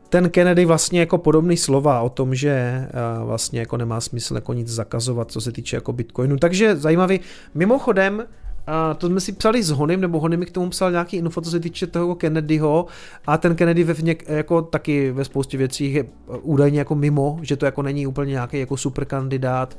[0.09, 2.87] ten Kennedy vlastně jako podobný slova o tom, že
[3.23, 6.37] vlastně jako nemá smysl jako nic zakazovat, co se týče jako Bitcoinu.
[6.37, 7.19] Takže zajímavý.
[7.53, 8.23] Mimochodem,
[8.67, 11.41] a to jsme si psali s Honym, nebo Hony mi k tomu psal nějaký info,
[11.41, 12.85] co se týče toho Kennedyho
[13.27, 16.05] a ten Kennedy ve něk, jako taky ve spoustě věcí je
[16.41, 19.77] údajně jako mimo, že to jako není úplně nějaký jako super kandidát,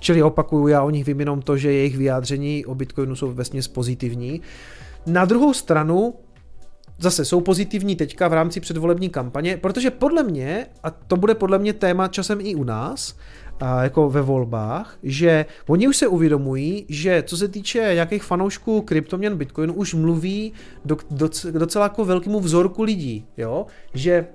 [0.00, 3.68] čili opakuju, já o nich vím jenom to, že jejich vyjádření o Bitcoinu jsou vesměs
[3.68, 4.40] pozitivní.
[5.06, 6.14] Na druhou stranu,
[6.98, 11.58] zase jsou pozitivní teďka v rámci předvolební kampaně, protože podle mě, a to bude podle
[11.58, 13.16] mě téma časem i u nás,
[13.82, 19.36] jako ve volbách, že oni už se uvědomují, že co se týče nějakých fanoušků kryptoměn
[19.36, 20.52] Bitcoinu, už mluví
[20.84, 24.26] do, do, docela jako velkému vzorku lidí, jo, že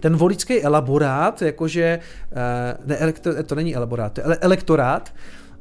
[0.00, 2.00] ten voličský elaborát, jakože,
[2.32, 3.12] eh, ne,
[3.42, 5.14] to není elaborát, to je elektorát,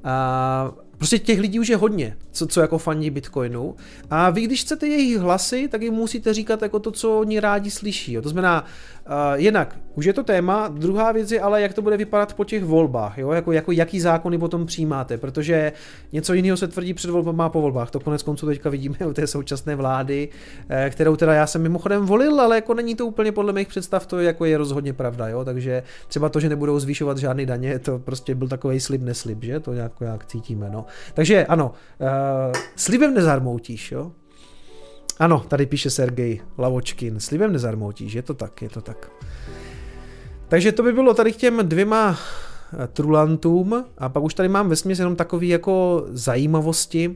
[0.04, 3.76] a Prostě těch lidí už je hodně, co, co jako fandí Bitcoinu.
[4.10, 7.72] A vy, když chcete jejich hlasy, tak jim musíte říkat jako to, co oni rádi
[7.72, 8.14] slyší.
[8.14, 8.22] Jo.
[8.22, 8.66] To znamená,
[9.08, 12.44] uh, jednak už je to téma, druhá věc je ale, jak to bude vypadat po
[12.44, 13.32] těch volbách, jo?
[13.32, 15.74] Jako, jako jaký zákony potom přijímáte, protože
[16.12, 17.92] něco jiného se tvrdí před volbami a po volbách.
[17.92, 20.30] To konec konců teďka vidíme u té současné vlády,
[20.70, 24.06] eh, kterou teda já jsem mimochodem volil, ale jako není to úplně podle mých představ,
[24.06, 25.46] to jako je rozhodně pravda, jo?
[25.46, 29.60] takže třeba to, že nebudou zvýšovat žádné daně, to prostě byl takový slib, neslib, že?
[29.60, 30.86] To nějak, nějak cítíme, no.
[31.14, 32.08] Takže ano, uh,
[32.76, 34.12] slibem nezarmoutíš, jo?
[35.20, 37.20] Ano, tady píše Sergej Lavočkin.
[37.20, 39.12] Slibem nezarmoutíš, je to tak, je to tak.
[40.48, 42.18] Takže to by bylo tady k těm dvěma
[42.84, 47.16] eh, trulantům a pak už tady mám vesměs jenom takový jako zajímavosti,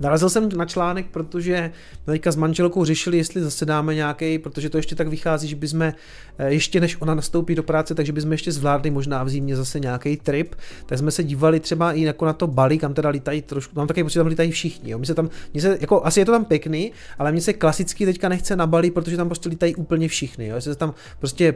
[0.00, 1.70] Narazil jsem na článek, protože
[2.04, 5.82] teďka s manželkou řešili, jestli zase dáme nějaký, protože to ještě tak vychází, že bychom
[5.82, 5.94] eh,
[6.46, 10.16] ještě než ona nastoupí do práce, takže bychom ještě zvládli možná v zimě zase nějaký
[10.16, 10.54] trip,
[10.86, 13.86] tak jsme se dívali třeba i jako na to Bali, kam teda lítají trošku, mám
[13.86, 14.98] taky pocit, tam lítají všichni, jo.
[14.98, 18.06] My se tam, mě se, jako, asi je to tam pěkný, ale mně se klasicky
[18.06, 20.54] teďka nechce na Bali, protože tam prostě lítají úplně všichni, jo.
[20.54, 21.54] Jestli se tam prostě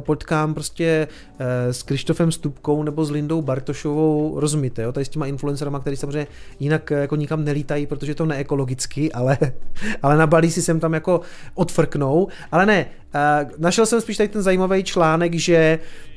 [0.00, 1.08] potkám prostě
[1.38, 5.96] eh, s Krištofem Stupkou nebo s Lindou Bartošovou, rozumíte, jo, tady s těma influencerama, který
[5.96, 6.26] samozřejmě
[6.60, 9.38] jinak eh, jako nikam nelítají, protože je to neekologicky, ale,
[10.02, 11.20] ale na Bali si sem tam jako
[11.54, 12.28] odfrknou.
[12.52, 16.16] Ale ne, uh, našel jsem spíš tady ten zajímavý článek, že uh,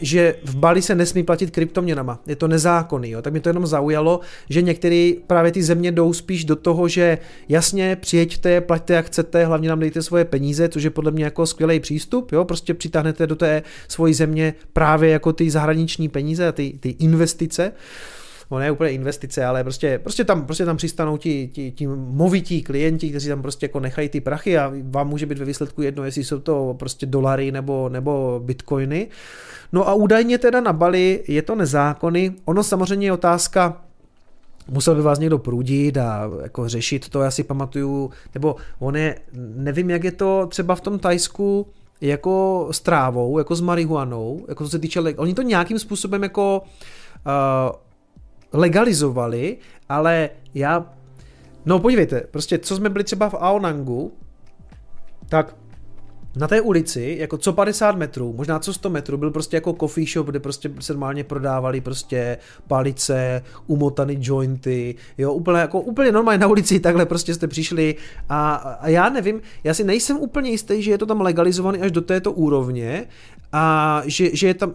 [0.00, 2.20] že v Bali se nesmí platit kryptoměnama.
[2.26, 3.22] Je to nezákonný, jo?
[3.22, 4.20] tak mi to jenom zaujalo,
[4.50, 7.18] že některé právě ty země jdou spíš do toho, že
[7.48, 11.46] jasně přijeďte, plaťte jak chcete, hlavně nám dejte svoje peníze, což je podle mě jako
[11.46, 12.44] skvělý přístup, jo?
[12.44, 17.72] prostě přitáhnete do té svojí země právě jako ty zahraniční peníze a ty, ty investice.
[17.72, 18.16] Uh,
[18.50, 22.62] no ne úplně investice, ale prostě, prostě, tam, prostě tam přistanou ti, ti, ti movití
[22.62, 26.04] klienti, kteří tam prostě jako nechají ty prachy a vám může být ve výsledku jedno,
[26.04, 29.08] jestli jsou to prostě dolary nebo, nebo bitcoiny.
[29.72, 32.34] No a údajně teda na Bali je to nezákony.
[32.44, 33.82] Ono samozřejmě je otázka,
[34.68, 39.18] musel by vás někdo prudit a jako řešit to, já si pamatuju, nebo on je,
[39.56, 41.66] nevím, jak je to třeba v tom Tajsku,
[42.00, 46.62] jako s trávou, jako s marihuanou, jako co se týče, oni to nějakým způsobem jako
[47.26, 47.76] uh,
[48.52, 49.56] legalizovali,
[49.88, 50.92] ale já,
[51.66, 54.12] no podívejte, prostě co jsme byli třeba v Aonangu,
[55.28, 55.56] tak
[56.36, 60.06] na té ulici, jako co 50 metrů, možná co 100 metrů, byl prostě jako coffee
[60.06, 66.38] shop, kde prostě se normálně prodávali prostě palice, umotaný jointy, jo, úplně, jako úplně normálně
[66.38, 67.94] na ulici, takhle prostě jste přišli
[68.28, 71.92] a, a já nevím, já si nejsem úplně jistý, že je to tam legalizované až
[71.92, 73.06] do této úrovně
[73.52, 74.74] a že, že je tam,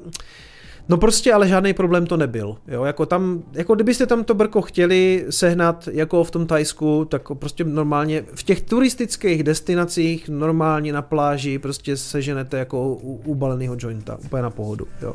[0.89, 2.57] No prostě ale žádný problém to nebyl.
[2.67, 2.83] Jo?
[2.83, 7.63] Jako, tam, jako kdybyste tam to brko chtěli sehnat jako v tom Tajsku, tak prostě
[7.63, 14.43] normálně v těch turistických destinacích normálně na pláži prostě seženete jako u, ubaleného jointa, úplně
[14.43, 14.87] na pohodu.
[15.01, 15.13] Jo?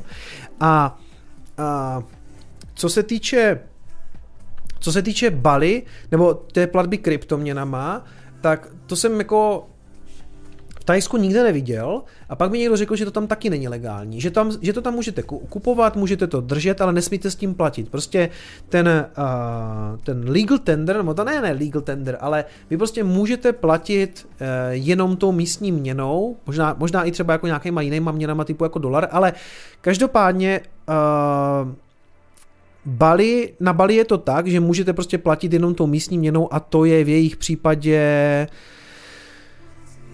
[0.61, 0.99] A,
[1.59, 2.03] a
[2.75, 3.61] co se týče
[4.81, 8.05] co se týče Bali, nebo té platby kryptoměnama,
[8.41, 9.67] tak to jsem jako
[10.87, 14.31] Tajsku nikde neviděl a pak mi někdo řekl, že to tam taky není legální, že,
[14.31, 17.89] tam, že to tam můžete kupovat, můžete to držet, ale nesmíte s tím platit.
[17.89, 18.31] Prostě
[18.69, 23.53] ten, uh, ten legal tender, nebo to ne, ne legal tender, ale vy prostě můžete
[23.53, 28.65] platit uh, jenom tou místní měnou, možná, možná i třeba jako nějakýma jinýma měnama typu
[28.65, 29.33] jako dolar, ale
[29.81, 31.73] každopádně uh,
[32.87, 36.61] Bali, na Bali je to tak, že můžete prostě platit jenom tou místní měnou a
[36.61, 38.01] to je v jejich případě
[38.51, 38.76] uh,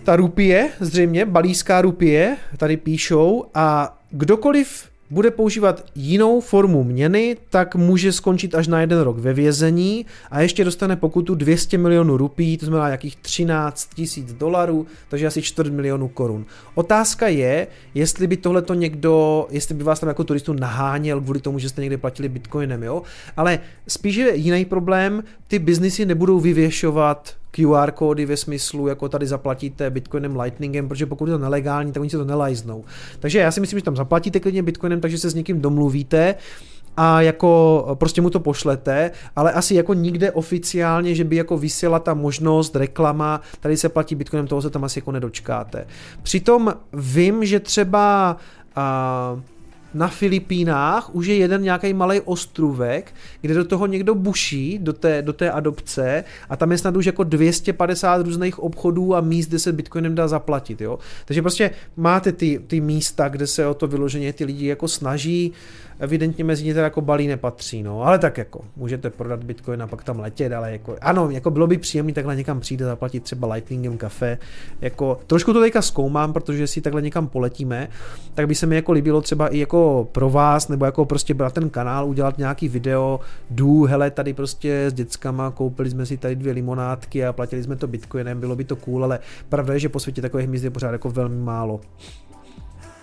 [0.05, 7.75] ta rupie, zřejmě, balíská rupie, tady píšou, a kdokoliv bude používat jinou formu měny, tak
[7.75, 12.59] může skončit až na jeden rok ve vězení a ještě dostane pokutu 200 milionů rupí,
[12.59, 16.45] to znamená jakých 13 tisíc dolarů, takže asi 4 milionů korun.
[16.75, 21.41] Otázka je, jestli by tohle to někdo, jestli by vás tam jako turistu naháněl kvůli
[21.41, 23.03] tomu, že jste někde platili bitcoinem, jo?
[23.37, 23.59] Ale
[23.89, 29.91] spíš je jiný problém, ty biznisy nebudou vyvěšovat QR kódy ve smyslu, jako tady zaplatíte
[29.91, 32.85] Bitcoinem, Lightningem, protože pokud je to nelegální, tak oni se to nelajznou.
[33.21, 36.35] Takže já si myslím, že tam zaplatíte klidně Bitcoinem, takže se s někým domluvíte
[36.97, 41.99] a jako prostě mu to pošlete, ale asi jako nikde oficiálně, že by jako vysíla
[41.99, 45.87] ta možnost, reklama, tady se platí Bitcoinem, toho se tam asi jako nedočkáte.
[46.23, 48.37] Přitom vím, že třeba
[48.77, 49.41] uh,
[49.95, 55.23] na Filipínách už je jeden nějaký malý ostrůvek, kde do toho někdo buší, do té,
[55.23, 59.59] do té adopce a tam je snad už jako 250 různých obchodů a míst, kde
[59.59, 60.99] se Bitcoinem dá zaplatit, jo.
[61.25, 65.53] Takže prostě máte ty, ty místa, kde se o to vyloženě ty lidi jako snaží,
[66.03, 69.87] evidentně mezi ně teda jako balí nepatří, no, ale tak jako, můžete prodat Bitcoin a
[69.87, 73.55] pak tam letět, ale jako, ano, jako bylo by příjemný takhle někam přijde zaplatit třeba
[73.55, 74.39] Lightningem kafe,
[74.81, 77.89] jako, trošku to teďka zkoumám, protože si takhle někam poletíme,
[78.35, 81.53] tak by se mi jako líbilo třeba i jako pro vás, nebo jako prostě brát
[81.53, 83.21] ten kanál, udělat nějaký video,
[83.51, 87.77] jdu, hele, tady prostě s dětskama, koupili jsme si tady dvě limonádky a platili jsme
[87.77, 89.19] to Bitcoinem, bylo by to cool, ale
[89.49, 91.81] pravda je, že po světě takových míst je pořád jako velmi málo.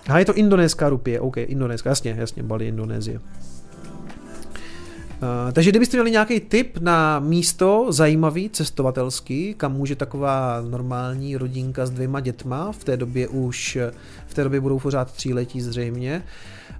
[0.08, 3.20] A je to indonéská rupie, OK, indonéská, jasně, jasně, Bali, Indonésie.
[5.22, 11.86] Uh, takže kdybyste měli nějaký tip na místo zajímavý, cestovatelský, kam může taková normální rodinka
[11.86, 13.78] s dvěma dětma, v té době už,
[14.26, 16.22] v té době budou pořád tříletí zřejmě,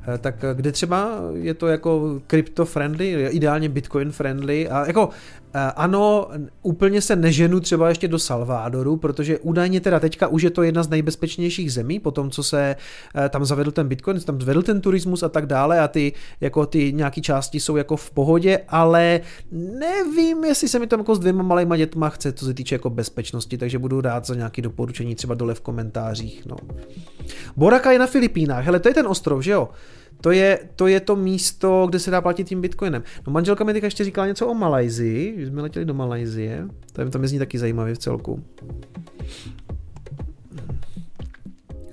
[0.09, 5.09] uh, tak kde třeba je to jako crypto friendly, ideálně bitcoin friendly a jako
[5.77, 6.29] ano,
[6.63, 10.83] úplně se neženu třeba ještě do Salvadoru, protože údajně teda teďka už je to jedna
[10.83, 12.77] z nejbezpečnějších zemí, po tom, co se
[13.15, 16.67] eh, tam zavedl ten Bitcoin, tam zvedl ten turismus a tak dále a ty, jako
[16.67, 19.21] ty nějaký části jsou jako v pohodě, ale
[19.79, 22.91] nevím, jestli se mi tam jako s dvěma malýma dětma chce, co se týče jako
[22.91, 26.47] bezpečnosti, takže budu rád za nějaké doporučení třeba dole v komentářích.
[26.47, 26.57] No.
[27.57, 29.69] Boraka je na Filipínách, hele, to je ten ostrov, že jo?
[30.21, 33.03] To je, to je to místo, kde se dá platit tím bitcoinem.
[33.27, 37.11] No manželka mi teď ještě říkala něco o Malajzii, že jsme letěli do Malajzie, tam,
[37.11, 38.45] tam je zní taky zajímavě v celku.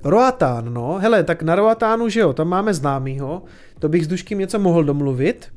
[0.04, 3.44] Roatán, no, hele, tak na Roatánu, že jo, tam máme známýho,
[3.80, 5.52] to bych s Duškým něco mohl domluvit,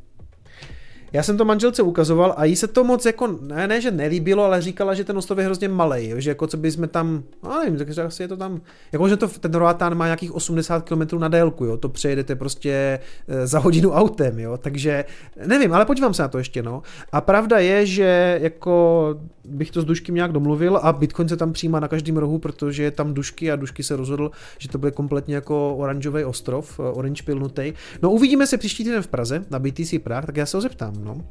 [1.13, 4.45] já jsem to manželce ukazoval a jí se to moc jako, ne, ne že nelíbilo,
[4.45, 7.59] ale říkala, že ten ostrov je hrozně malý, že jako co by jsme tam, no
[7.59, 8.61] nevím, takže asi je to tam,
[8.93, 12.99] jako že to, ten Roatán má nějakých 80 km na délku, jo, to přejedete prostě
[13.29, 15.05] eh, za hodinu autem, jo, takže
[15.47, 16.83] nevím, ale podívám se na to ještě, no.
[17.13, 21.53] A pravda je, že jako bych to s Dušky nějak domluvil a Bitcoin se tam
[21.53, 24.91] přijímá na každém rohu, protože je tam Dušky a Dušky se rozhodl, že to bude
[24.91, 27.73] kompletně jako oranžový ostrov, eh, orange pilnutý.
[28.03, 30.95] No uvidíme se příští týden v Praze na BTC Prague, tak já se ho zeptám
[31.05, 31.25] no.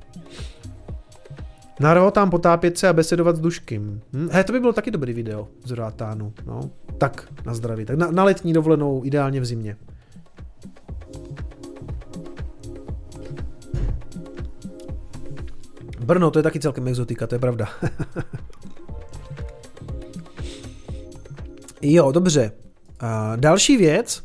[1.79, 4.01] Na tam potápět se a besedovat s Duškým.
[4.13, 4.29] Hm?
[4.31, 6.33] He, to by bylo taky dobrý video z Roatánu.
[6.45, 6.61] No.
[6.97, 7.85] Tak, na zdraví.
[7.85, 9.77] Tak na, na letní dovolenou, ideálně v zimě.
[16.09, 17.67] Brno, to je taky celkem exotika, to je pravda.
[21.81, 22.51] jo, dobře.
[23.03, 24.23] Uh, další věc,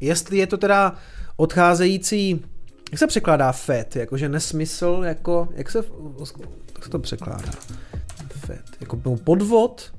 [0.00, 0.96] jestli je to teda
[1.36, 2.44] odcházející
[2.92, 3.96] jak se překládá FED?
[3.96, 5.78] Jakože nesmysl, jako, jak se,
[6.74, 7.50] jak se to překládá?
[8.28, 9.94] FED, jako podvod?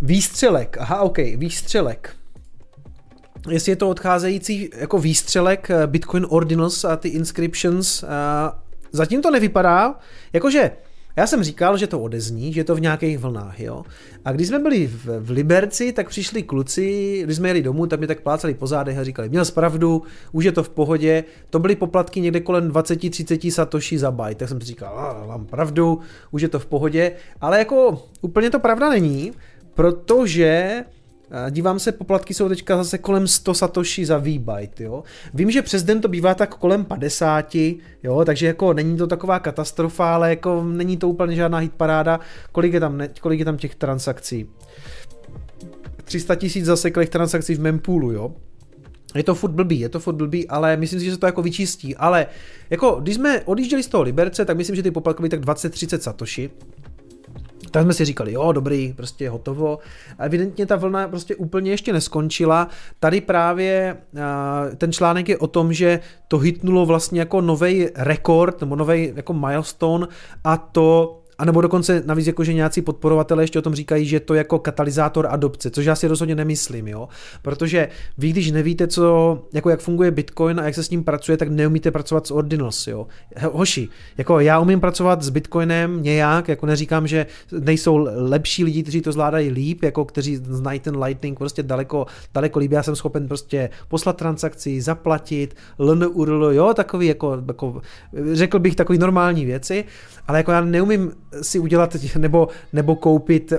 [0.00, 2.15] Výstřelek, aha, ok, výstřelek.
[3.50, 8.04] Jestli je to odcházející jako výstřelek eh, Bitcoin Ordinals a ty inscriptions,
[8.92, 9.98] zatím to nevypadá,
[10.32, 10.70] jakože
[11.18, 13.84] já jsem říkal, že to odezní, že to v nějakých vlnách, jo.
[14.24, 18.00] A když jsme byli v, v Liberci, tak přišli kluci, když jsme jeli domů, tak
[18.00, 20.02] mě tak plácali po zádech a říkali, měl pravdu,
[20.32, 24.48] už je to v pohodě, to byly poplatky někde kolem 20-30 satoshi za byte, tak
[24.48, 26.00] jsem si říkal, a, mám pravdu,
[26.30, 29.32] už je to v pohodě, ale jako úplně to pravda není,
[29.74, 30.84] protože
[31.50, 35.02] Dívám se, poplatky jsou teďka zase kolem 100 satoshi za V-byte, jo.
[35.34, 37.54] Vím, že přes den to bývá tak kolem 50,
[38.02, 42.20] jo, takže jako není to taková katastrofa, ale jako není to úplně žádná hitparáda.
[42.52, 44.46] Kolik je tam, ne, kolik je tam těch transakcí?
[46.04, 48.32] 300 tisíc zaseklých transakcí v mempoolu, jo.
[49.14, 51.42] Je to furt blbý, je to furt blbý, ale myslím si, že se to jako
[51.42, 51.96] vyčistí.
[51.96, 52.26] Ale
[52.70, 55.98] jako, když jsme odjížděli z toho Liberce, tak myslím, že ty poplatky byly tak 20-30
[55.98, 56.50] satoshi.
[57.70, 59.78] Tak jsme si říkali, jo, dobrý, prostě hotovo.
[60.18, 62.68] A evidentně ta vlna prostě úplně ještě neskončila.
[63.00, 63.96] Tady právě
[64.76, 69.32] ten článek je o tom, že to hitnulo vlastně jako nový rekord, nebo nový jako
[69.32, 70.06] milestone
[70.44, 74.20] a to a nebo dokonce navíc jako, že nějací podporovatelé ještě o tom říkají, že
[74.20, 77.08] to je jako katalyzátor adopce, což já si rozhodně nemyslím, jo.
[77.42, 77.88] Protože
[78.18, 81.48] vy, když nevíte, co, jako jak funguje Bitcoin a jak se s ním pracuje, tak
[81.48, 83.06] neumíte pracovat s Ordinals, jo.
[83.52, 83.88] Hoši,
[84.18, 87.26] jako já umím pracovat s Bitcoinem nějak, jako neříkám, že
[87.60, 92.58] nejsou lepší lidi, kteří to zvládají líp, jako kteří znají ten Lightning prostě daleko, daleko
[92.58, 92.72] líp.
[92.72, 97.80] Já jsem schopen prostě poslat transakci, zaplatit, ln, url, jo, takový jako, jako,
[98.32, 99.84] řekl bych takový normální věci,
[100.28, 103.52] ale jako já neumím si udělat nebo, nebo koupit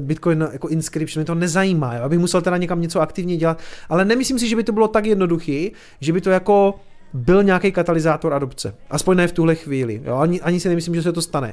[0.00, 2.02] Bitcoin jako inscription, mě to nezajímá, jo?
[2.02, 3.58] abych musel teda někam něco aktivně dělat,
[3.88, 6.74] ale nemyslím si, že by to bylo tak jednoduchý, že by to jako
[7.14, 8.74] byl nějaký katalyzátor adopce.
[8.90, 10.00] Aspoň ne v tuhle chvíli.
[10.04, 10.16] Jo?
[10.16, 11.52] Ani, ani si nemyslím, že se to stane.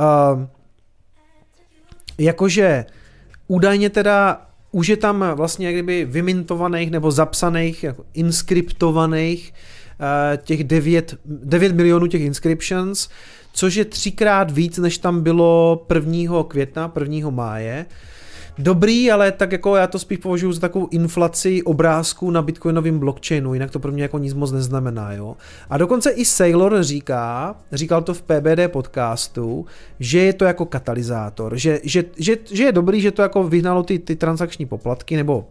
[0.00, 0.46] Uh,
[2.18, 2.84] jakože
[3.48, 9.54] údajně teda už je tam vlastně kdyby vymintovaných nebo zapsaných, jako inskriptovaných
[10.00, 13.08] uh, těch 9, 9 milionů těch inscriptions,
[13.52, 16.42] což je třikrát víc, než tam bylo 1.
[16.48, 17.30] května, 1.
[17.30, 17.86] máje.
[18.58, 23.54] Dobrý, ale tak jako já to spíš považuji za takovou inflaci obrázků na bitcoinovém blockchainu,
[23.54, 25.36] jinak to pro mě jako nic moc neznamená, jo.
[25.70, 29.66] A dokonce i Sailor říká, říkal to v PBD podcastu,
[30.00, 33.82] že je to jako katalyzátor, že, že, že, že je dobrý, že to jako vyhnalo
[33.82, 35.48] ty, ty transakční poplatky, nebo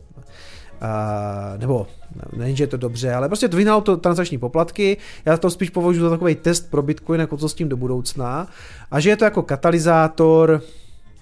[0.82, 1.88] Uh, nebo
[2.36, 6.02] není, že je to dobře, ale prostě vyhnalo to transakční poplatky, já to spíš považuji
[6.02, 8.48] za takový test pro Bitcoin, jako co s tím do budoucna,
[8.92, 10.62] a že je to jako katalyzátor,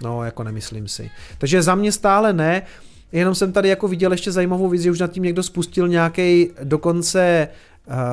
[0.04, 1.10] no jako nemyslím si.
[1.38, 2.62] Takže za mě stále ne,
[3.12, 7.48] jenom jsem tady jako viděl ještě zajímavou že už nad tím někdo spustil nějaký dokonce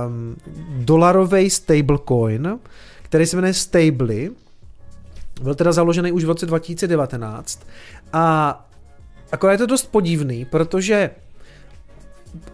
[0.06, 0.36] um,
[0.85, 2.59] dolarový stablecoin,
[3.02, 4.31] který se jmenuje Stably,
[5.43, 7.66] byl teda založený už v roce 2019
[8.12, 8.66] a
[9.32, 11.10] akorát je to dost podivný, protože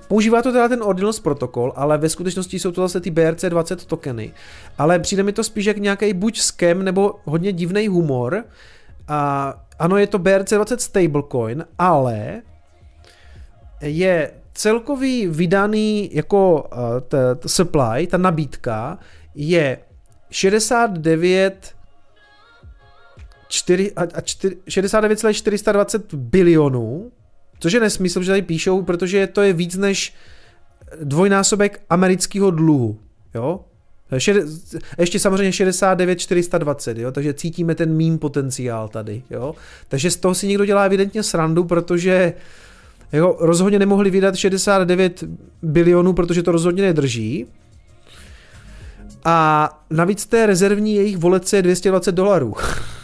[0.08, 4.32] Používá to teda ten Ordinals protokol, ale ve skutečnosti jsou to zase ty BRC20 tokeny.
[4.78, 8.44] Ale přijde mi to spíš jak nějaký buď scam nebo hodně divný humor.
[9.08, 12.42] A ano, je to BRC20 stablecoin, ale
[13.80, 18.98] je celkový vydaný jako uh, t, t supply, ta nabídka
[19.34, 19.78] je
[20.30, 21.74] 69
[23.48, 24.22] 4, a, a
[24.68, 27.12] 69,420 bilionů
[27.62, 30.14] Což je nesmysl, že tady píšou, protože to je víc než
[31.02, 32.98] dvojnásobek amerického dluhu.
[33.34, 33.60] Jo?
[34.98, 37.12] Ještě samozřejmě 69 420, jo?
[37.12, 39.22] takže cítíme ten mým potenciál tady.
[39.30, 39.54] Jo?
[39.88, 42.32] Takže z toho si někdo dělá evidentně srandu, protože
[43.12, 45.24] jo, rozhodně nemohli vydat 69
[45.62, 47.46] bilionů, protože to rozhodně nedrží.
[49.24, 52.54] A navíc té rezervní jejich volece je 220 dolarů.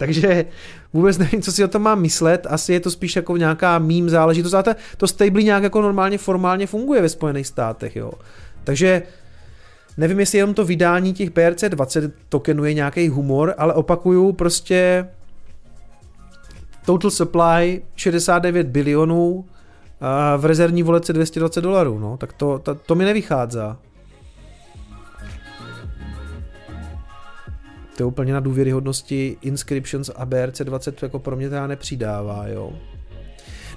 [0.00, 0.44] takže
[0.92, 4.08] vůbec nevím, co si o tom mám myslet, asi je to spíš jako nějaká mým
[4.10, 8.12] záležitost, ale to stable nějak jako normálně formálně funguje ve Spojených státech, jo.
[8.64, 9.02] Takže
[9.96, 15.08] nevím, jestli jenom to vydání těch PRC20 tokenů je nějaký humor, ale opakuju prostě
[16.86, 19.44] total supply 69 bilionů
[20.36, 23.58] v rezervní volece 220 dolarů, no, tak to, to, to mi nevychází.
[28.00, 32.72] To úplně na důvěryhodnosti Inscriptions a BRC20 jako pro mě teda nepřidává, jo.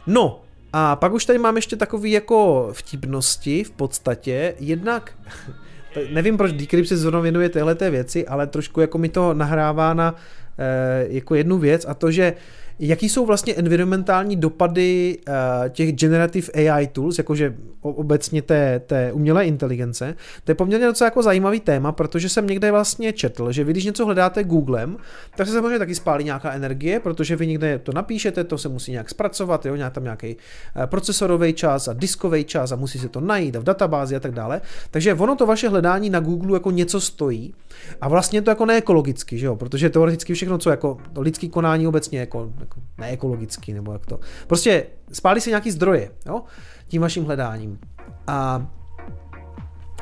[0.07, 0.41] No,
[0.73, 5.13] a pak už tady mám ještě takový jako vtipnosti v podstatě, jednak
[6.13, 10.15] nevím proč Decrypt se zrovna věnuje téhle věci, ale trošku jako mi to nahrává na
[10.57, 12.33] e, jako jednu věc a to, že
[12.79, 15.33] jaký jsou vlastně environmentální dopady uh,
[15.69, 20.15] těch generative AI tools, jakože obecně té, té umělé inteligence.
[20.43, 23.85] To je poměrně docela jako zajímavý téma, protože jsem někde vlastně četl, že vy když
[23.85, 24.97] něco hledáte Googlem,
[25.35, 28.91] tak se samozřejmě taky spálí nějaká energie, protože vy někde to napíšete, to se musí
[28.91, 33.09] nějak zpracovat, jo, nějak tam nějaký uh, procesorový čas a diskový čas a musí se
[33.09, 34.61] to najít a v databázi a tak dále.
[34.91, 37.53] Takže ono to vaše hledání na Google jako něco stojí
[38.01, 41.87] a vlastně to jako neekologicky, že jo, protože teoreticky všechno, co jako to lidský konání
[41.87, 44.19] obecně jako, jako neekologický, nebo jak to.
[44.47, 46.41] Prostě spálí se nějaký zdroje, jo,
[46.87, 47.79] tím vaším hledáním.
[48.27, 48.67] A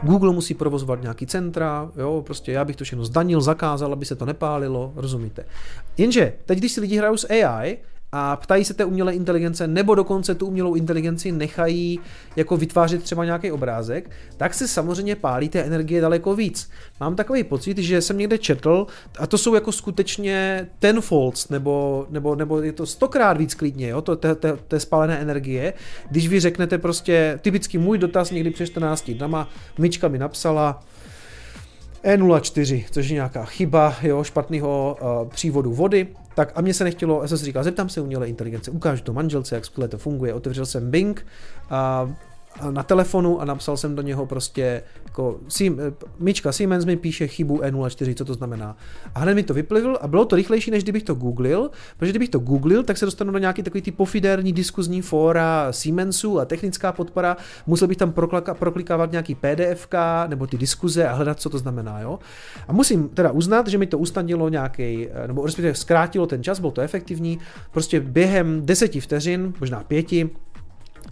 [0.04, 4.16] Google musí provozovat nějaký centra, jo, prostě já bych to všechno zdanil, zakázal, aby se
[4.16, 5.46] to nepálilo, rozumíte.
[5.98, 7.78] Jenže teď, když si lidi hrajou s AI,
[8.12, 12.00] a ptají se té umělé inteligence, nebo dokonce tu umělou inteligenci nechají
[12.36, 16.70] jako vytvářet třeba nějaký obrázek, tak se samozřejmě pálí té energie daleko víc.
[17.00, 18.88] Mám takový pocit, že jsem někde četl,
[19.20, 24.02] a to jsou jako skutečně tenfolds, nebo, nebo, nebo je to stokrát víc klidně, jo,
[24.02, 24.36] to, té,
[24.68, 25.74] té, spálené energie,
[26.10, 30.84] když vy řeknete prostě, typicky můj dotaz někdy před 14 dnama, Myčka mi napsala,
[32.04, 37.22] E04, což je nějaká chyba jo, špatného uh, přívodu vody, tak a mě se nechtělo,
[37.22, 40.34] já jsem si říkal, zeptám se umělé inteligence, ukážu to manželce, jak skvěle to funguje,
[40.34, 41.26] otevřel jsem Bing
[41.70, 42.12] a
[42.72, 45.40] na telefonu a napsal jsem do něho prostě jako
[46.20, 48.78] Mička Siemens mi píše chybu E04, co to znamená.
[49.16, 52.30] A hned mi to vyplivil a bylo to rychlejší, než kdybych to googlil, protože kdybych
[52.30, 56.92] to googlil, tak se dostanu do nějaký takový ty pofidérní diskuzní fóra Siemensu a technická
[56.92, 57.38] podpora,
[57.68, 58.14] musel bych tam
[58.54, 59.96] proklikávat nějaký PDFK
[60.28, 62.00] nebo ty diskuze a hledat, co to znamená.
[62.00, 62.20] Jo?
[62.68, 66.72] A musím teda uznat, že mi to usnadnilo nějaký, nebo respektive zkrátilo ten čas, bylo
[66.72, 67.40] to efektivní,
[67.72, 70.30] prostě během deseti vteřin, možná pěti,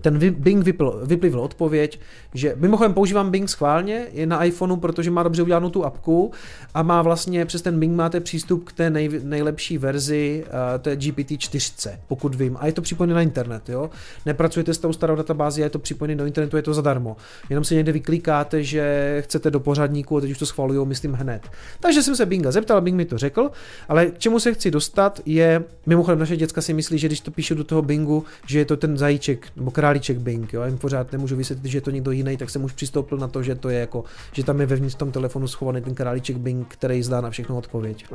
[0.02, 2.00] ten Bing vypl, vyplivl odpověď,
[2.34, 6.32] že mimochodem používám Bing schválně, je na iPhoneu, protože má dobře udělanou tu apku
[6.74, 10.96] a má vlastně přes ten Bing máte přístup k té nej, nejlepší verzi, uh, je
[10.96, 12.58] GPT-4, pokud vím.
[12.60, 13.90] A je to připojené na internet, jo.
[14.26, 17.18] Nepracujete s tou starou databází, je to připojené do internetu, je to zadarmo.
[17.50, 21.42] Jenom si někde vyklikáte, že chcete do pořadníku a teď už to schvalují, myslím hned.
[21.80, 23.52] Takže jsem se Binga zeptal, Bing mi to řekl,
[23.88, 27.32] ale k čemu se chci dostat je, mimochodem naše děcka si myslí, že když to
[27.32, 31.12] píšu do toho Bingu, že je to ten zajíček nebo králíček Bing, jo, jim pořád
[31.12, 33.70] nemůžu vysvětlit, že je to někdo jiný, tak jsem už přistoupil na to, že to
[33.70, 34.04] je jako,
[34.34, 37.58] že tam je vevnitř v tom telefonu schovaný ten králíček Bing, který zdá na všechno
[37.58, 38.06] odpověď.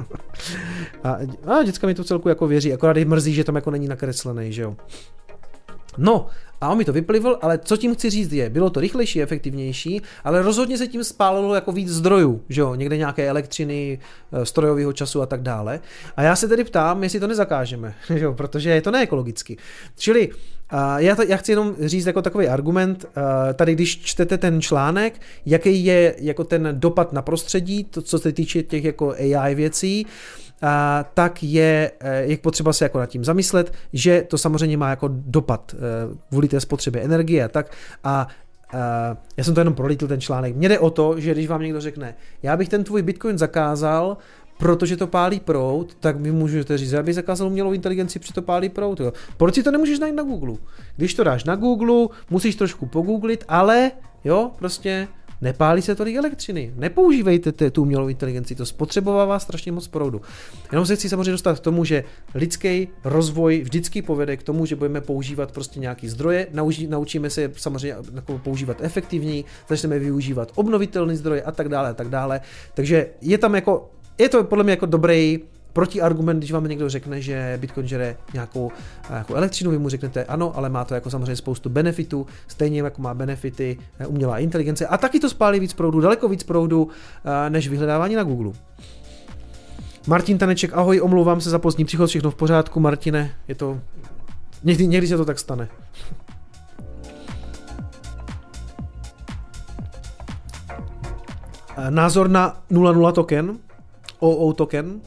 [1.05, 3.89] a, a děcka mi to celku jako věří, akorát je mrzí, že tam jako není
[3.89, 4.77] nakreslený, že jo.
[5.99, 6.27] No,
[6.61, 10.03] a on mi to vyplivl, ale co tím chci říct je, bylo to rychlejší, efektivnější,
[10.25, 13.99] ale rozhodně se tím spálilo jako víc zdrojů, že jo, někde nějaké elektřiny,
[14.33, 15.81] eh, strojového času a tak dále.
[16.16, 19.57] A já se tedy ptám, jestli to nezakážeme, že jo, protože je to neekologicky.
[19.97, 20.31] Čili
[20.97, 23.07] já, to, já chci jenom říct jako takový argument,
[23.55, 28.33] tady když čtete ten článek, jaký je jako ten dopad na prostředí, to, co se
[28.33, 30.54] týče těch jako AI věcí, a,
[31.15, 35.09] tak je, e, je potřeba se jako nad tím zamyslet, že to samozřejmě má jako
[35.13, 35.79] dopad e,
[36.29, 37.73] kvůli té spotřebě energie a tak.
[38.05, 38.27] A
[38.75, 40.57] Uh, já jsem to jenom prolítl ten článek.
[40.57, 44.17] Mně jde o to, že když vám někdo řekne, já bych ten tvůj Bitcoin zakázal,
[44.59, 48.69] protože to pálí prout, tak vy můžete říct, aby zakázal umělou inteligenci, protože to pálí
[48.69, 49.01] prout.
[49.01, 49.13] Jo.
[49.37, 50.57] Proč si to nemůžeš najít na Google?
[50.97, 53.91] Když to dáš na Google, musíš trošku pogooglit, ale
[54.25, 55.09] jo, prostě
[55.40, 56.73] nepálí se tolik elektřiny.
[56.77, 60.20] Nepoužívejte tu umělou inteligenci, to spotřebovává strašně moc proudu.
[60.73, 62.05] Jenom se chci samozřejmě dostat k tomu, že
[62.35, 67.51] lidský rozvoj vždycky povede k tomu, že budeme používat prostě nějaký zdroje, naučí, naučíme se
[67.56, 72.40] samozřejmě jako používat efektivněji, začneme využívat obnovitelné zdroje a tak dále a tak dále.
[72.74, 75.40] Takže je tam jako, je to podle mě jako dobrý
[75.75, 78.73] protiargument, když vám někdo řekne, že Bitcoin žere nějakou,
[79.11, 83.03] nějakou elektřinu, vy mu řeknete ano, ale má to jako samozřejmě spoustu benefitů, stejně jako
[83.03, 86.89] má benefity eh, umělá inteligence a taky to spálí víc proudu, daleko víc proudu
[87.25, 88.53] eh, než vyhledávání na Google.
[90.07, 93.81] Martin Taneček, ahoj, omlouvám se za pozdní příchod, všechno v pořádku, Martine, je to,
[94.65, 95.69] někdy, někdy se to tak stane.
[101.77, 103.59] Eh, názor na 00 token,
[104.19, 105.01] OO token,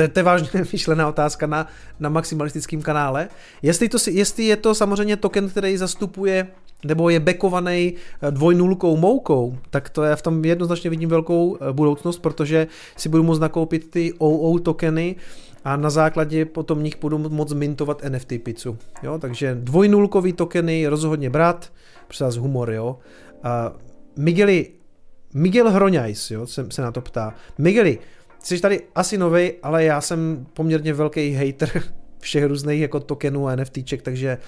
[0.00, 1.66] to je, to je vážně myšlená otázka na,
[2.00, 3.28] na maximalistickém kanále.
[3.62, 6.46] Jestli, to, jestli je to samozřejmě token, který zastupuje
[6.84, 11.72] nebo je bekovaný eh, dvojnulkou moukou, tak to já v tom jednoznačně vidím velkou eh,
[11.72, 12.66] budoucnost, protože
[12.96, 15.16] si budu moct nakoupit ty OO tokeny
[15.64, 18.78] a na základě potom nich budu moct mintovat NFT pizzu.
[19.02, 19.18] Jo?
[19.18, 21.72] Takže dvojnulkový tokeny rozhodně brát,
[22.08, 22.98] přes humor, jo.
[23.42, 23.72] A
[24.16, 24.66] Migueli,
[25.34, 27.34] Miguel Hroňajs, jo, se, se na to ptá.
[27.58, 27.98] Migueli,
[28.42, 31.82] jsi tady asi novej, ale já jsem poměrně velký hater
[32.18, 34.38] všech různých jako tokenů a NFTček, takže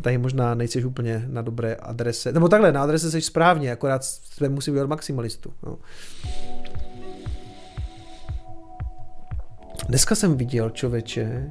[0.00, 2.32] tady možná nejsi úplně na dobré adrese.
[2.32, 5.52] Nebo takhle, na adrese jsi správně, akorát jsme musí být maximalistu.
[5.62, 5.78] No.
[9.88, 11.50] Dneska jsem viděl, člověče,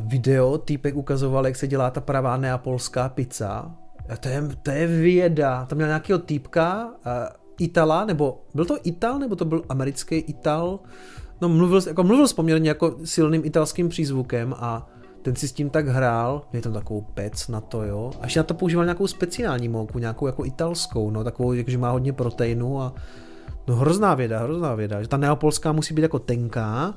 [0.00, 3.74] video, týpek ukazoval, jak se dělá ta pravá neapolská pizza.
[4.08, 5.64] A to je, to je věda.
[5.64, 10.80] Tam měl nějakého týpka, uh, Itala, nebo byl to Ital, nebo to byl americký Ital?
[11.40, 14.88] No mluvil, jako mluvil s poměrně jako silným italským přízvukem a
[15.22, 18.12] ten si s tím tak hrál, je tam takovou pec na to, jo.
[18.20, 22.12] Až na to používal nějakou speciální mouku, nějakou jako italskou, no, takovou, že má hodně
[22.12, 22.94] proteinu a
[23.68, 26.94] no hrozná věda, hrozná věda, že ta neapolská musí být jako tenká,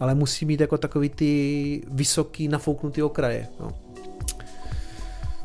[0.00, 3.72] ale musí být jako takový ty vysoký nafouknutý okraje, no.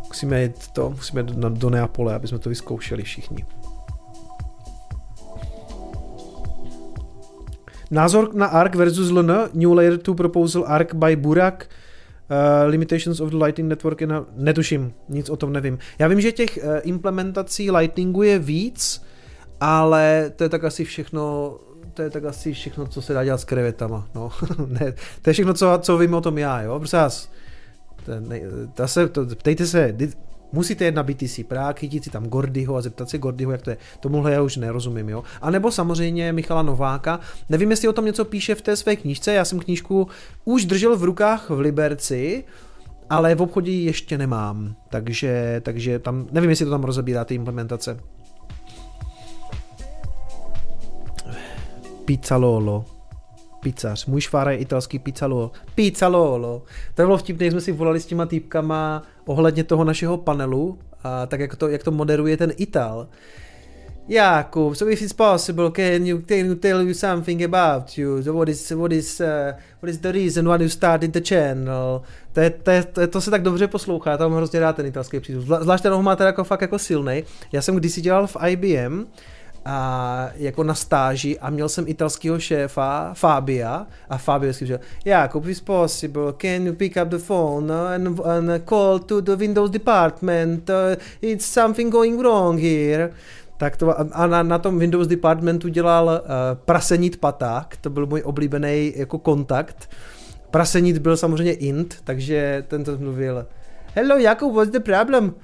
[0.08, 3.46] Musíme jít to, musíme do, do Neapole, aby jsme to vyzkoušeli všichni.
[7.92, 11.70] Názor na ARC versus LN, New Layer 2 Proposal ARC by Burak,
[12.32, 15.80] Uh, limitations of the Lightning Network, na, netuším, nic o tom nevím.
[16.00, 19.02] Já vím, že těch uh, implementací Lightningu je víc,
[19.60, 21.56] ale to je tak asi všechno,
[21.94, 24.08] to je tak asi všechno, co se dá dělat s krevetama.
[24.16, 24.32] No.
[24.68, 26.80] ne, to je všechno, co, co vím o tom já, jo.
[26.80, 27.32] Prostě vás,
[28.06, 28.42] to, ne,
[28.74, 29.96] to se, to, ptejte se,
[30.52, 33.70] Musíte jet na BTC Prague, chytit si tam Gordyho a zeptat se Gordyho, jak to
[33.70, 33.78] je.
[34.00, 35.24] Tomuhle já už nerozumím, jo.
[35.42, 37.20] A nebo samozřejmě Michala Nováka.
[37.50, 39.34] Nevím, jestli o tom něco píše v té své knížce.
[39.34, 40.08] Já jsem knížku
[40.46, 42.44] už držel v rukách v Liberci,
[43.10, 44.76] ale v obchodě ji ještě nemám.
[44.90, 48.00] Takže, takže tam, nevím, jestli to tam rozebírá ty implementace.
[52.06, 52.99] Pizza Lolo
[53.60, 54.06] pizzař.
[54.06, 55.52] Můj švára je italský pizzalolo.
[55.76, 56.64] Pizzalolo.
[56.96, 61.40] To bylo vtipné, jsme si volali s těma týpkama ohledně toho našeho panelu, a tak
[61.40, 63.08] jak to, jak to moderuje ten Ital.
[64.10, 68.24] Jakub, so if it's possible, can you, can you tell you something about you?
[68.24, 72.02] So what is, what is, uh, what is the reason why you started the channel?
[72.34, 74.86] To, je, to, je, to, je, to se tak dobře poslouchá, tam hrozně rád ten
[74.86, 75.46] italský přízvuk.
[75.62, 77.24] Zvlášť ten ho máte jako fakt jako silný.
[77.52, 79.06] Já jsem kdysi dělal v IBM,
[79.66, 85.62] a jako na stáži a měl jsem italského šéfa Fabia a Fabio říkal, Jakob, is
[85.62, 90.76] possible, can you pick up the phone and, and call to the Windows department, uh,
[91.22, 93.14] it's something going wrong here.
[93.58, 96.22] Tak to, a na, na tom Windows departmentu dělal uh,
[96.66, 99.90] Prasenit Paták, to byl můj oblíbený jako kontakt.
[100.52, 103.46] Prasenit byl samozřejmě int, takže ten to mluvil
[103.96, 105.36] Hello Jakub, what's the problem?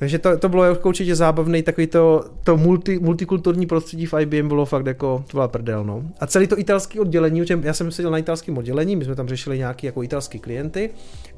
[0.00, 4.48] Takže to, to bylo jako určitě zábavný, takový to, to multi, multikulturní prostředí v IBM
[4.48, 6.02] bylo fakt jako, to byla prdel, no.
[6.20, 9.58] A celý to italský oddělení, já jsem seděl na italském oddělení, my jsme tam řešili
[9.58, 10.90] nějaký jako italský klienty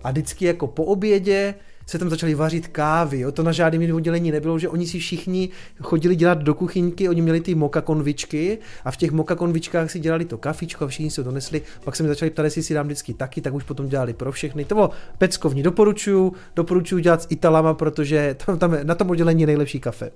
[0.05, 1.55] a vždycky jako po obědě
[1.87, 3.21] se tam začali vařit kávy.
[3.21, 3.33] Jo?
[3.33, 5.49] To na žádném oddělení nebylo, že oni si všichni
[5.83, 10.01] chodili dělat do kuchyňky, oni měli ty moka konvičky a v těch moka konvičkách si
[10.01, 11.63] dělali to kafičko a všichni si to donesli.
[11.85, 14.33] Pak se mi začali ptát, jestli si dám vždycky taky, tak už potom dělali pro
[14.33, 14.65] všechny.
[14.65, 15.63] To bylo peckovní.
[15.63, 20.11] Doporučuju, doporučuju dělat s Italama, protože tam, tam na tom oddělení je nejlepší kafe.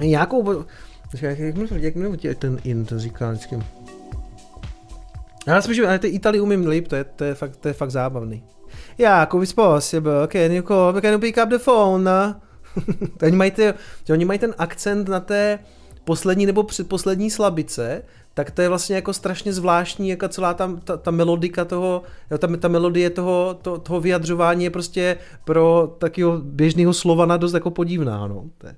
[0.00, 0.64] Jakou
[1.22, 3.58] jak, jak, jak, mluví ten int, říká vždycky.
[5.46, 7.74] Já si myslím, že ty Itali umím líp, to je, to je, fakt, to je
[7.74, 8.42] fakt zábavný.
[8.98, 12.10] Jako is possible, can you call, can you pick up the phone?
[13.22, 13.74] oni, mají ty,
[14.12, 15.58] oni mají ten akcent na té
[16.04, 18.02] poslední nebo předposlední slabice,
[18.34, 22.02] tak to je vlastně jako strašně zvláštní, jako celá ta, ta, ta melodika toho,
[22.38, 27.70] ta, ta melodie toho, to, toho vyjadřování je prostě pro takového běžného slova dost jako
[27.70, 28.44] podivná, no.
[28.58, 28.76] To je,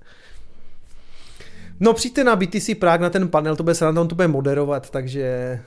[1.80, 4.90] No přijďte na BTC Prague na ten panel, to bude sranda, on to bude moderovat,
[4.90, 5.60] takže...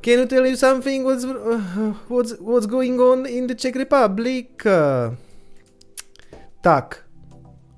[0.00, 1.24] Can you tell you something what's,
[2.08, 4.46] what's, what's going on in the Czech Republic?
[6.60, 7.04] Tak.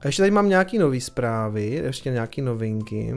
[0.01, 3.15] A ještě tady mám nějaký nový zprávy, ještě nějaký novinky.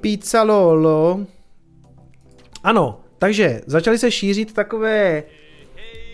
[0.00, 1.26] Pizza Lolo.
[2.64, 5.22] Ano, takže začaly se šířit takové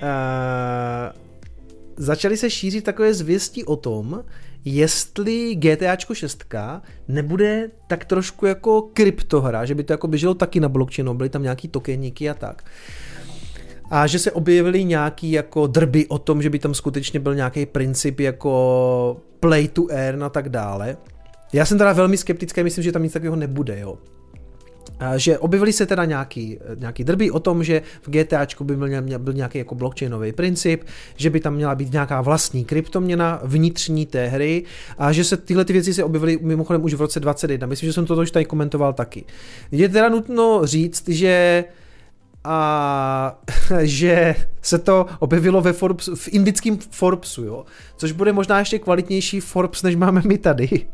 [0.03, 1.24] uh,
[1.97, 4.25] začaly se šířit takové zvěsti o tom,
[4.65, 6.45] jestli GTAčko 6
[7.09, 11.43] nebude tak trošku jako kryptohra, že by to jako běželo taky na blockchainu, byly tam
[11.43, 12.65] nějaký tokeníky a tak.
[13.91, 17.67] A že se objevily nějaký jako drby o tom, že by tam skutečně byl nějaký
[17.67, 20.97] princip jako play to earn a tak dále.
[21.53, 23.99] Já jsem teda velmi skeptický, myslím, že tam nic takového nebude, jo
[25.17, 28.89] že objevily se teda nějaký, nějaký drby o tom, že v GTAčku by byl,
[29.19, 30.85] byl nějaký jako blockchainový princip,
[31.17, 34.63] že by tam měla být nějaká vlastní kryptoměna vnitřní té hry
[34.99, 37.67] a že se tyhle ty věci se objevily mimochodem už v roce 2021.
[37.67, 39.25] Myslím, že jsem to už tady komentoval taky.
[39.73, 41.65] Je teda nutno říct, že
[42.45, 43.39] a
[43.83, 47.65] že se to objevilo ve Forbes, v indickém Forbesu, jo?
[47.97, 50.87] což bude možná ještě kvalitnější Forbes, než máme my tady.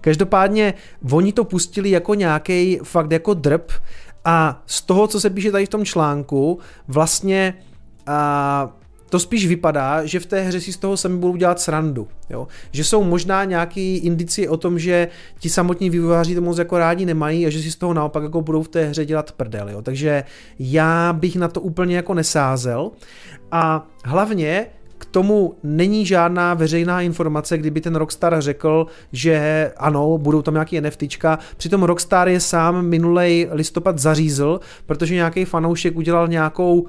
[0.00, 0.74] Každopádně
[1.10, 3.70] oni to pustili jako nějaký fakt jako drb
[4.24, 6.58] a z toho, co se píše tady v tom článku,
[6.88, 7.54] vlastně
[8.06, 8.76] a,
[9.08, 12.08] to spíš vypadá, že v té hře si z toho sami budou dělat srandu.
[12.30, 12.48] Jo?
[12.70, 15.08] Že jsou možná nějaký indicie o tom, že
[15.38, 18.42] ti samotní vývojáři to moc jako rádi nemají a že si z toho naopak jako
[18.42, 19.68] budou v té hře dělat prdel.
[19.68, 19.82] Jo?
[19.82, 20.24] Takže
[20.58, 22.90] já bych na to úplně jako nesázel.
[23.50, 24.66] A hlavně
[25.12, 31.38] tomu není žádná veřejná informace, kdyby ten Rockstar řekl, že ano, budou tam nějaký NFTčka.
[31.56, 36.86] Přitom Rockstar je sám minulej listopad zařízl, protože nějaký fanoušek udělal nějakou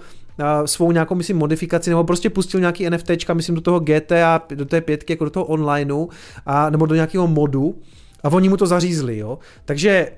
[0.65, 4.81] svou nějakou, myslím, modifikaci, nebo prostě pustil nějaký NFTčka, myslím, do toho GTA, do té
[4.81, 6.07] pětky, jako do toho onlineu,
[6.45, 7.75] a, nebo do nějakého modu,
[8.23, 9.39] a oni mu to zařízli, jo.
[9.65, 10.11] Takže,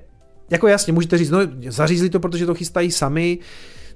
[0.50, 1.38] jako jasně, můžete říct, no
[1.68, 3.38] zařízli to, protože to chystají sami,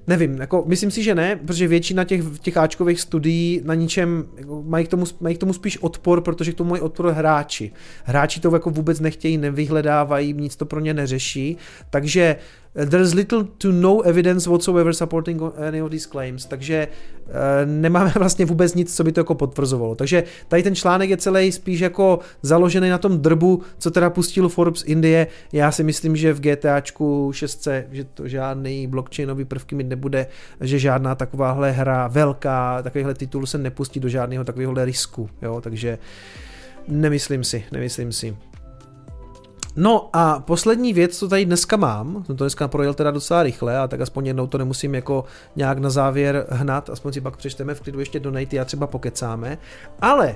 [0.07, 4.63] Nevím, jako myslím si, že ne, protože většina těch, těch Ačkových studií na ničem jako
[4.63, 7.71] mají, k tomu, mají k tomu spíš odpor, protože k tomu mají odpor hráči.
[8.03, 11.57] Hráči to jako vůbec nechtějí, nevyhledávají, nic to pro ně neřeší,
[11.89, 12.35] takže
[12.73, 16.87] There's little to no evidence whatsoever supporting any of these claims, takže
[17.27, 17.31] uh,
[17.65, 19.95] nemáme vlastně vůbec nic, co by to jako potvrzovalo.
[19.95, 24.49] Takže tady ten článek je celý spíš jako založený na tom drbu, co teda pustil
[24.49, 25.27] Forbes Indie.
[25.53, 30.27] Já si myslím, že v GTAčku 6, že to žádný blockchainový prvky mít nebude,
[30.61, 35.97] že žádná takováhle hra velká, takovýhle titul se nepustí do žádného takového risku, jo, takže
[36.87, 38.35] nemyslím si, nemyslím si.
[39.75, 43.79] No a poslední věc, co tady dneska mám, jsem to dneska projel teda docela rychle,
[43.79, 45.25] a tak aspoň jednou to nemusím jako
[45.55, 49.57] nějak na závěr hnat, aspoň si pak přečteme v klidu ještě donate a třeba pokecáme,
[50.01, 50.35] ale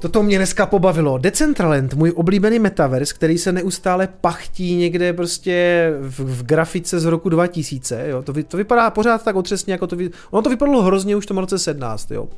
[0.00, 1.18] Toto mě dneska pobavilo.
[1.18, 7.28] Decentraland, můj oblíbený metaverse, který se neustále pachtí někde prostě v, v grafice z roku
[7.28, 8.22] 2000, jo.
[8.22, 11.28] To, to vypadá pořád tak otřesně, jako to, vy, ono to vypadalo hrozně už v
[11.28, 12.28] tom roce 17, jo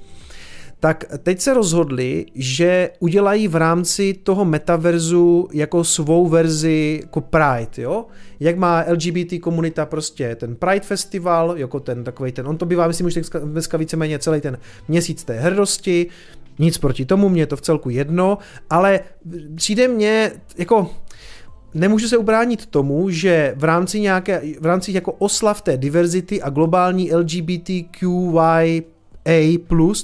[0.81, 7.82] tak teď se rozhodli, že udělají v rámci toho metaverzu jako svou verzi jako Pride,
[7.82, 8.07] jo?
[8.40, 12.89] Jak má LGBT komunita prostě ten Pride Festival, jako ten takový ten, on to bývá,
[12.89, 14.59] myslím, už dneska víceméně celý ten
[14.89, 16.07] měsíc té hrdosti,
[16.59, 18.39] nic proti tomu, mě je to v celku jedno,
[18.70, 19.01] ale
[19.55, 20.90] přijde mně jako
[21.74, 26.51] nemůžu se ubránit tomu, že v rámci nějaké, v rámci jako oslav té diverzity a
[26.51, 28.82] globální LGBTQY
[29.27, 29.59] a+,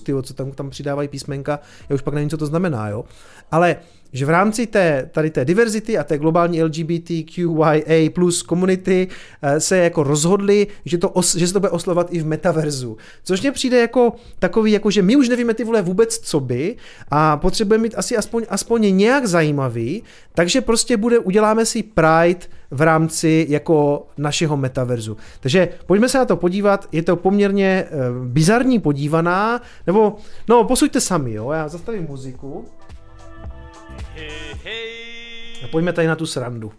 [0.04, 3.04] tyjo, co tam, tam přidávají písmenka, já už pak nevím, co to znamená, jo.
[3.50, 3.76] Ale
[4.16, 9.08] že v rámci té, tady té diverzity a té globální LGBTQIA plus komunity
[9.42, 12.96] eh, se jako rozhodli, že, to os, že se to bude oslovat i v metaverzu.
[13.24, 16.76] Což mně přijde jako takový, jako že my už nevíme ty vole vůbec co by
[17.08, 20.02] a potřebujeme mít asi aspoň, aspoň nějak zajímavý,
[20.34, 25.16] takže prostě bude, uděláme si Pride v rámci jako našeho metaverzu.
[25.40, 27.86] Takže pojďme se na to podívat, je to poměrně e,
[28.28, 30.16] bizarní podívaná, nebo
[30.48, 32.64] no posuďte sami, jo, já zastavím muziku.
[35.64, 36.72] A pojďme tady na tu srandu.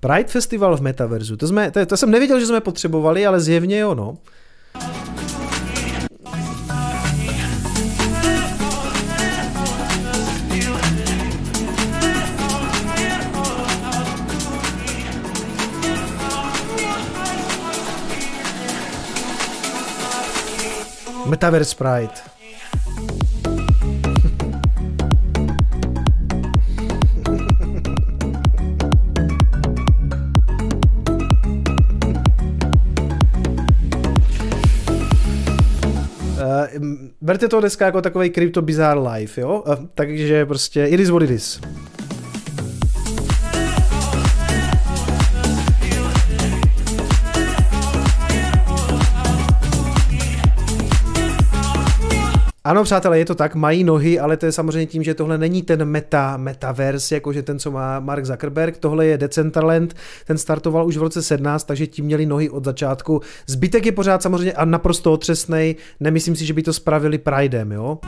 [0.00, 1.36] Pride Festival v Metaverzu.
[1.36, 4.18] To, jsme, to, to jsem nevěděl, že jsme potřebovali, ale zjevně jo, no.
[21.26, 22.35] Metaverse Pride.
[37.20, 39.64] Berte to dneska jako takový crypto bizarre life, jo?
[39.94, 41.60] Takže prostě it is what it is.
[52.66, 55.62] Ano, přátelé, je to tak, mají nohy, ale to je samozřejmě tím, že tohle není
[55.62, 59.94] ten meta, metaverse, jakože ten, co má Mark Zuckerberg, tohle je Decentraland,
[60.26, 63.20] ten startoval už v roce 17, takže tím měli nohy od začátku.
[63.46, 67.98] Zbytek je pořád samozřejmě a naprosto otřesnej, nemyslím si, že by to spravili Pridem, jo.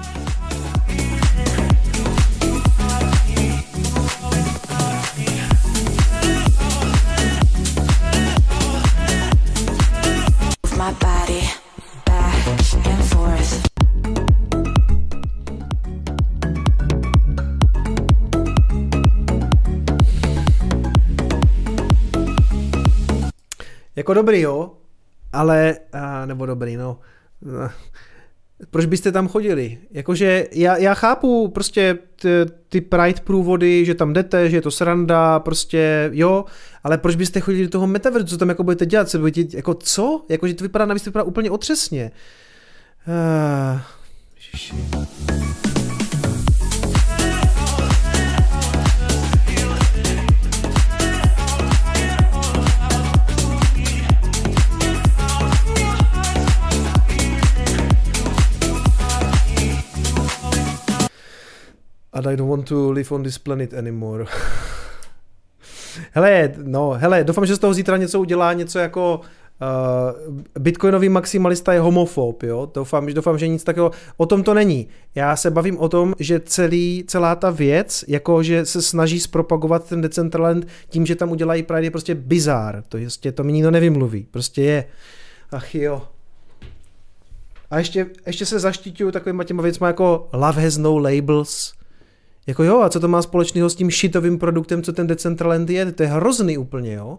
[23.99, 24.73] Jako dobrý, jo,
[25.33, 26.99] ale, a, nebo dobrý, no.
[28.71, 29.79] Proč byste tam chodili?
[29.91, 32.29] Jakože já, já chápu prostě ty,
[32.69, 36.45] ty Pride průvody, že tam jdete, že je to sranda, prostě jo,
[36.85, 39.75] ale proč byste chodili do toho metaverzu, co tam jako budete dělat, se budete, jako
[39.75, 40.25] co?
[40.29, 42.11] Jakože to vypadá, navíc to vypadá úplně otřesně.
[43.09, 43.81] Uh,
[62.27, 64.25] I don't want to live on this planet anymore.
[66.13, 69.21] hele, no, hele, doufám, že z toho zítra něco udělá, něco jako
[69.61, 72.71] Uh, Bitcoinový maximalista je homofob, jo?
[72.75, 74.89] Doufám, doufám, že nic takového, o tom to není.
[75.15, 79.89] Já se bavím o tom, že celý, celá ta věc, jako že se snaží zpropagovat
[79.89, 82.83] ten Decentraland tím, že tam udělají Pride, je prostě bizár.
[82.89, 84.27] To, prostě, to mi nikdo nevymluví.
[84.31, 84.85] Prostě je.
[85.51, 86.03] Ach jo.
[87.71, 91.78] A ještě, ještě se zaštiťuju takovýma těma věcma jako Love has no labels.
[92.49, 95.93] Jako jo, a co to má společného s tím shitovým produktem, co ten Decentraland je?
[95.93, 97.19] To je hrozný úplně, jo.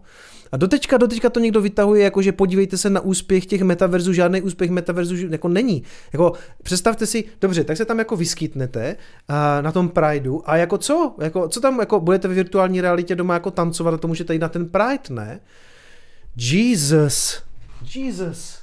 [0.52, 4.42] A doteďka, doteďka to někdo vytahuje, jako že podívejte se na úspěch těch metaverzů, žádný
[4.42, 5.84] úspěch metaverzů jako není.
[6.14, 6.34] Jako
[6.64, 8.96] představte si, dobře, tak se tam jako vyskytnete
[9.30, 11.16] uh, na tom Prideu a jako co?
[11.22, 14.42] Jako, co tam jako budete v virtuální realitě doma jako tancovat a to můžete jít
[14.42, 15.40] na ten Pride, ne?
[16.38, 17.44] Jesus.
[17.96, 18.59] Jesus.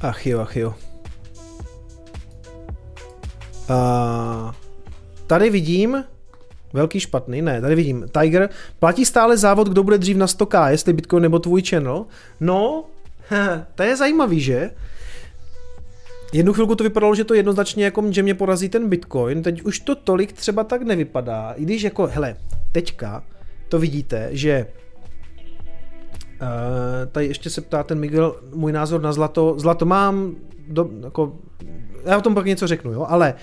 [0.00, 0.74] Ach jo, ach jo.
[3.70, 4.52] Uh,
[5.26, 6.04] tady vidím,
[6.72, 8.48] velký špatný, ne, tady vidím, Tiger,
[8.78, 12.06] platí stále závod, kdo bude dřív na 100k, jestli Bitcoin nebo tvůj channel.
[12.40, 12.84] No,
[13.74, 14.70] to je zajímavý, že?
[16.32, 19.80] Jednu chvilku to vypadalo, že to jednoznačně jako, že mě porazí ten Bitcoin, teď už
[19.80, 22.36] to tolik třeba tak nevypadá, i když jako, hele,
[22.72, 23.24] teďka
[23.68, 24.66] to vidíte, že
[26.42, 26.48] Uh,
[27.12, 29.54] tady ještě se ptá ten Miguel, můj názor na zlato.
[29.58, 30.36] Zlato mám,
[30.68, 31.32] do, jako,
[32.04, 33.34] já o tom pak něco řeknu, jo, ale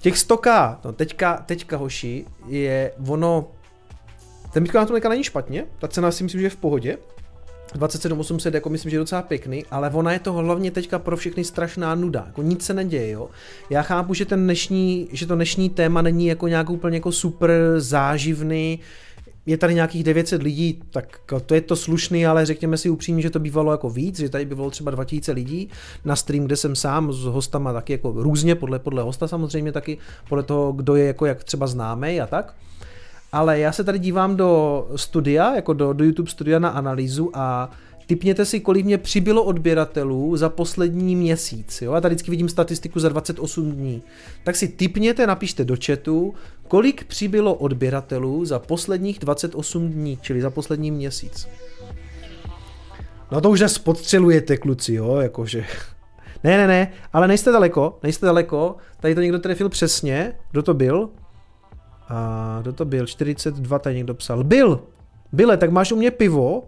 [0.00, 3.46] těch 100k, no teďka, teďka hoši, je ono,
[4.52, 6.98] ten Bitcoin na tom není špatně, ta cena si myslím, že je v pohodě,
[7.74, 11.44] 27800 jako myslím, že je docela pěkný, ale ona je to hlavně teďka pro všechny
[11.44, 13.28] strašná nuda, jako nic se neděje, jo.
[13.70, 17.50] Já chápu, že ten dnešní, že to dnešní téma není jako nějak úplně jako super
[17.76, 18.80] záživný,
[19.46, 23.30] je tady nějakých 900 lidí, tak to je to slušný, ale řekněme si upřímně, že
[23.30, 25.68] to bývalo jako víc, že tady bývalo třeba 2000 lidí
[26.04, 29.98] na stream, kde jsem sám s hostama taky jako různě, podle, podle hosta samozřejmě taky,
[30.28, 32.54] podle toho, kdo je jako jak třeba známý a tak.
[33.32, 37.70] Ale já se tady dívám do studia, jako do, do YouTube studia na analýzu a
[38.06, 41.82] Typněte si, kolik mě přibylo odběratelů za poslední měsíc.
[41.82, 41.92] Jo?
[41.92, 44.02] Já tady vždycky vidím statistiku za 28 dní.
[44.44, 46.34] Tak si typněte, napište do chatu,
[46.68, 51.48] kolik přibylo odběratelů za posledních 28 dní, čili za poslední měsíc.
[53.32, 55.64] No to už zase podstřelujete, kluci, jo, jakože.
[56.44, 58.76] Ne, ne, ne, ale nejste daleko, nejste daleko.
[59.00, 60.32] Tady to někdo trefil přesně.
[60.50, 61.10] Kdo to byl?
[62.08, 63.06] A kdo to byl?
[63.06, 64.44] 42 tady někdo psal.
[64.44, 64.80] Byl!
[65.32, 66.62] Byle, tak máš u mě pivo?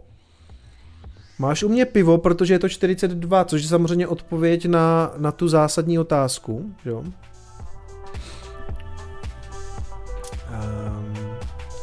[1.38, 5.48] Máš u mě pivo, protože je to 42, což je samozřejmě odpověď na, na tu
[5.48, 6.98] zásadní otázku, jo?
[6.98, 7.14] Um,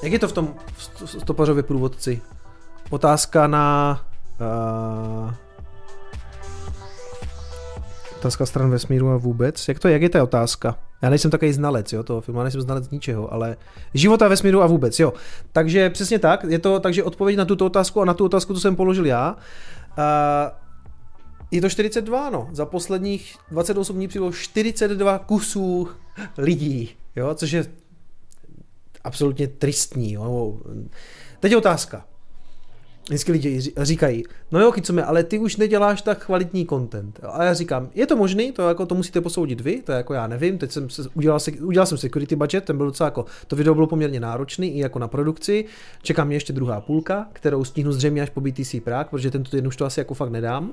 [0.03, 0.55] jak je to v tom
[1.05, 2.21] stopařově průvodci?
[2.89, 4.01] Otázka na
[4.41, 5.33] uh,
[8.17, 9.67] otázka stran vesmíru a vůbec.
[9.67, 10.75] Jak to, jak je ta otázka?
[11.03, 13.57] Já nejsem takový znalec, jo, toho filmu, já nejsem znalec ničeho, ale
[13.93, 15.13] života vesmíru a vůbec, jo.
[15.51, 18.59] Takže přesně tak, je to, takže odpověď na tuto otázku a na tu otázku, co
[18.59, 19.35] jsem položil já,
[19.97, 20.03] uh,
[21.51, 22.49] je to 42, no.
[22.51, 25.87] Za posledních 28 dní přibylo 42 kusů
[26.37, 27.65] lidí, jo, což je
[29.03, 30.57] absolutně tristní, jo.
[31.39, 32.05] Teď je otázka.
[33.07, 37.19] Vždycky lidi říkají, no jo, Kicome, ale ty už neděláš tak kvalitní content.
[37.23, 40.27] A já říkám, je to možný, to jako to musíte posoudit vy, to jako já
[40.27, 43.55] nevím, teď jsem se, udělal, se, udělal jsem security budget, ten byl docela jako, to
[43.55, 45.65] video bylo poměrně náročný i jako na produkci,
[46.01, 49.67] čeká mě ještě druhá půlka, kterou stihnu zřejmě až po BTC Prague, protože tento týden
[49.67, 50.71] už to asi jako fakt nedám.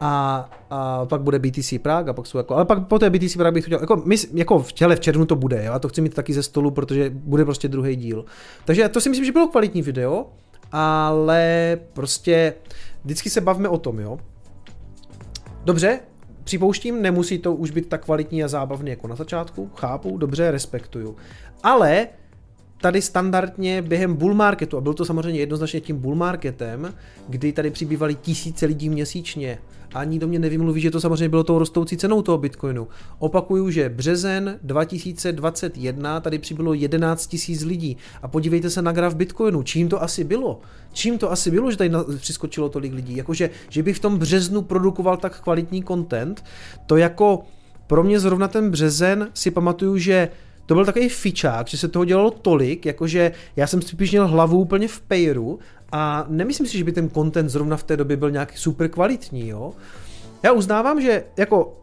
[0.00, 3.36] A, a pak bude BTC Prague a pak jsou jako, ale pak po té BTC
[3.36, 5.78] Prague bych to dělal, jako, my, jako v těle v červnu to bude, jo, já
[5.78, 8.24] to chci mít taky ze stolu, protože bude prostě druhý díl.
[8.64, 10.26] Takže to si myslím, že bylo kvalitní video,
[10.72, 12.54] ale prostě
[13.04, 14.18] vždycky se bavíme o tom, jo.
[15.64, 16.00] Dobře,
[16.44, 21.16] připouštím, nemusí to už být tak kvalitní a zábavný jako na začátku, chápu, dobře, respektuju.
[21.62, 22.08] Ale
[22.80, 26.94] tady standardně během bull marketu, a byl to samozřejmě jednoznačně tím bull marketem,
[27.28, 29.58] kdy tady přibývali tisíce lidí měsíčně,
[29.94, 32.88] ani do mě nevymluví, že to samozřejmě bylo tou rostoucí cenou toho Bitcoinu.
[33.18, 39.62] Opakuju, že březen 2021 tady přibylo 11 tisíc lidí a podívejte se na graf Bitcoinu,
[39.62, 40.60] čím to asi bylo?
[40.92, 43.16] Čím to asi bylo, že tady přiskočilo tolik lidí?
[43.16, 46.44] Jakože, že bych v tom březnu produkoval tak kvalitní content,
[46.86, 47.42] to jako
[47.86, 50.28] pro mě zrovna ten březen si pamatuju, že
[50.70, 54.58] to byl takový fičák, že se toho dělalo tolik, jakože já jsem spíš měl hlavu
[54.58, 55.58] úplně v pejru
[55.92, 59.48] a nemyslím si, že by ten content zrovna v té době byl nějaký super kvalitní,
[59.48, 59.72] jo.
[60.42, 61.76] Já uznávám, že jako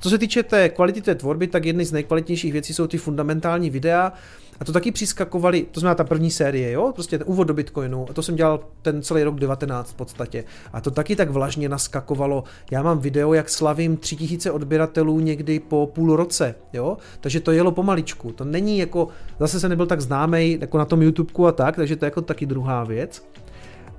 [0.00, 3.70] co se týče té kvality té tvorby, tak jedny z nejkvalitnějších věcí jsou ty fundamentální
[3.70, 4.12] videa,
[4.60, 8.06] a to taky přiskakovali, to znamená ta první série, jo, prostě ten úvod do Bitcoinu,
[8.10, 10.44] a to jsem dělal ten celý rok 19 v podstatě.
[10.72, 12.44] A to taky tak vlažně naskakovalo.
[12.70, 17.72] Já mám video, jak slavím 3000 odběratelů někdy po půl roce, jo, takže to jelo
[17.72, 18.32] pomaličku.
[18.32, 19.08] To není jako,
[19.40, 22.22] zase se nebyl tak známý jako na tom YouTubeku a tak, takže to je jako
[22.22, 23.28] taky druhá věc.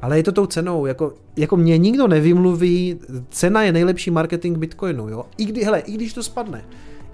[0.01, 2.99] Ale je to tou cenou, jako, jako mě nikdo nevymluví,
[3.29, 5.25] cena je nejlepší marketing Bitcoinu, jo.
[5.37, 6.65] I, kdy, hele, I když to spadne,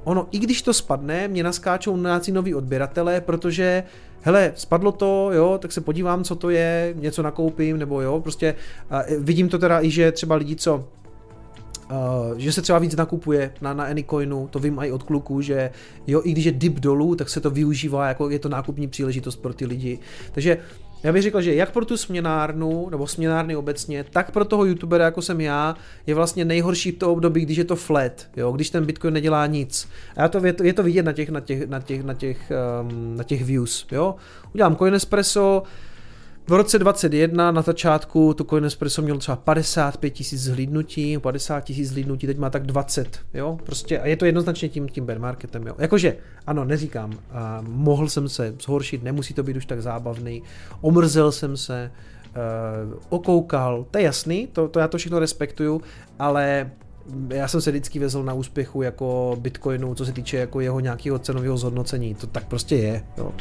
[0.06, 3.84] ono, i když to spadne, mě naskáčou nějací noví odběratelé, protože
[4.22, 8.56] hele, spadlo to, jo, tak se podívám, co to je, něco nakoupím, nebo jo, prostě
[8.90, 10.88] a vidím to teda i, že třeba lidi, co
[11.92, 15.72] Uh, že se třeba víc nakupuje na, na Anycoinu, to vím i od kluků, že
[16.08, 19.36] jo, i když je dip dolů, tak se to využívá, jako je to nákupní příležitost
[19.36, 20.00] pro ty lidi.
[20.32, 20.58] Takže
[21.06, 25.06] já bych řekl, že jak pro tu směnárnu, nebo směnárny obecně, tak pro toho youtubera,
[25.06, 25.76] jako jsem já,
[26.08, 29.90] je vlastně nejhorší to období, když je to flat, jo, když ten Bitcoin nedělá nic.
[30.16, 32.14] A já to, je, to, je to vidět na těch, na těch, na těch, na
[32.14, 32.52] těch,
[32.82, 34.16] um, na těch views, jo.
[34.54, 35.64] Udělám Coin Espresso,
[36.48, 42.28] v roce 2021 na začátku to Coinespresso mělo třeba 55 tisíc zhlídnutí, 50 tisíc zhlídnutí,
[42.28, 45.76] teď má tak 20, jo, prostě a je to jednoznačně tím, tím bear marketem, jo.
[45.78, 46.18] Jakože,
[46.48, 50.44] ano, neříkám, a mohl jsem se zhoršit, nemusí to být už tak zábavný,
[50.82, 51.92] omrzel jsem se,
[52.92, 55.82] uh, okoukal, to je jasný, to, to já to všechno respektuju,
[56.20, 56.72] ale
[57.30, 61.20] já jsem se vždycky vezl na úspěchu jako Bitcoinu, co se týče jako jeho nějakého
[61.20, 63.32] cenového zhodnocení, to tak prostě je, jo.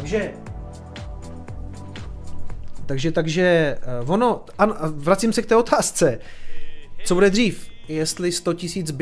[0.00, 0.32] Takže
[2.90, 6.18] takže, takže uh, ono, an, vracím se k té otázce.
[7.04, 7.68] Co bude dřív?
[7.88, 8.94] Jestli 100 tisíc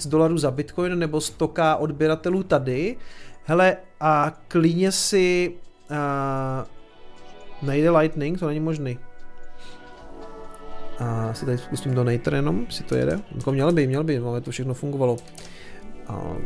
[0.00, 2.96] 100 dolarů za Bitcoin nebo 100k odběratelů tady?
[3.44, 5.52] Hele, a klíně si
[5.90, 8.98] uh, nejde Lightning, to není možný.
[10.98, 13.20] A si tady zkusím donator jenom, si to jede.
[13.34, 15.16] Jako měl by, měl by, ale to všechno fungovalo.
[16.10, 16.36] Uh,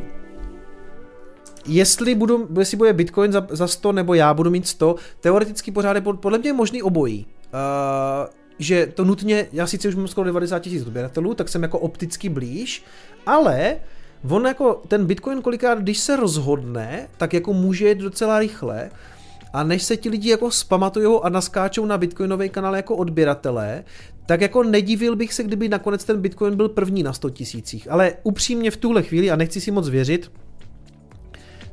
[1.71, 5.97] jestli, budu, jestli bude Bitcoin za, za 100 nebo já budu mít 100, teoreticky pořád
[5.97, 7.27] je podle mě možný obojí.
[7.27, 11.79] Uh, že to nutně, já sice už mám skoro 90 tisíc odběratelů, tak jsem jako
[11.79, 12.85] opticky blíž,
[13.27, 13.77] ale
[14.29, 18.91] on jako ten Bitcoin kolikrát, když se rozhodne, tak jako může jít docela rychle
[19.53, 23.85] a než se ti lidi jako spamatujou a naskáčou na Bitcoinový kanál jako odběratelé,
[24.27, 27.91] tak jako nedivil bych se, kdyby nakonec ten Bitcoin byl první na 100 tisících.
[27.91, 30.31] Ale upřímně v tuhle chvíli, a nechci si moc věřit,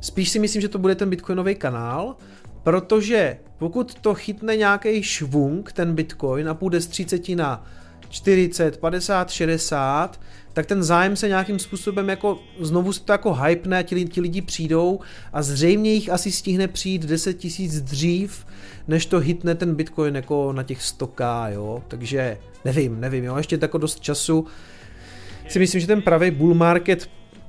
[0.00, 2.16] Spíš si myslím, že to bude ten bitcoinový kanál,
[2.62, 7.64] protože pokud to chytne nějaký švung, ten bitcoin, a půjde z 30 na
[8.08, 10.20] 40, 50, 60,
[10.52, 14.20] tak ten zájem se nějakým způsobem jako znovu se to jako hypne a ti, ti
[14.20, 15.00] lidi přijdou
[15.32, 18.46] a zřejmě jich asi stihne přijít 10 tisíc dřív,
[18.88, 23.58] než to hitne ten bitcoin jako na těch 100k, jo, takže nevím, nevím, jo, ještě
[23.58, 24.46] tako dost času.
[25.48, 27.08] Si myslím, že ten pravý bull market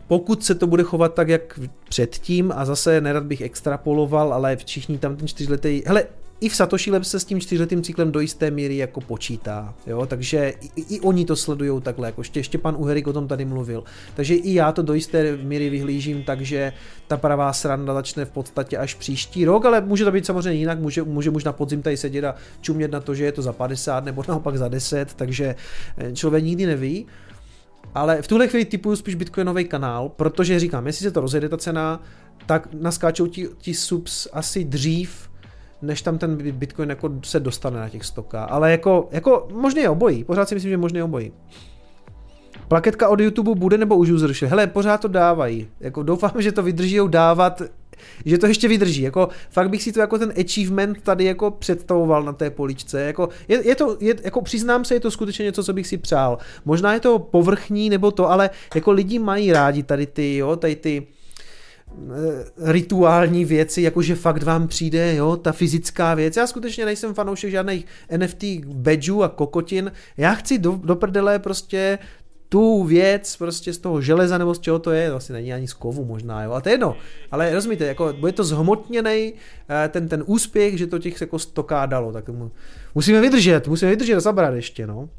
[0.09, 1.59] pokud se to bude chovat tak, jak
[1.89, 6.03] předtím, a zase nerad bych extrapoloval, ale všichni tam ten čtyřletý, hele,
[6.41, 10.05] i v Satoshi Lab se s tím čtyřletým cyklem do jisté míry jako počítá, jo,
[10.05, 13.45] takže i, i oni to sledují takhle, jako ještě, ještě pan Uherik o tom tady
[13.45, 13.83] mluvil,
[14.15, 16.73] takže i já to do jisté míry vyhlížím, takže
[17.07, 20.79] ta pravá sranda začne v podstatě až příští rok, ale může to být samozřejmě jinak,
[20.79, 23.53] může, může už na podzim tady sedět a čumět na to, že je to za
[23.53, 25.55] 50 nebo naopak za 10, takže
[25.97, 27.05] eh, člověk nikdy neví.
[27.95, 31.57] Ale v tuhle chvíli typuju spíš bitcoinový kanál, protože říkám, jestli se to rozjede ta
[31.57, 32.01] cena,
[32.45, 35.29] tak naskáčou ti, ti subs asi dřív,
[35.81, 38.43] než tam ten bitcoin jako se dostane na těch stoka.
[38.43, 41.31] Ale jako, jako možný je obojí, pořád si myslím, že možný je obojí.
[42.67, 44.49] Plaketka od YouTube bude nebo už zrušili?
[44.49, 45.67] Hele, pořád to dávají.
[45.79, 47.61] Jako doufám, že to vydrží dávat
[48.25, 49.01] že to ještě vydrží.
[49.01, 53.01] Jako, fakt bych si to jako ten achievement tady jako představoval na té poličce.
[53.01, 55.97] Jako, je, je to, je, jako přiznám se, je to skutečně něco, co bych si
[55.97, 56.37] přál.
[56.65, 60.75] Možná je to povrchní nebo to, ale jako lidi mají rádi tady ty, jo, tady
[60.75, 61.07] ty
[61.87, 66.37] eh, rituální věci, jakože fakt vám přijde, jo, ta fyzická věc.
[66.37, 67.85] Já skutečně nejsem fanoušek žádných
[68.17, 69.91] NFT badgeů a kokotin.
[70.17, 71.99] Já chci do, do prdele prostě
[72.49, 75.73] tu věc prostě z toho železa nebo z čeho to je, vlastně není ani z
[75.73, 76.95] kovu možná, jo, a to je jedno,
[77.31, 79.33] ale rozumíte, jako bude to zhmotněný
[79.69, 82.29] eh, ten, ten úspěch, že to těch jako stoká dalo, tak
[82.95, 85.09] musíme vydržet, musíme vydržet a zabrat ještě, no.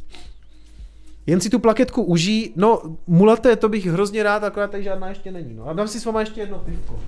[1.27, 5.33] Jen si tu plaketku uží, no mulaté to bych hrozně rád, akorát tady žádná ještě
[5.33, 5.69] není, no.
[5.69, 7.01] A dám si s váma ještě jedno pivko.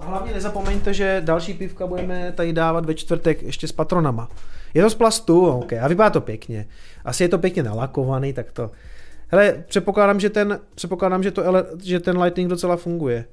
[0.00, 4.28] A hlavně nezapomeňte, že další pivka budeme tady dávat ve čtvrtek ještě s patronama.
[4.74, 6.66] Je to z plastu, OK, a vypadá to pěkně.
[7.04, 8.70] Asi je to pěkně nalakovaný, tak to...
[9.28, 11.42] Hele, předpokládám, že ten, předpokládám, že, to,
[11.82, 13.24] že ten Lightning docela funguje.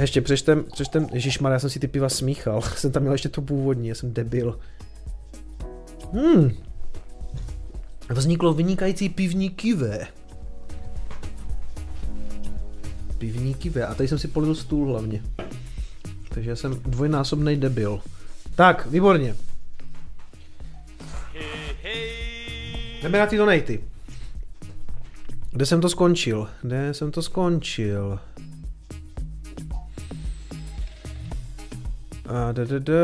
[0.00, 3.42] Ještě přečtem, přečtem, ježišmar, já jsem si ty piva smíchal, jsem tam měl ještě to
[3.42, 4.58] původní, já jsem debil.
[6.12, 6.50] Hmm.
[8.10, 10.06] Vzniklo vynikající pivní kivé.
[13.22, 15.22] Pivní kivé, a tady jsem si polil stůl hlavně.
[16.28, 18.00] Takže já jsem dvojnásobný debil.
[18.54, 19.36] Tak, výborně.
[23.02, 23.80] Jdeme na ty donaty.
[25.50, 26.48] Kde jsem to skončil?
[26.62, 28.18] Kde jsem to skončil?
[32.26, 32.94] A da, da, da.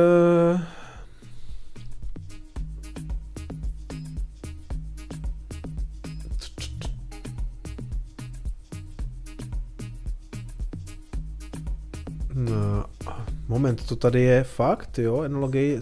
[13.59, 15.81] Moment, to tady je fakt, jo, enologii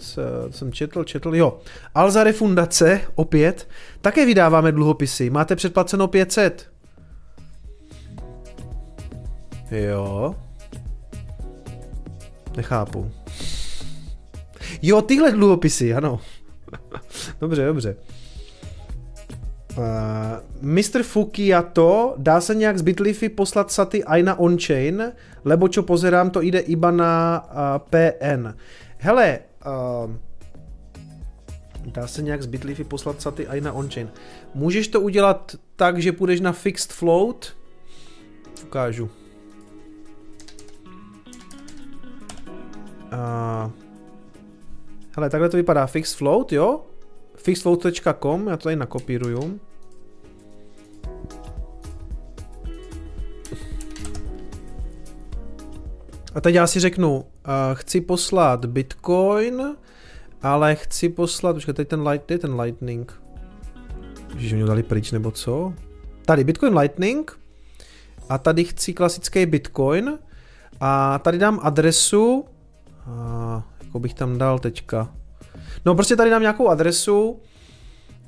[0.49, 1.59] jsem četl, četl, jo.
[1.95, 3.67] Alza refundace, opět,
[4.01, 6.69] také vydáváme dluhopisy, máte předplaceno 500.
[9.71, 10.35] Jo.
[12.57, 13.11] Nechápu.
[14.81, 16.19] Jo, tyhle dluhopisy, ano.
[17.41, 17.95] dobře, dobře.
[19.77, 19.83] Uh,
[20.61, 21.03] Mr.
[21.03, 25.13] Fukiato, dá se nějak z Bitlify poslat saty aj na on-chain,
[25.45, 28.57] lebo čo pozerám, to jde iba na uh, PN.
[28.97, 30.11] Hele, uh,
[31.85, 34.09] dá se nějak z Bitlify poslat saty aj na on-chain.
[34.53, 37.53] Můžeš to udělat tak, že půjdeš na fixed float?
[38.63, 39.09] Ukážu.
[43.13, 43.71] Uh,
[45.15, 46.85] hele, takhle to vypadá fixed float, jo?
[47.35, 49.59] fixedfloat.com, já to tady nakopíruju.
[56.37, 57.23] A teď já si řeknu, uh,
[57.73, 59.61] chci poslat Bitcoin,
[60.41, 63.21] ale chci poslat, počkej, tady ten, light, tady ten Lightning.
[64.37, 65.73] Že mě dali pryč, nebo co?
[66.25, 67.39] Tady Bitcoin Lightning.
[68.29, 70.19] A tady chci klasický Bitcoin.
[70.79, 72.45] A tady dám adresu,
[73.05, 75.13] a jako bych tam dal teďka,
[75.85, 77.39] No prostě tady dám nějakou adresu.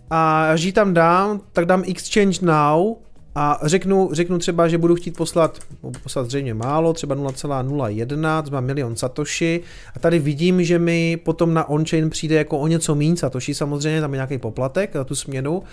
[0.09, 2.95] A až ji tam dám, tak dám exchange now
[3.35, 5.59] a řeknu, řeknu třeba, že budu chtít poslat,
[6.03, 9.61] poslat zřejmě málo, třeba 0,01, to má milion satoshi
[9.95, 14.01] a tady vidím, že mi potom na on-chain přijde jako o něco méně satoshi, samozřejmě
[14.01, 15.63] tam je nějaký poplatek za tu směnu.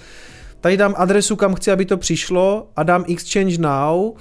[0.61, 4.13] Tady dám adresu, kam chci, aby to přišlo a dám exchange now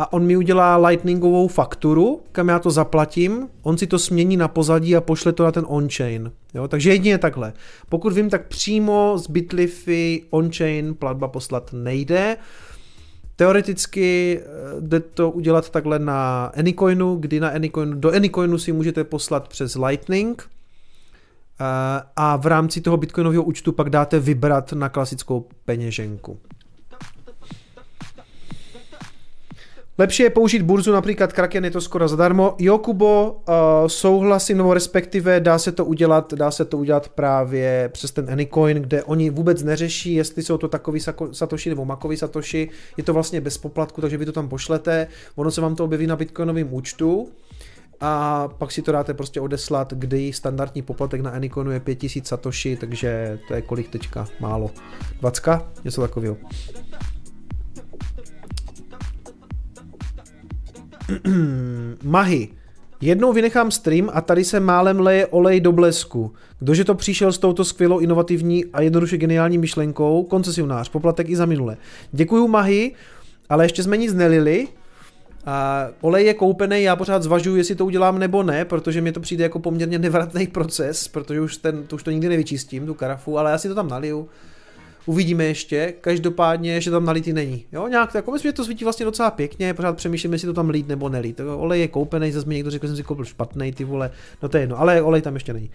[0.00, 4.48] a on mi udělá lightningovou fakturu, kam já to zaplatím, on si to smění na
[4.48, 6.32] pozadí a pošle to na ten on-chain.
[6.54, 6.68] Jo?
[6.68, 7.52] Takže jedině takhle.
[7.88, 12.36] Pokud vím, tak přímo z Bitlify on-chain platba poslat nejde.
[13.36, 19.04] Teoreticky eh, jde to udělat takhle na Anycoinu, kdy na Anycoinu, do Anycoinu si můžete
[19.04, 20.50] poslat přes Lightning
[21.60, 21.64] eh,
[22.16, 26.38] a v rámci toho bitcoinového účtu pak dáte vybrat na klasickou peněženku.
[30.00, 32.54] Lepší je použít burzu, například Kraken, je to skoro zadarmo.
[32.58, 33.54] Jo, Kubo, uh,
[33.86, 38.76] souhlasím, nebo respektive dá se to udělat, dá se to udělat právě přes ten Anycoin,
[38.76, 41.00] kde oni vůbec neřeší, jestli jsou to takový
[41.32, 45.06] satoshi nebo makový satoshi, je to vlastně bez poplatku, takže vy to tam pošlete,
[45.36, 47.28] ono se vám to objeví na bitcoinovém účtu
[48.00, 52.76] a pak si to dáte prostě odeslat, kdy standardní poplatek na Anycoinu je 5000 satoshi,
[52.76, 54.28] takže to je kolik teďka?
[54.40, 54.70] Málo.
[55.20, 55.42] 20?
[55.84, 56.36] Něco takového.
[62.02, 62.48] Mahy.
[63.00, 66.32] Jednou vynechám stream a tady se málem leje olej do blesku.
[66.58, 70.22] Kdože to přišel s touto skvělou, inovativní a jednoduše geniální myšlenkou?
[70.22, 71.76] Koncesionář, poplatek i za minule.
[72.12, 72.94] Děkuju Mahy,
[73.48, 74.68] ale ještě jsme nic nelili.
[75.46, 79.20] A olej je koupený, já pořád zvažuji, jestli to udělám nebo ne, protože mi to
[79.20, 83.38] přijde jako poměrně nevratný proces, protože už, ten, to už to nikdy nevyčistím, tu karafu,
[83.38, 84.28] ale já si to tam naliju
[85.06, 87.64] uvidíme ještě, každopádně, že tam nalitý není.
[87.72, 90.70] Jo, nějak tak, myslím, že to svítí vlastně docela pěkně, pořád přemýšlím, jestli to tam
[90.70, 91.40] lít nebo nelít.
[91.40, 94.10] Olej je koupený, zase mi někdo řekl, že jsem si koupil špatný, ty vole,
[94.42, 95.70] no to je jedno, ale olej tam ještě není.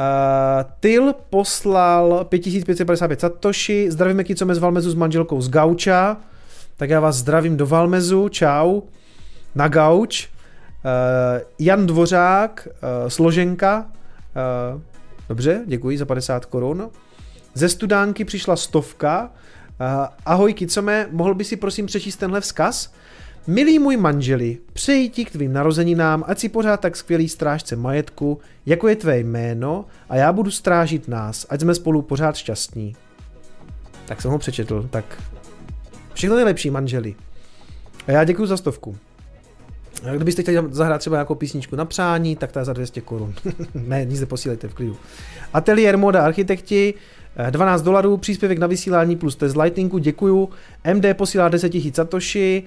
[0.00, 6.16] Uh, Tyl poslal 5555 satoshi, zdravíme Kicome z Valmezu s manželkou z Gauča,
[6.76, 8.80] tak já vás zdravím do Valmezu, čau,
[9.54, 10.28] na Gauč.
[10.84, 13.86] Uh, Jan Dvořák, uh, složenka,
[14.74, 14.80] uh,
[15.28, 16.90] dobře, děkuji za 50 korun.
[17.58, 19.30] Ze studánky přišla stovka.
[19.80, 22.92] Uh, ahoj Kicome, mohl by si prosím přečíst tenhle vzkaz?
[23.46, 28.40] Milý můj manželi, přeji ti k tvým narozeninám, ať si pořád tak skvělý strážce majetku,
[28.66, 32.96] jako je tvé jméno a já budu strážit nás, ať jsme spolu pořád šťastní.
[34.06, 35.22] Tak jsem ho přečetl, tak
[36.14, 37.14] všechno nejlepší manželi.
[38.06, 38.96] A já děkuji za stovku.
[40.16, 43.34] Kdybyste chtěli zahrát třeba nějakou písničku na přání, tak ta je za 200 korun.
[43.74, 44.96] ne, nic neposílejte v klidu.
[45.52, 46.94] Ateliér Moda Architekti,
[47.50, 50.48] 12 dolarů, příspěvek na vysílání plus test Lightningu, děkuju.
[50.94, 52.62] MD posílá 10 000 satoshi,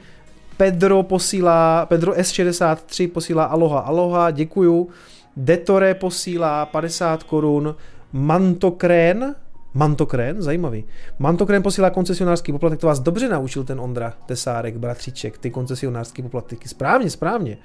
[0.57, 4.89] Pedro posílá, Pedro S63 posílá aloha, aloha, děkuju.
[5.37, 7.75] Detore posílá 50 korun.
[8.13, 9.35] Mantokrén,
[9.73, 10.83] Mantokrén, zajímavý.
[11.19, 16.67] Mantokrén posílá koncesionářský poplatek, to vás dobře naučil ten Ondra Tesárek, bratříček, ty koncesionářský poplatky.
[16.67, 17.57] Správně, správně.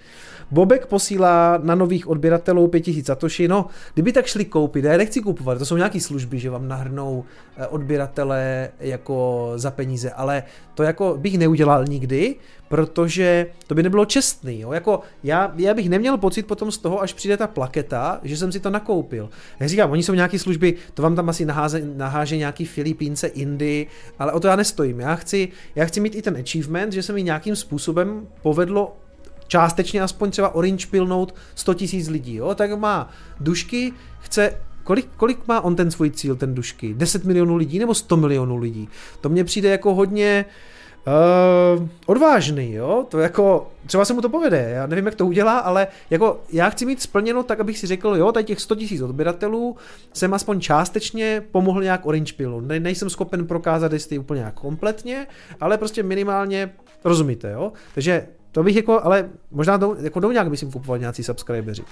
[0.51, 3.49] Bobek posílá na nových odběratelů 5000 satoshi.
[3.49, 7.25] No, kdyby tak šli koupit, já nechci kupovat, to jsou nějaké služby, že vám nahrnou
[7.57, 10.43] eh, odběratele jako za peníze, ale
[10.75, 12.35] to jako bych neudělal nikdy,
[12.69, 14.61] protože to by nebylo čestný.
[14.61, 14.73] Jo?
[14.73, 18.53] Jako já, já bych neměl pocit potom z toho, až přijde ta plaketa, že jsem
[18.53, 19.31] si to nakoupil.
[19.61, 23.87] Já říkám, oni jsou nějaké služby, to vám tam asi naháze, naháže nějaký Filipínce, Indy,
[24.19, 25.01] ale o to já nestojím.
[25.01, 28.97] Já chci, já chci mít i ten achievement, že se mi nějakým způsobem povedlo
[29.47, 32.55] částečně aspoň třeba orange pilnout 100 000 lidí, jo?
[32.55, 33.11] tak má
[33.41, 34.53] dušky, chce
[34.85, 36.95] Kolik, kolik má on ten svůj cíl, ten dušky?
[36.95, 38.89] 10 milionů lidí nebo 100 milionů lidí?
[39.21, 40.53] To mně přijde jako hodně uh,
[42.07, 43.07] odvážný, jo?
[43.09, 46.71] To jako, třeba se mu to povede, já nevím, jak to udělá, ale jako já
[46.71, 49.77] chci mít splněno tak, abych si řekl, jo, tady těch 100 000 odběratelů
[50.13, 52.61] jsem aspoň částečně pomohl nějak Orange Pillu.
[52.61, 55.27] Ne, nejsem schopen prokázat, jestli úplně jak kompletně,
[55.61, 56.73] ale prostě minimálně
[57.05, 57.73] rozumíte, jo?
[57.95, 61.83] Takže to bych jako, ale možná do, jako do nějak bych kupoval nějací subscriberi.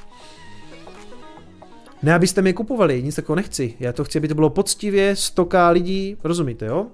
[2.02, 3.74] Ne, abyste mi kupovali, nic takového nechci.
[3.80, 6.86] Já to chci, aby to bylo poctivě, stoká lidí, rozumíte, jo?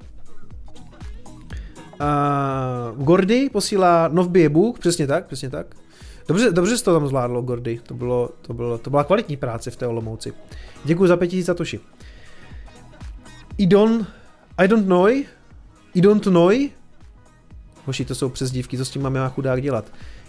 [2.01, 5.67] Uh, Gordy posílá Novby Bůh, přesně tak, přesně tak.
[6.29, 7.81] Dobře, dobře jsi to tam zvládlo, Gordy.
[7.83, 10.33] To, bylo, to, bylo, to byla kvalitní práce v té Olomouci.
[10.85, 11.81] Děkuji za 5000 satoshi.
[13.59, 14.07] I don't,
[14.59, 15.09] I don't know,
[15.95, 16.51] I don't know,
[17.87, 19.85] Hoši, to jsou přezdívky, co s tím máme chudák dělat.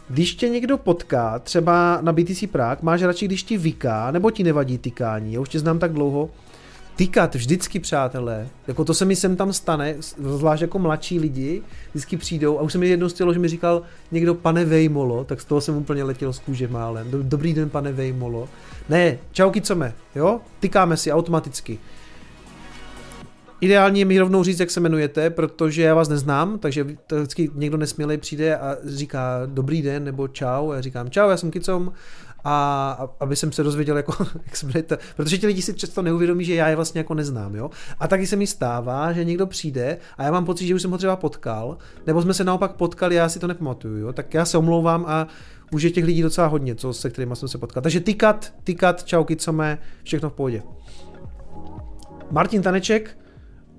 [0.09, 4.43] Když tě někdo potká, třeba na BTC Prague, máš radši, když ti vyká, nebo ti
[4.43, 5.33] nevadí tykání?
[5.33, 6.29] Já už tě znám tak dlouho.
[6.95, 8.47] Tykat vždycky, přátelé.
[8.67, 12.71] Jako to se mi sem tam stane, zvlášť jako mladší lidi, vždycky přijdou a už
[12.71, 13.81] se mi jednou stalo, že mi říkal
[14.11, 17.07] někdo pane Vejmolo, tak z toho jsem úplně letěl z kůže málem.
[17.11, 18.49] Dobrý den, pane Vejmolo.
[18.89, 20.39] Ne, čau, kicome, jo?
[20.59, 21.79] Tykáme si automaticky.
[23.61, 27.77] Ideální je mi rovnou říct, jak se jmenujete, protože já vás neznám, takže vždycky někdo
[27.77, 30.71] nesmělej přijde a říká dobrý den nebo čau.
[30.71, 31.93] A já říkám čau, já jsem Kicom
[32.43, 34.13] a aby jsem se dozvěděl, jako,
[34.45, 37.55] jak se jmenujete, protože ti lidi si často neuvědomí, že já je vlastně jako neznám,
[37.55, 37.69] jo.
[37.99, 40.91] A taky se mi stává, že někdo přijde a já mám pocit, že už jsem
[40.91, 41.77] ho třeba potkal,
[42.07, 44.13] nebo jsme se naopak potkali, já si to nepamatuju, jo.
[44.13, 45.27] Tak já se omlouvám a
[45.71, 47.83] už je těch lidí docela hodně, co, se kterými jsem se potkal.
[47.83, 50.63] Takže tykat, tykat, čau, kicome, všechno v pohodě.
[52.31, 53.17] Martin Taneček,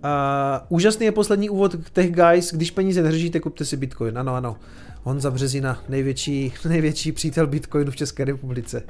[0.05, 4.19] Uh, úžasný je poslední úvod Tech Guys, když peníze neřešíte, kupte si Bitcoin.
[4.19, 4.57] Ano, ano.
[5.03, 8.83] Honza Březina, největší, největší přítel Bitcoinu v České republice.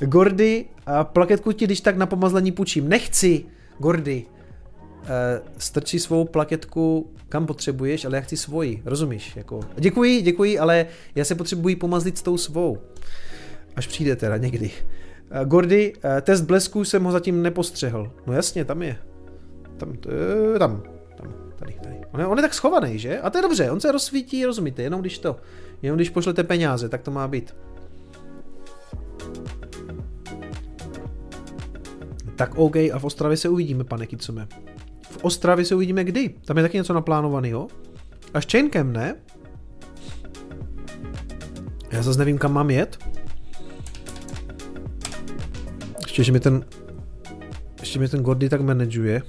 [0.00, 0.64] Gordy,
[1.02, 2.88] plaketku ti když tak na pomazlení půjčím.
[2.88, 3.44] Nechci,
[3.78, 4.26] Gordy.
[5.02, 5.08] Uh,
[5.58, 9.36] strčí svou plaketku kam potřebuješ, ale já chci svoji, rozumíš?
[9.36, 12.78] Jako, děkuji, děkuji, ale já se potřebuji pomazlit s tou svou.
[13.76, 14.70] Až přijde teda někdy.
[15.40, 18.12] Uh, Gordy, uh, test blesku jsem ho zatím nepostřehl.
[18.26, 18.98] No jasně, tam je.
[19.76, 19.96] Tam,
[20.58, 20.82] tam,
[21.58, 22.00] tady, tady.
[22.12, 23.20] On je, on je tak schovaný, že?
[23.20, 25.36] A to je dobře, on se rozsvítí, rozumíte, jenom když to,
[25.82, 27.54] jenom když pošlete peníze, tak to má být.
[32.36, 34.48] Tak OK, a v Ostravě se uvidíme, pane Kicome.
[35.02, 36.28] V Ostravě se uvidíme kdy?
[36.44, 37.68] Tam je taky něco naplánovaného?
[38.34, 39.14] Až Chainkem, ne?
[41.92, 42.98] Já zase nevím, kam mám jet.
[46.02, 46.64] Ještě, že mi ten...
[47.80, 49.22] Ještě mi ten Gordy tak manažuje.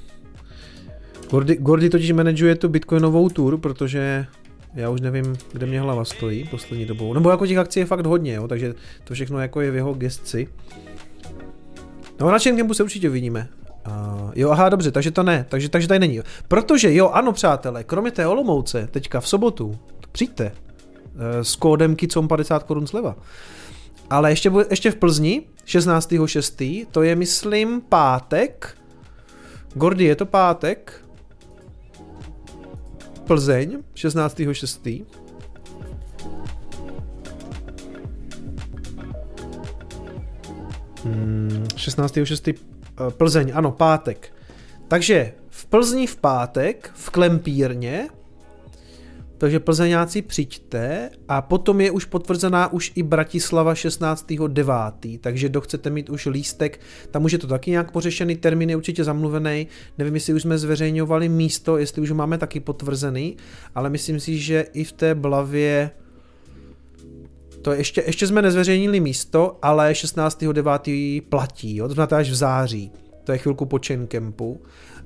[1.29, 4.25] Gordy, Gordy totiž manažuje tu bitcoinovou tour, protože
[4.73, 7.13] já už nevím, kde mě hlava stojí poslední dobou.
[7.13, 8.73] Nebo jako těch akcí je fakt hodně, jo, takže
[9.03, 10.47] to všechno jako je v jeho gestci.
[12.19, 13.47] No na Campu se určitě uvidíme.
[13.87, 16.19] Uh, jo, aha, dobře, takže to ne, takže, takže tady není.
[16.47, 19.79] Protože, jo, ano, přátelé, kromě té Olomouce, teďka v sobotu,
[20.11, 23.15] přijďte uh, s kódem KICOM 50 korun sleva.
[24.09, 28.77] Ale ještě, ještě v Plzni, 16.6., to je, myslím, pátek.
[29.73, 31.05] Gordy, je to pátek?
[33.29, 35.05] Plzeň 16.6.
[41.03, 42.49] Hmm, 16.6.
[42.49, 44.33] Eh, Plzeň, ano, pátek.
[44.87, 48.09] Takže v Plzni v pátek, v Klempírně,
[49.39, 55.19] takže plzeňáci přijďte a potom je už potvrzená už i Bratislava 16.9.
[55.21, 56.79] Takže kdo chcete mít už lístek,
[57.11, 59.67] tam už je to taky nějak pořešený, termín je určitě zamluvený.
[59.97, 63.37] Nevím, jestli už jsme zveřejňovali místo, jestli už máme taky potvrzený,
[63.75, 65.91] ale myslím si, že i v té blavě
[67.61, 71.21] to ještě, ještě jsme nezveřejnili místo, ale 16.9.
[71.29, 71.87] platí, jo?
[71.87, 72.91] to znamená až v září.
[73.23, 74.61] to je chvilku po Chain Campu.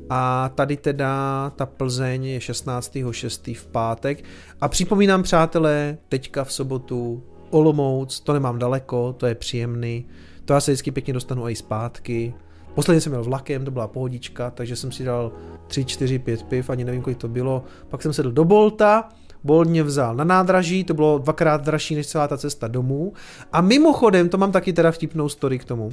[0.10, 3.58] A tady teda ta Plzeň je 16.6.
[3.58, 4.24] v pátek.
[4.62, 10.06] A připomínám, přátelé, teďka v sobotu Olomouc, to nemám daleko, to je příjemný.
[10.46, 12.34] To já se vždycky pěkně dostanu i zpátky.
[12.76, 15.32] Posledně jsem měl vlakem, to byla pohodička, takže jsem si dal
[15.68, 17.64] 3, 4, 5 piv, ani nevím, kolik to bylo.
[17.90, 19.10] Pak jsem sedl do Bolta,
[19.44, 23.14] Bolt mě vzal na nádraží, to bylo dvakrát dražší než celá ta cesta domů.
[23.52, 25.92] A mimochodem, to mám taky teda vtipnou story k tomu,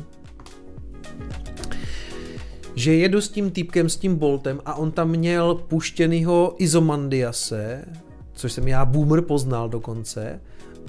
[2.80, 7.84] že jedu s tím týpkem, s tím Boltem a on tam měl puštěnýho Izomandiase,
[8.32, 10.40] což jsem já boomer poznal dokonce,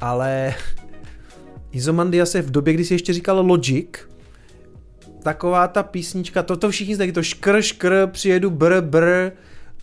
[0.01, 0.53] ale
[1.71, 3.87] Izomandiase v době, kdy si ještě říkal Logic,
[5.23, 9.31] taková ta písnička, to, to všichni znají, to škr, škr, přijedu br, br,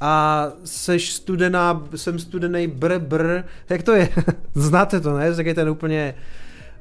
[0.01, 4.09] a seš studená, jsem studený br, br, jak to je?
[4.55, 5.35] Znáte to, ne?
[5.35, 6.15] Tak je ten úplně,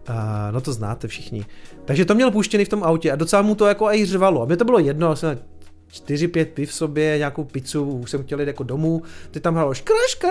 [0.10, 0.16] uh,
[0.52, 1.46] no to znáte všichni.
[1.86, 4.42] Takže to měl puštěný v tom autě a docela mu to jako i řvalo.
[4.42, 5.40] A mě to bylo jedno, jsem
[5.88, 9.02] čtyři, pět piv v sobě, nějakou pizzu, už jsem chtěl jít jako domů,
[9.32, 10.28] ty tam hralo škr, škr,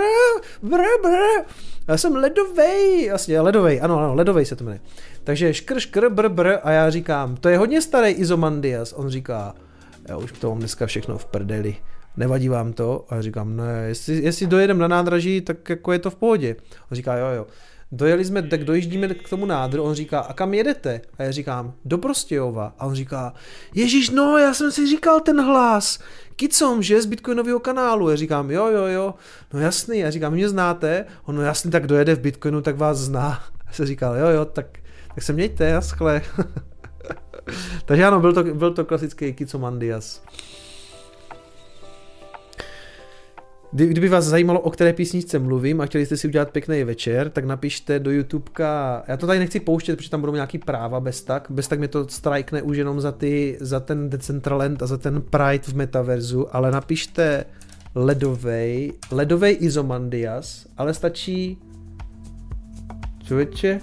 [0.63, 1.45] br, br,
[1.89, 4.81] já jsem ledovej, jasně, ledovej, ano, ano, ledovej se to jmenuje.
[5.25, 9.55] Takže škr, škr, br, br, a já říkám, to je hodně starý Izomandias, on říká,
[10.09, 11.77] já už to mám dneska všechno v prdeli,
[12.17, 13.05] nevadí vám to?
[13.09, 16.57] A já říkám, ne, jestli, jestli dojedeme na nádraží, tak jako je to v pohodě.
[16.91, 17.47] On říká, jo, jo.
[17.93, 21.01] Dojeli jsme, tak dojíždíme k tomu nádru, on říká, a kam jedete?
[21.19, 22.73] A já říkám, do Prostějova.
[22.79, 23.35] A on říká,
[23.75, 25.99] Ježíš, no, já jsem si říkal ten hlas.
[26.37, 28.09] Kicom, že, z Bitcoinového kanálu.
[28.11, 29.15] Já říkám, jo, jo, jo,
[29.53, 29.99] no jasný.
[29.99, 31.05] Já říkám, mě znáte?
[31.25, 33.43] On, no jasný, tak dojede v Bitcoinu, tak vás zná.
[33.67, 34.67] Já jsem říkal, jo, jo, tak,
[35.15, 36.23] tak se mějte, jaskle.
[37.85, 40.23] Takže ano, byl to, byl to klasický Kicomandias.
[43.77, 47.45] Kdyby vás zajímalo, o které písničce mluvím a chtěli jste si udělat pěkný večer, tak
[47.45, 51.47] napište do YouTubeka, já to tady nechci pouštět, protože tam budou nějaký práva bez tak,
[51.51, 55.23] bez tak mě to strajkne už jenom za, ty, za ten Decentraland a za ten
[55.23, 57.45] Pride v metaverzu, ale napište
[57.95, 61.59] ledovej, ledovej Izomandias, ale stačí
[63.25, 63.81] člověče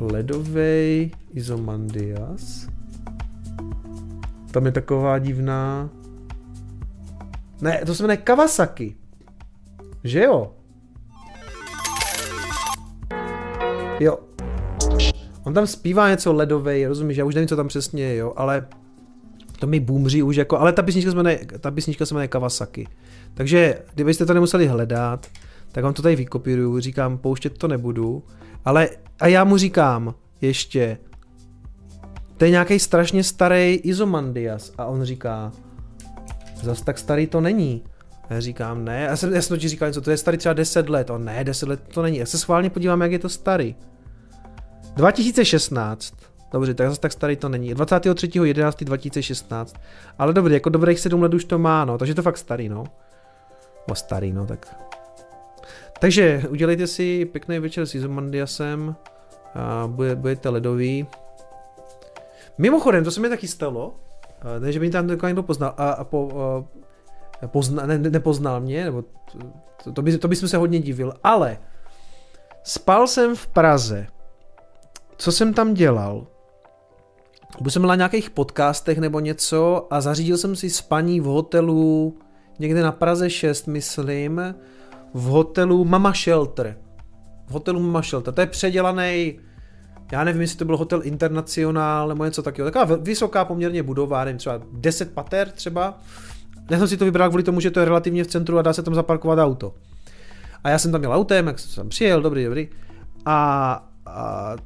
[0.00, 2.66] ledovej Izomandias.
[4.50, 5.90] Tam je taková divná
[7.62, 8.96] ne, to se jmenuje Kawasaki.
[10.04, 10.54] Že jo?
[14.00, 14.18] Jo.
[15.44, 18.66] On tam zpívá něco ledovej, rozumíš, já už nevím, co tam přesně je, jo, ale
[19.58, 22.88] to mi boomří už jako, ale ta písnička se jmenuje, ta písnička se jmenuje Kawasaki.
[23.34, 25.26] Takže, kdybyste to nemuseli hledat,
[25.72, 28.22] tak vám to tady vykopíruju, říkám, pouštět to nebudu,
[28.64, 28.88] ale
[29.20, 30.98] a já mu říkám ještě,
[32.36, 35.52] to je nějaký strašně starý Izomandias a on říká,
[36.62, 37.84] zas tak starý to není.
[38.30, 40.88] Já říkám, ne, já jsem, já jsem ti říkal něco, to je starý třeba 10
[40.88, 43.76] let, on ne, 10 let to není, já se schválně podívám, jak je to starý.
[44.94, 46.14] 2016,
[46.52, 49.66] dobře, tak zase tak starý to není, 23.11.2016,
[50.18, 52.84] ale dobrý, jako dobrých 7 let už to má, no, takže to fakt starý, no.
[53.90, 54.76] O starý, no, tak.
[56.00, 58.96] Takže udělejte si pěkný večer s Izomandiasem,
[59.54, 61.06] a bude, budete ledový.
[62.58, 63.94] Mimochodem, to se mi taky stalo,
[64.58, 66.30] ne, že by tam někdo poznal, a, a po,
[67.42, 69.04] a, pozna, ne, nepoznal mě, nebo
[69.84, 71.58] to, to, by, to bychom se hodně divil, ale
[72.62, 74.06] spal jsem v Praze.
[75.16, 76.26] Co jsem tam dělal?
[77.60, 82.14] Byl jsem na nějakých podcastech nebo něco a zařídil jsem si spaní v hotelu
[82.58, 84.54] někde na Praze 6, myslím,
[85.14, 86.78] v hotelu Mama Shelter.
[87.46, 88.34] V hotelu Mama Shelter.
[88.34, 89.38] To je předělaný
[90.12, 92.70] já nevím, jestli to byl hotel Internacionál nebo něco takového.
[92.70, 95.98] Taková vysoká poměrně budova, nevím, třeba 10 pater třeba.
[96.70, 98.72] Já jsem si to vybral kvůli tomu, že to je relativně v centru a dá
[98.72, 99.74] se tam zaparkovat auto.
[100.64, 102.68] A já jsem tam měl autem, jak jsem přijel, dobrý, dobrý.
[103.26, 104.56] A, a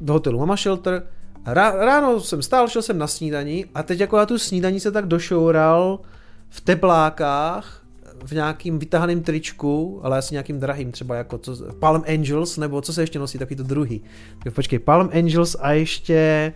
[0.00, 1.02] do hotelu Mama Shelter.
[1.46, 5.06] Ráno jsem stál, šel jsem na snídaní a teď jako na tu snídaní se tak
[5.06, 6.00] došoural
[6.48, 7.83] v teplákách
[8.24, 12.92] v nějakým vytahaném tričku, ale asi nějakým drahým, třeba jako co, Palm Angels, nebo co
[12.92, 14.02] se ještě nosí, takový to druhý.
[14.44, 16.52] Tak počkej, Palm Angels a ještě...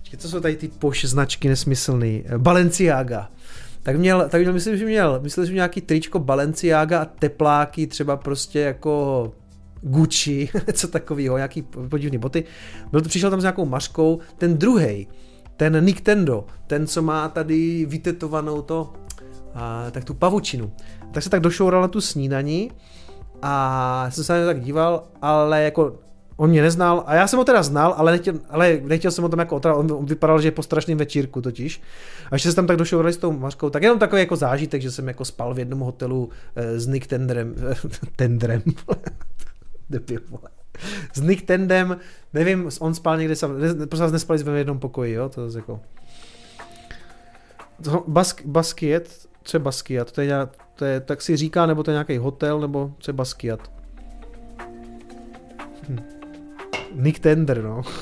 [0.00, 2.24] Počkej, co jsou tady ty poš značky nesmyslný?
[2.38, 3.30] Balenciaga.
[3.82, 7.86] Tak měl, tak měl, myslím, že měl, myslím, že měl nějaký tričko Balenciaga a tepláky,
[7.86, 9.32] třeba prostě jako
[9.82, 12.44] Gucci, co takového, nějaký podivný boty.
[12.90, 15.08] Byl to, přišel tam s nějakou maškou, ten druhý,
[15.56, 18.92] ten Nintendo, ten, co má tady vytetovanou to,
[19.56, 20.72] a, tak tu pavučinu.
[21.12, 22.70] Tak se tak došoural na tu snídani
[23.42, 25.98] a jsem se na tak díval, ale jako
[26.36, 29.28] on mě neznal a já jsem ho teda znal, ale nechtěl, ale nechtěl jsem ho
[29.28, 31.82] tam jako otra, on, on vypadal, že je po strašném večírku totiž.
[32.30, 34.90] A ještě se tam tak došourali s tou mařkou, tak jenom takový jako zážitek, že
[34.90, 37.54] jsem jako spal v jednom hotelu eh, s Nick Tendrem,
[38.16, 38.62] Tendrem,
[39.90, 40.20] debil,
[41.14, 41.96] s Nick Tendem,
[42.32, 45.56] nevím, on spal někde sam, ne, prostě nespali jsme v jednom pokoji, jo, to je
[45.56, 45.80] jako...
[48.06, 48.82] Bask,
[49.58, 50.12] Baskiat?
[50.12, 53.70] To je, to je, tak si říká, nebo to je nějaký hotel, nebo Baskiat?
[55.88, 55.98] Hm.
[56.94, 57.82] Nick Tender, no.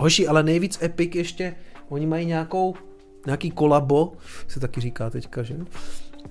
[0.00, 1.54] Hoši, ale nejvíc epic ještě,
[1.88, 2.74] oni mají nějakou,
[3.26, 4.12] nějaký kolabo,
[4.48, 5.56] se taky říká teďka, že?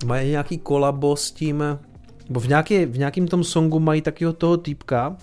[0.04, 1.64] Mají nějaký kolabo s tím,
[2.28, 5.16] nebo v, nějaký, v nějakým tom songu mají takového toho týpka,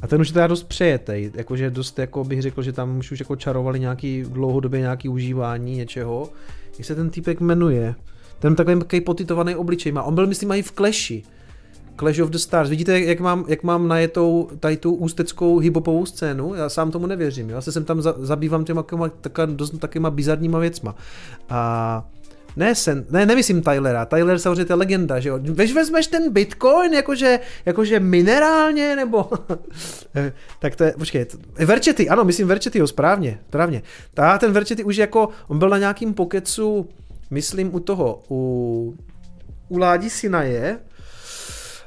[0.00, 3.12] a ten už je teda dost přejetej, jakože dost, jako bych řekl, že tam už,
[3.12, 6.30] už jako čarovali nějaký dlouhodobě nějaký užívání něčeho.
[6.78, 7.94] Jak se ten týpek jmenuje?
[8.38, 10.02] Ten takový, takový potitovaný obličej má.
[10.02, 11.22] On byl, myslím, i v Clashi.
[11.98, 12.70] Clash of the Stars.
[12.70, 16.54] Vidíte, jak mám, jak mám najetou tady tu ústeckou hibopovou scénu?
[16.54, 17.50] Já sám tomu nevěřím.
[17.50, 19.10] Já se sem tam za, zabývám těma takýma,
[19.46, 20.94] dost takýma bizarníma věcma.
[21.48, 22.08] A
[22.56, 24.04] ne, sen, ne, nemyslím Tylera.
[24.04, 25.38] Tyler samozřejmě je legenda, že jo.
[25.42, 29.30] Vež vezmeš ten Bitcoin jakože, jakože minerálně, nebo...
[30.58, 33.82] tak to je, počkej, Verčety, ano, myslím Verčetyho, správně, správně.
[34.14, 36.88] Ta, ten Verčety už jako, on byl na nějakým pokecu,
[37.30, 38.96] myslím u toho, u,
[39.68, 40.78] u Ládi Sinaje,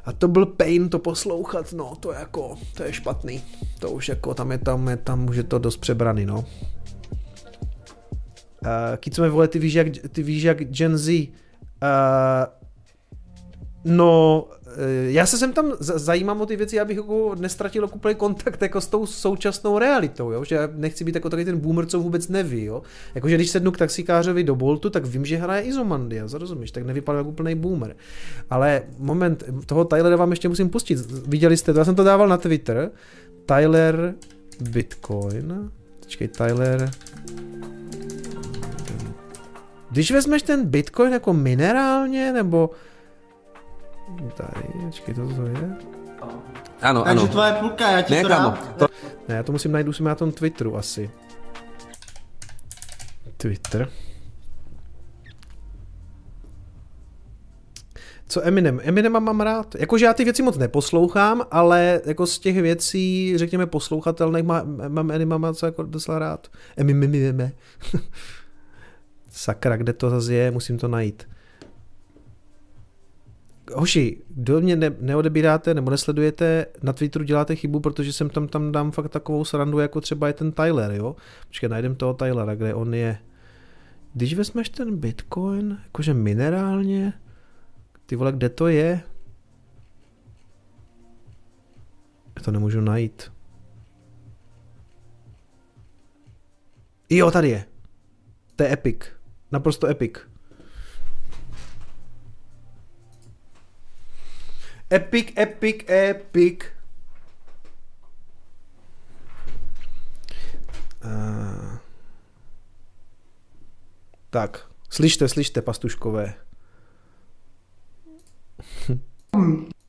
[0.06, 3.44] a to byl pain to poslouchat, no, to je jako, to je špatný.
[3.80, 6.46] To už jako, tam je tam, je tam už je to dost přebraný, no.
[8.62, 11.10] Uh, Kicome, vole, ty víš, jak, ty víš, jak Gen Z.
[11.10, 11.28] Uh,
[13.86, 18.62] no, uh, já se sem tam zajímám o ty věci, abych jako nestratil úplně kontakt
[18.62, 20.44] jako s tou současnou realitou, jo?
[20.44, 22.64] že já nechci být jako takový ten boomer, co vůbec neví.
[22.64, 22.82] Jo?
[23.16, 27.18] Jakože když sednu k taxikářovi do Boltu, tak vím, že hraje Izomandia, zrozumíš, tak nevypadá
[27.18, 27.96] jako úplný boomer.
[28.50, 31.00] Ale moment, toho Tylera vám ještě musím pustit.
[31.28, 32.92] Viděli jste to, já jsem to dával na Twitter.
[33.46, 34.16] Tyler
[34.62, 35.72] Bitcoin.
[36.00, 36.92] Počkej, Tyler
[39.92, 42.70] když vezmeš ten bitcoin jako minerálně, nebo...
[44.36, 45.76] Tady, počkej, to to je?
[46.82, 47.28] Ano, Takže ano.
[47.32, 48.74] tvoje půlka, já ti Ne, to kámo, dám.
[48.78, 48.88] to,
[49.28, 51.12] Ne, já to musím najít, musím na tom Twitteru asi.
[53.38, 53.90] Twitter.
[58.28, 58.80] Co Eminem?
[58.84, 59.76] Eminema mám rád.
[59.76, 65.12] Jakože já ty věci moc neposlouchám, ale jako z těch věcí, řekněme, poslouchatelných má, mám
[65.12, 66.48] Eminema co jako docela rád.
[66.78, 67.52] Eminem.
[69.40, 71.30] Sakra, kde to zase je, musím to najít.
[73.74, 78.72] Hoši, kdo mě ne, neodebíráte nebo nesledujete, na Twitteru děláte chybu, protože jsem tam, tam
[78.72, 81.16] dám fakt takovou srandu, jako třeba je ten Tyler, jo?
[81.48, 83.18] Počkej, najdem toho Tylera, kde on je.
[84.14, 87.14] Když vezmeš ten Bitcoin, jakože minerálně,
[88.06, 89.02] ty vole, kde to je?
[92.36, 93.32] Já to nemůžu najít.
[97.10, 97.66] Jo, tady je.
[98.56, 99.19] To je epic.
[99.52, 100.18] Naprosto epic.
[104.92, 106.66] Epic, epic, epic.
[111.06, 111.78] Uh,
[114.30, 116.34] tak, slyšte, slyšte, pastuškové.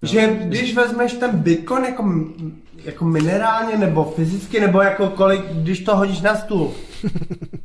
[0.02, 2.04] Že když vezmeš ten bitcoin jako,
[2.76, 6.74] jako minerálně nebo fyzicky, nebo jako kolik, když to hodíš na stůl,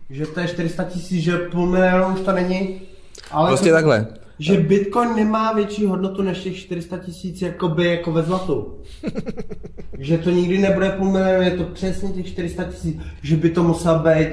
[0.10, 2.82] že to je 400 tisíc, že půl milionu už to není,
[3.32, 4.08] ale prostě to, takhle.
[4.40, 8.74] že bitcoin nemá větší hodnotu než těch 400 tisíc jakoby jako ve zlatu.
[10.00, 13.64] že to nikdy nebude půl milionu, je to přesně těch 400 tisíc, že by to
[13.64, 14.28] musel být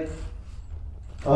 [1.27, 1.33] uh,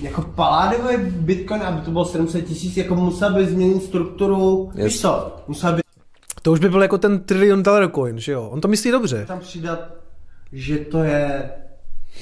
[0.00, 4.84] jako paládový bitcoin, aby to bylo 700 tisíc, jako musel by změnit strukturu, Yes.
[4.86, 5.82] víš co, musel by
[6.42, 8.48] To už by byl jako ten trillion dollar coin, že jo?
[8.52, 9.24] On to myslí dobře.
[9.28, 9.78] tam přidat,
[10.52, 11.50] že to je,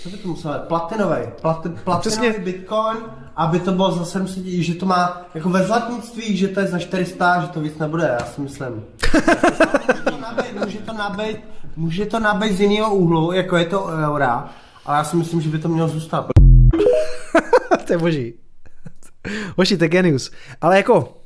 [0.03, 2.45] co by to muselo být, platinový, plati, platinový Přesně.
[2.45, 2.97] bitcoin,
[3.37, 6.79] aby to bylo za 700, že to má jako ve zlatnictví, že to je za
[6.79, 8.85] 400, že to víc nebude, já si myslím.
[9.89, 11.37] může to nabít, může to nabít,
[11.77, 14.51] může to nabít z jiného úhlu, jako je to eura,
[14.87, 16.27] ale já si myslím, že by to mělo zůstat.
[17.87, 18.35] to je boží.
[19.57, 20.31] Boží, to je genius.
[20.61, 21.17] Ale jako,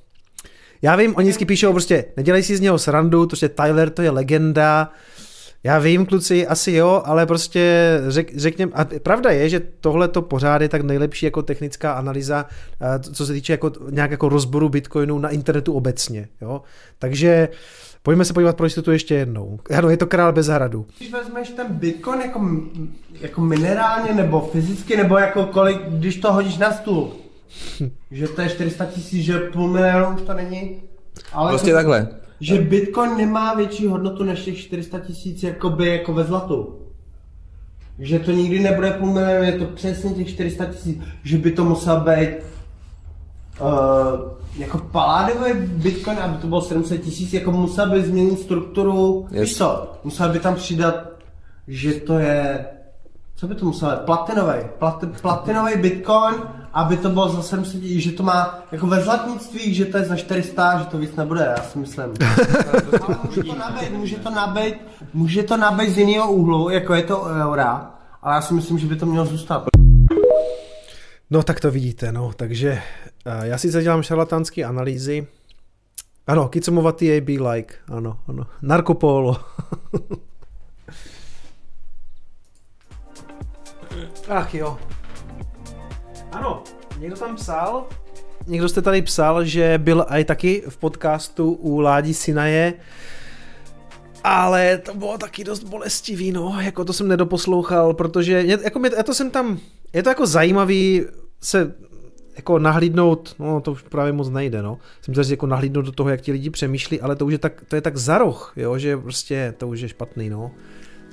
[0.83, 4.11] já vím, oni vždycky píšou prostě, nedělej si z něho srandu, protože Tyler to je
[4.11, 4.91] legenda,
[5.65, 10.23] já vím, kluci, asi jo, ale prostě řek, řekněme, a pravda je, že tohle to
[10.23, 12.47] pořád je tak nejlepší jako technická analýza,
[12.81, 16.63] eh, co se týče jako nějak jako rozboru bitcoinu na internetu obecně, jo.
[16.99, 17.49] Takže
[18.03, 19.61] pojďme se podívat pro jistotu ještě jednou.
[19.79, 20.87] Ano, je to král bez hradu.
[20.99, 22.51] Když vezmeš ten bitcoin jako,
[23.21, 27.13] jako minerálně nebo fyzicky, nebo jako kolik, když to hodíš na stůl,
[28.11, 30.83] že to je 400 tisíc, že půl milionu už to není,
[31.33, 32.09] ale Prostě to, takhle.
[32.43, 36.79] Že bitcoin nemá větší hodnotu než těch 400 tisíc jakoby jako ve zlatu.
[37.99, 41.65] Že to nikdy nebude půl milionu, je to přesně těch 400 tisíc, že by to
[41.65, 42.29] musel být
[43.61, 44.21] Uh,
[44.59, 49.43] jako paládový bitcoin, aby to bylo 700 tisíc, jako musel by změnit strukturu, Yes.
[49.43, 51.09] víš co, musel by tam přidat,
[51.69, 52.65] že to je,
[53.35, 56.35] co by to muselo být, platinový, Plat, platinový bitcoin,
[56.73, 60.05] aby to bylo za 700 tisíc, že to má, jako ve zlatnictví, že to je
[60.05, 62.05] za 400, že to víc nebude, já si myslím.
[63.05, 64.75] Ale může to nabít, může to nabít,
[65.15, 65.57] může to
[65.89, 67.91] z jiného úhlu, jako je to eura,
[68.23, 69.65] ale já si myslím, že by to mělo zůstat.
[71.31, 72.83] No tak to vidíte, no, takže
[73.27, 75.27] uh, já si dělám šarlatánské analýzy.
[76.27, 78.47] Ano, kicomovatý AB like, ano, ano.
[78.63, 79.37] Narkopolo.
[84.29, 84.79] Ach jo.
[86.33, 86.63] Ano,
[86.99, 87.87] někdo tam psal,
[88.47, 92.75] někdo jste tady psal, že byl aj taky v podcastu u Ládi Sinaje,
[94.25, 99.03] ale to bylo taky dost bolestivý, no, jako to jsem nedoposlouchal, protože, jako mě, já
[99.03, 99.59] to jsem tam,
[99.93, 101.05] je to jako zajímavý
[101.41, 101.75] se
[102.37, 104.79] jako nahlídnout, no to už právě moc nejde, no.
[105.01, 107.63] Jsem říct, jako nahlídnout do toho, jak ti lidi přemýšlí, ale to už je tak,
[107.69, 110.51] to je tak za roh, jo, že prostě to už je špatný, no.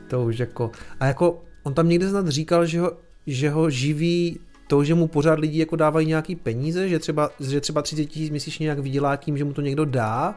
[0.08, 2.92] To už jako, a jako on tam někde snad říkal, že ho,
[3.28, 4.40] že ho živí
[4.70, 8.30] to, že mu pořád lidi jako dávají nějaký peníze, že třeba, že třeba 30 tisíc
[8.30, 10.36] měsíčně nějak vydělá tím, že mu to někdo dá,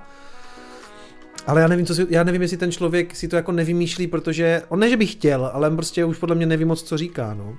[1.47, 4.63] ale já nevím, co si, já nevím, jestli ten člověk si to jako nevymýšlí, protože
[4.69, 7.55] on ne, že by chtěl, ale prostě už podle mě neví moc, co říká, no.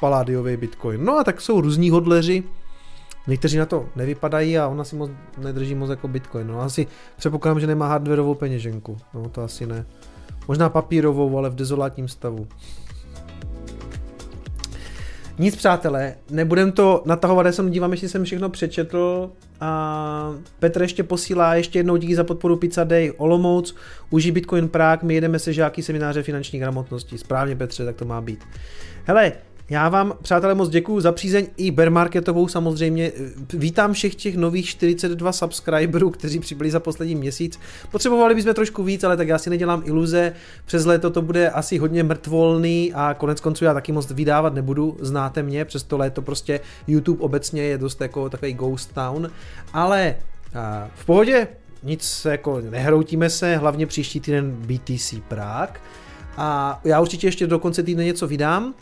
[0.00, 1.04] Paládiový bitcoin.
[1.04, 2.42] No a tak jsou různí hodleři,
[3.26, 6.46] někteří na to nevypadají a ona si moc nedrží moc jako bitcoin.
[6.46, 8.96] No asi předpokládám, že nemá hardwareovou peněženku.
[9.14, 9.86] No to asi ne.
[10.48, 12.46] Možná papírovou, ale v dezolátním stavu.
[15.42, 19.30] Nic přátelé, nebudem to natahovat, já se dívám, jestli jsem všechno přečetl
[19.60, 23.74] a Petr ještě posílá ještě jednou díky za podporu Pizza Day Olomouc,
[24.10, 27.18] užij Bitcoin Prague, my jedeme se žáky semináře finanční gramotnosti.
[27.18, 28.44] Správně Petře, tak to má být.
[29.04, 29.32] Hele,
[29.72, 33.12] já vám, přátelé, moc děkuji za přízeň i bear marketovou samozřejmě.
[33.52, 37.60] Vítám všech těch nových 42 subscriberů, kteří přibyli za poslední měsíc.
[37.90, 40.32] Potřebovali bychom trošku víc, ale tak já si nedělám iluze.
[40.64, 44.96] Přes léto to bude asi hodně mrtvolný a konec konců já taky moc vydávat nebudu,
[45.00, 49.30] znáte mě, přes to léto prostě YouTube obecně je dost jako takový ghost town.
[49.72, 50.16] Ale
[50.54, 51.48] a, v pohodě,
[51.82, 55.80] nic jako nehroutíme se, hlavně příští týden BTC Prague.
[56.36, 58.74] A já určitě ještě do konce týdne něco vydám.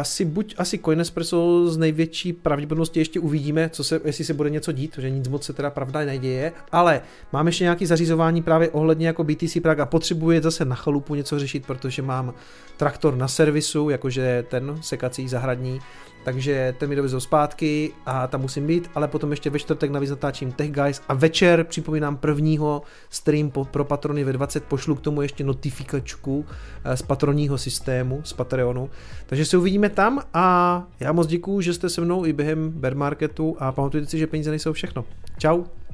[0.00, 4.72] Asi buď asi Coinespresso z největší pravděpodobnosti ještě uvidíme, co se, jestli se bude něco
[4.72, 7.00] dít, že nic moc se teda pravda neděje, ale
[7.32, 11.38] mám ještě nějaký zařizování právě ohledně jako BTC Prague a potřebuji zase na chalupu něco
[11.38, 12.34] řešit, protože mám
[12.76, 15.80] traktor na servisu, jakože ten sekací zahradní,
[16.26, 20.10] takže ten mi dovezou zpátky a tam musím být, ale potom ještě ve čtvrtek navíc
[20.10, 25.00] natáčím Tech Guys a večer připomínám prvního stream po, pro patrony ve 20, pošlu k
[25.00, 26.46] tomu ještě notifikačku
[26.94, 28.90] z patronního systému, z Patreonu,
[29.26, 32.94] takže se uvidíme tam a já moc děkuju, že jste se mnou i během bear
[32.94, 35.04] marketu a pamatujte si, že peníze nejsou všechno.
[35.38, 35.85] Ciao.